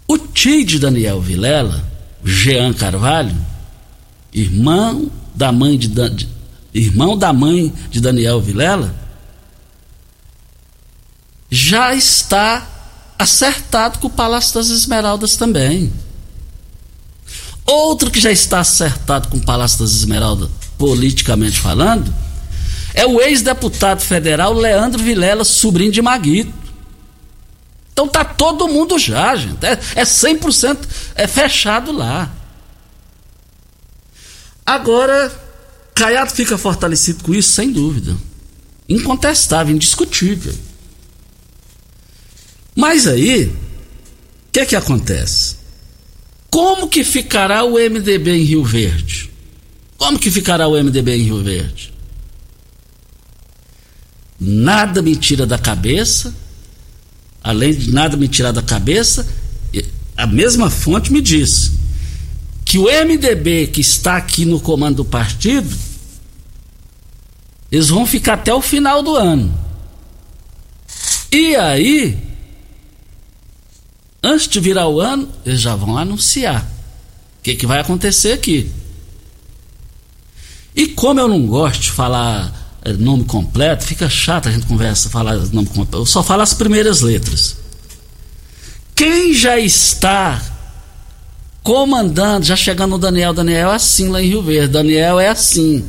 o 0.07 0.19
tio 0.19 0.65
de 0.65 0.79
Daniel 0.79 1.21
Vilela, 1.21 1.85
Jean 2.25 2.73
Carvalho, 2.73 3.37
irmão 4.33 5.11
da 5.35 5.51
mãe 5.51 5.79
de, 5.79 5.89
de 5.89 6.29
irmão 6.73 7.17
da 7.17 7.33
mãe 7.33 7.73
de 7.91 8.01
Daniel 8.01 8.41
Vilela, 8.41 8.95
já 11.51 11.95
está 11.95 12.67
acertado 13.19 13.99
com 13.99 14.09
o 14.09 14.11
Palácio 14.11 14.55
das 14.55 14.69
Esmeraldas 14.69 15.37
também. 15.37 15.93
Outro 17.65 18.11
que 18.11 18.21
já 18.21 18.31
está 18.31 18.61
acertado 18.61 19.29
com 19.29 19.39
o 19.39 19.45
Palácio 19.45 19.79
das 19.79 19.93
Esmeraldas, 19.93 20.51
politicamente 20.77 21.59
falando, 21.59 22.13
é 22.93 23.07
o 23.07 23.21
ex-deputado 23.21 24.03
federal 24.03 24.53
Leandro 24.53 25.03
Vilela, 25.03 25.45
sobrinho 25.45 25.93
de 25.93 26.03
Maguito. 26.03 26.64
Então 27.95 28.09
tá 28.09 28.25
todo 28.25 28.67
mundo 28.67 28.99
já, 28.99 29.37
gente. 29.37 29.65
É, 29.65 29.79
é 29.95 30.03
100% 30.03 30.79
é 31.15 31.29
fechado 31.29 31.93
lá. 31.93 32.29
Agora, 34.67 35.33
Caiado 35.95 36.33
fica 36.33 36.59
fortalecido 36.59 37.23
com 37.23 37.33
isso, 37.33 37.53
sem 37.53 37.71
dúvida. 37.71 38.17
Incontestável, 38.89 39.73
indiscutível. 39.73 40.53
Mas 42.75 43.07
aí, 43.07 43.45
o 43.45 43.57
que 44.51 44.67
que 44.67 44.75
acontece? 44.75 45.57
Como 46.51 46.89
que 46.89 47.05
ficará 47.05 47.63
o 47.63 47.75
MDB 47.75 48.33
em 48.33 48.43
Rio 48.43 48.65
Verde? 48.65 49.31
Como 49.97 50.19
que 50.19 50.33
ficará 50.33 50.67
o 50.67 50.73
MDB 50.73 51.15
em 51.15 51.23
Rio 51.23 51.45
Verde? 51.45 51.95
Nada 54.41 55.01
me 55.01 55.15
tira 55.15 55.47
da 55.47 55.57
cabeça, 55.59 56.35
além 57.45 57.75
de 57.75 57.93
nada 57.93 58.17
me 58.17 58.27
tirar 58.27 58.53
da 58.53 58.63
cabeça, 58.63 59.27
a 60.17 60.27
mesma 60.27 60.71
fonte 60.71 61.13
me 61.13 61.21
diz 61.21 61.73
que 62.65 62.79
o 62.79 62.85
MDB 62.85 63.67
que 63.67 63.83
está 63.83 64.17
aqui 64.17 64.47
no 64.47 64.59
comando 64.59 64.97
do 64.97 65.05
partido, 65.05 65.77
eles 67.71 67.91
vão 67.91 68.07
ficar 68.07 68.35
até 68.35 68.55
o 68.55 68.63
final 68.63 69.03
do 69.03 69.15
ano. 69.15 69.53
E 71.31 71.55
aí, 71.57 72.17
antes 74.23 74.49
de 74.49 74.59
virar 74.61 74.89
o 74.89 75.01
ano, 75.01 75.29
eles 75.45 75.61
já 75.61 75.77
vão 75.77 75.99
anunciar 75.99 76.63
o 77.41 77.43
que, 77.43 77.57
que 77.57 77.67
vai 77.67 77.81
acontecer 77.81 78.33
aqui. 78.33 78.71
E 80.75 80.87
como 80.89 81.21
eu 81.21 81.29
não 81.29 81.47
gosto 81.47 81.83
de 81.83 81.91
falar 81.91 82.47
é, 82.47 82.64
nome 82.93 83.25
completo, 83.25 83.85
fica 83.85 84.09
chato 84.11 84.49
a 84.49 84.53
gente 84.53 84.67
conversa, 84.67 85.09
falar 85.09 85.37
nome 85.53 85.69
completo. 85.69 85.99
Eu 85.99 86.07
só 86.07 86.23
falo 86.23 86.43
as 86.43 86.53
primeiras 86.53 87.01
letras. 87.01 87.57
Quem 88.95 89.33
já 89.33 89.59
está 89.59 90.43
comandando, 91.63 92.45
já 92.45 92.55
chegando 92.55 92.91
no 92.91 92.99
Daniel, 92.99 93.33
Daniel 93.33 93.73
é 93.73 93.75
assim 93.75 94.09
lá 94.09 94.23
em 94.23 94.29
Rio 94.29 94.43
Verde, 94.43 94.69
Daniel 94.69 95.19
é 95.19 95.29
assim. 95.29 95.85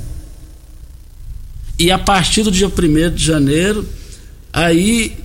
E 1.78 1.92
a 1.92 2.00
partir 2.00 2.44
do 2.44 2.52
dia 2.52 2.68
1 2.68 3.14
de 3.14 3.24
janeiro, 3.24 3.88
aí 4.54 5.18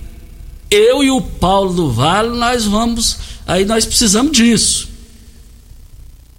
eu 0.69 1.01
e 1.03 1.09
o 1.09 1.21
Paulo 1.21 1.73
do 1.73 1.91
Vale, 1.91 2.37
nós 2.37 2.65
vamos, 2.65 3.17
aí 3.47 3.63
nós 3.63 3.85
precisamos 3.85 4.33
disso. 4.33 4.89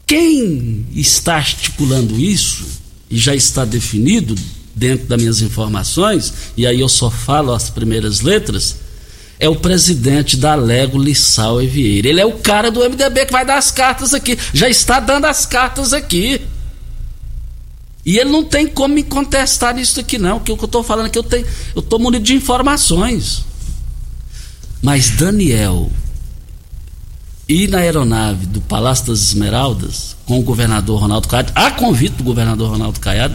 Quem 0.06 0.86
está 0.94 1.36
articulando 1.36 2.20
isso, 2.20 2.66
e 3.10 3.16
já 3.16 3.34
está 3.34 3.64
definido, 3.64 4.34
dentro 4.74 5.06
das 5.06 5.20
minhas 5.20 5.40
informações, 5.40 6.32
e 6.56 6.66
aí 6.66 6.80
eu 6.80 6.88
só 6.88 7.10
falo 7.10 7.52
as 7.52 7.70
primeiras 7.70 8.20
letras, 8.20 8.76
é 9.38 9.48
o 9.48 9.56
presidente 9.56 10.36
da 10.36 10.54
Lego 10.54 10.96
Lissau 10.96 11.60
e 11.60 11.66
Vieira. 11.66 12.08
Ele 12.08 12.20
é 12.20 12.24
o 12.24 12.38
cara 12.38 12.70
do 12.70 12.80
MDB 12.80 13.26
que 13.26 13.32
vai 13.32 13.44
dar 13.44 13.58
as 13.58 13.72
cartas 13.72 14.14
aqui. 14.14 14.38
Já 14.54 14.68
está 14.68 15.00
dando 15.00 15.24
as 15.24 15.44
cartas 15.44 15.92
aqui. 15.92 16.40
E 18.06 18.18
ele 18.18 18.30
não 18.30 18.44
tem 18.44 18.68
como 18.68 18.94
me 18.94 19.02
contestar 19.02 19.74
nisso 19.74 19.98
aqui, 19.98 20.16
não. 20.16 20.38
Que 20.38 20.52
o 20.52 20.56
que 20.56 20.62
eu 20.62 20.66
estou 20.66 20.84
falando 20.84 21.06
aqui, 21.06 21.18
eu 21.18 21.24
tenho, 21.24 21.44
eu 21.74 21.80
estou 21.80 21.98
munido 21.98 22.24
de 22.24 22.34
informações. 22.34 23.44
Mas 24.80 25.10
Daniel 25.10 25.90
ir 27.48 27.68
na 27.68 27.78
aeronave 27.78 28.46
do 28.46 28.60
Palácio 28.60 29.06
das 29.06 29.20
Esmeraldas 29.20 30.16
com 30.24 30.38
o 30.38 30.42
governador 30.42 31.00
Ronaldo 31.00 31.28
Caiado, 31.28 31.52
a 31.54 31.70
convite 31.70 32.14
do 32.14 32.24
governador 32.24 32.70
Ronaldo 32.70 33.00
Caiado, 33.00 33.34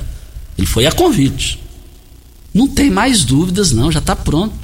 ele 0.57 0.67
foi 0.67 0.85
a 0.85 0.91
convite. 0.91 1.61
Não 2.53 2.67
tem 2.67 2.89
mais 2.89 3.23
dúvidas, 3.23 3.71
não, 3.71 3.91
já 3.91 3.99
está 3.99 4.15
pronto. 4.15 4.55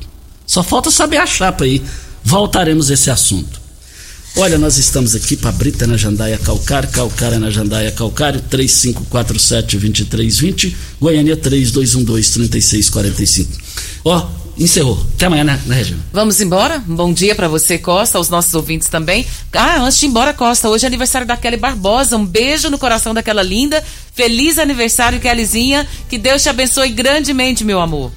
Só 0.47 0.63
falta 0.63 0.89
saber 0.89 1.17
a 1.17 1.25
chapa 1.25 1.63
aí. 1.63 1.81
Voltaremos 2.23 2.89
a 2.89 2.93
esse 2.93 3.09
assunto. 3.09 3.61
Olha, 4.35 4.57
nós 4.57 4.79
estamos 4.79 5.13
aqui 5.13 5.37
para 5.37 5.51
Brita 5.51 5.85
na 5.85 5.95
Jandaia 5.95 6.39
Calcário, 6.39 6.89
Calcário 6.89 7.39
na 7.39 7.51
Jandaia 7.51 7.91
Calcário, 7.91 8.41
3547-2320, 8.49 10.73
Goiânia 10.99 11.37
3212-3645. 11.37 13.45
Ó, 14.03 14.27
encerrou. 14.57 14.99
Até 15.15 15.25
amanhã, 15.25 15.43
né, 15.43 15.61
né 15.65 15.75
Regina? 15.75 15.99
Vamos 16.11 16.39
embora? 16.41 16.83
Bom 16.85 17.11
dia 17.13 17.35
para 17.35 17.47
você, 17.47 17.77
Costa, 17.77 18.17
aos 18.17 18.29
nossos 18.29 18.53
ouvintes 18.53 18.87
também. 18.87 19.25
Ah, 19.53 19.81
antes 19.81 19.99
de 19.99 20.05
ir 20.05 20.09
embora, 20.09 20.33
Costa, 20.33 20.69
hoje 20.69 20.85
é 20.85 20.87
aniversário 20.87 21.27
da 21.27 21.37
Kelly 21.37 21.57
Barbosa. 21.57 22.17
Um 22.17 22.25
beijo 22.25 22.69
no 22.69 22.77
coração 22.77 23.13
daquela 23.13 23.43
linda. 23.43 23.83
Feliz 24.13 24.59
aniversário, 24.59 25.19
Kellyzinha. 25.19 25.87
Que 26.09 26.17
Deus 26.17 26.43
te 26.43 26.49
abençoe 26.49 26.89
grandemente, 26.89 27.63
meu 27.63 27.79
amor. 27.79 28.11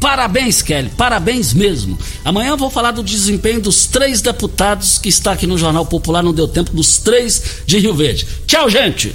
Parabéns, 0.00 0.62
Kelly, 0.62 0.90
parabéns 0.96 1.52
mesmo. 1.52 1.98
Amanhã 2.24 2.50
eu 2.50 2.56
vou 2.56 2.70
falar 2.70 2.90
do 2.90 3.02
desempenho 3.02 3.60
dos 3.60 3.86
três 3.86 4.22
deputados 4.22 4.98
que 4.98 5.10
está 5.10 5.32
aqui 5.32 5.46
no 5.46 5.58
Jornal 5.58 5.84
Popular, 5.84 6.22
não 6.22 6.32
deu 6.32 6.48
tempo, 6.48 6.72
dos 6.72 6.96
três 6.96 7.42
de 7.66 7.78
Rio 7.78 7.94
Verde. 7.94 8.26
Tchau, 8.46 8.70
gente! 8.70 9.14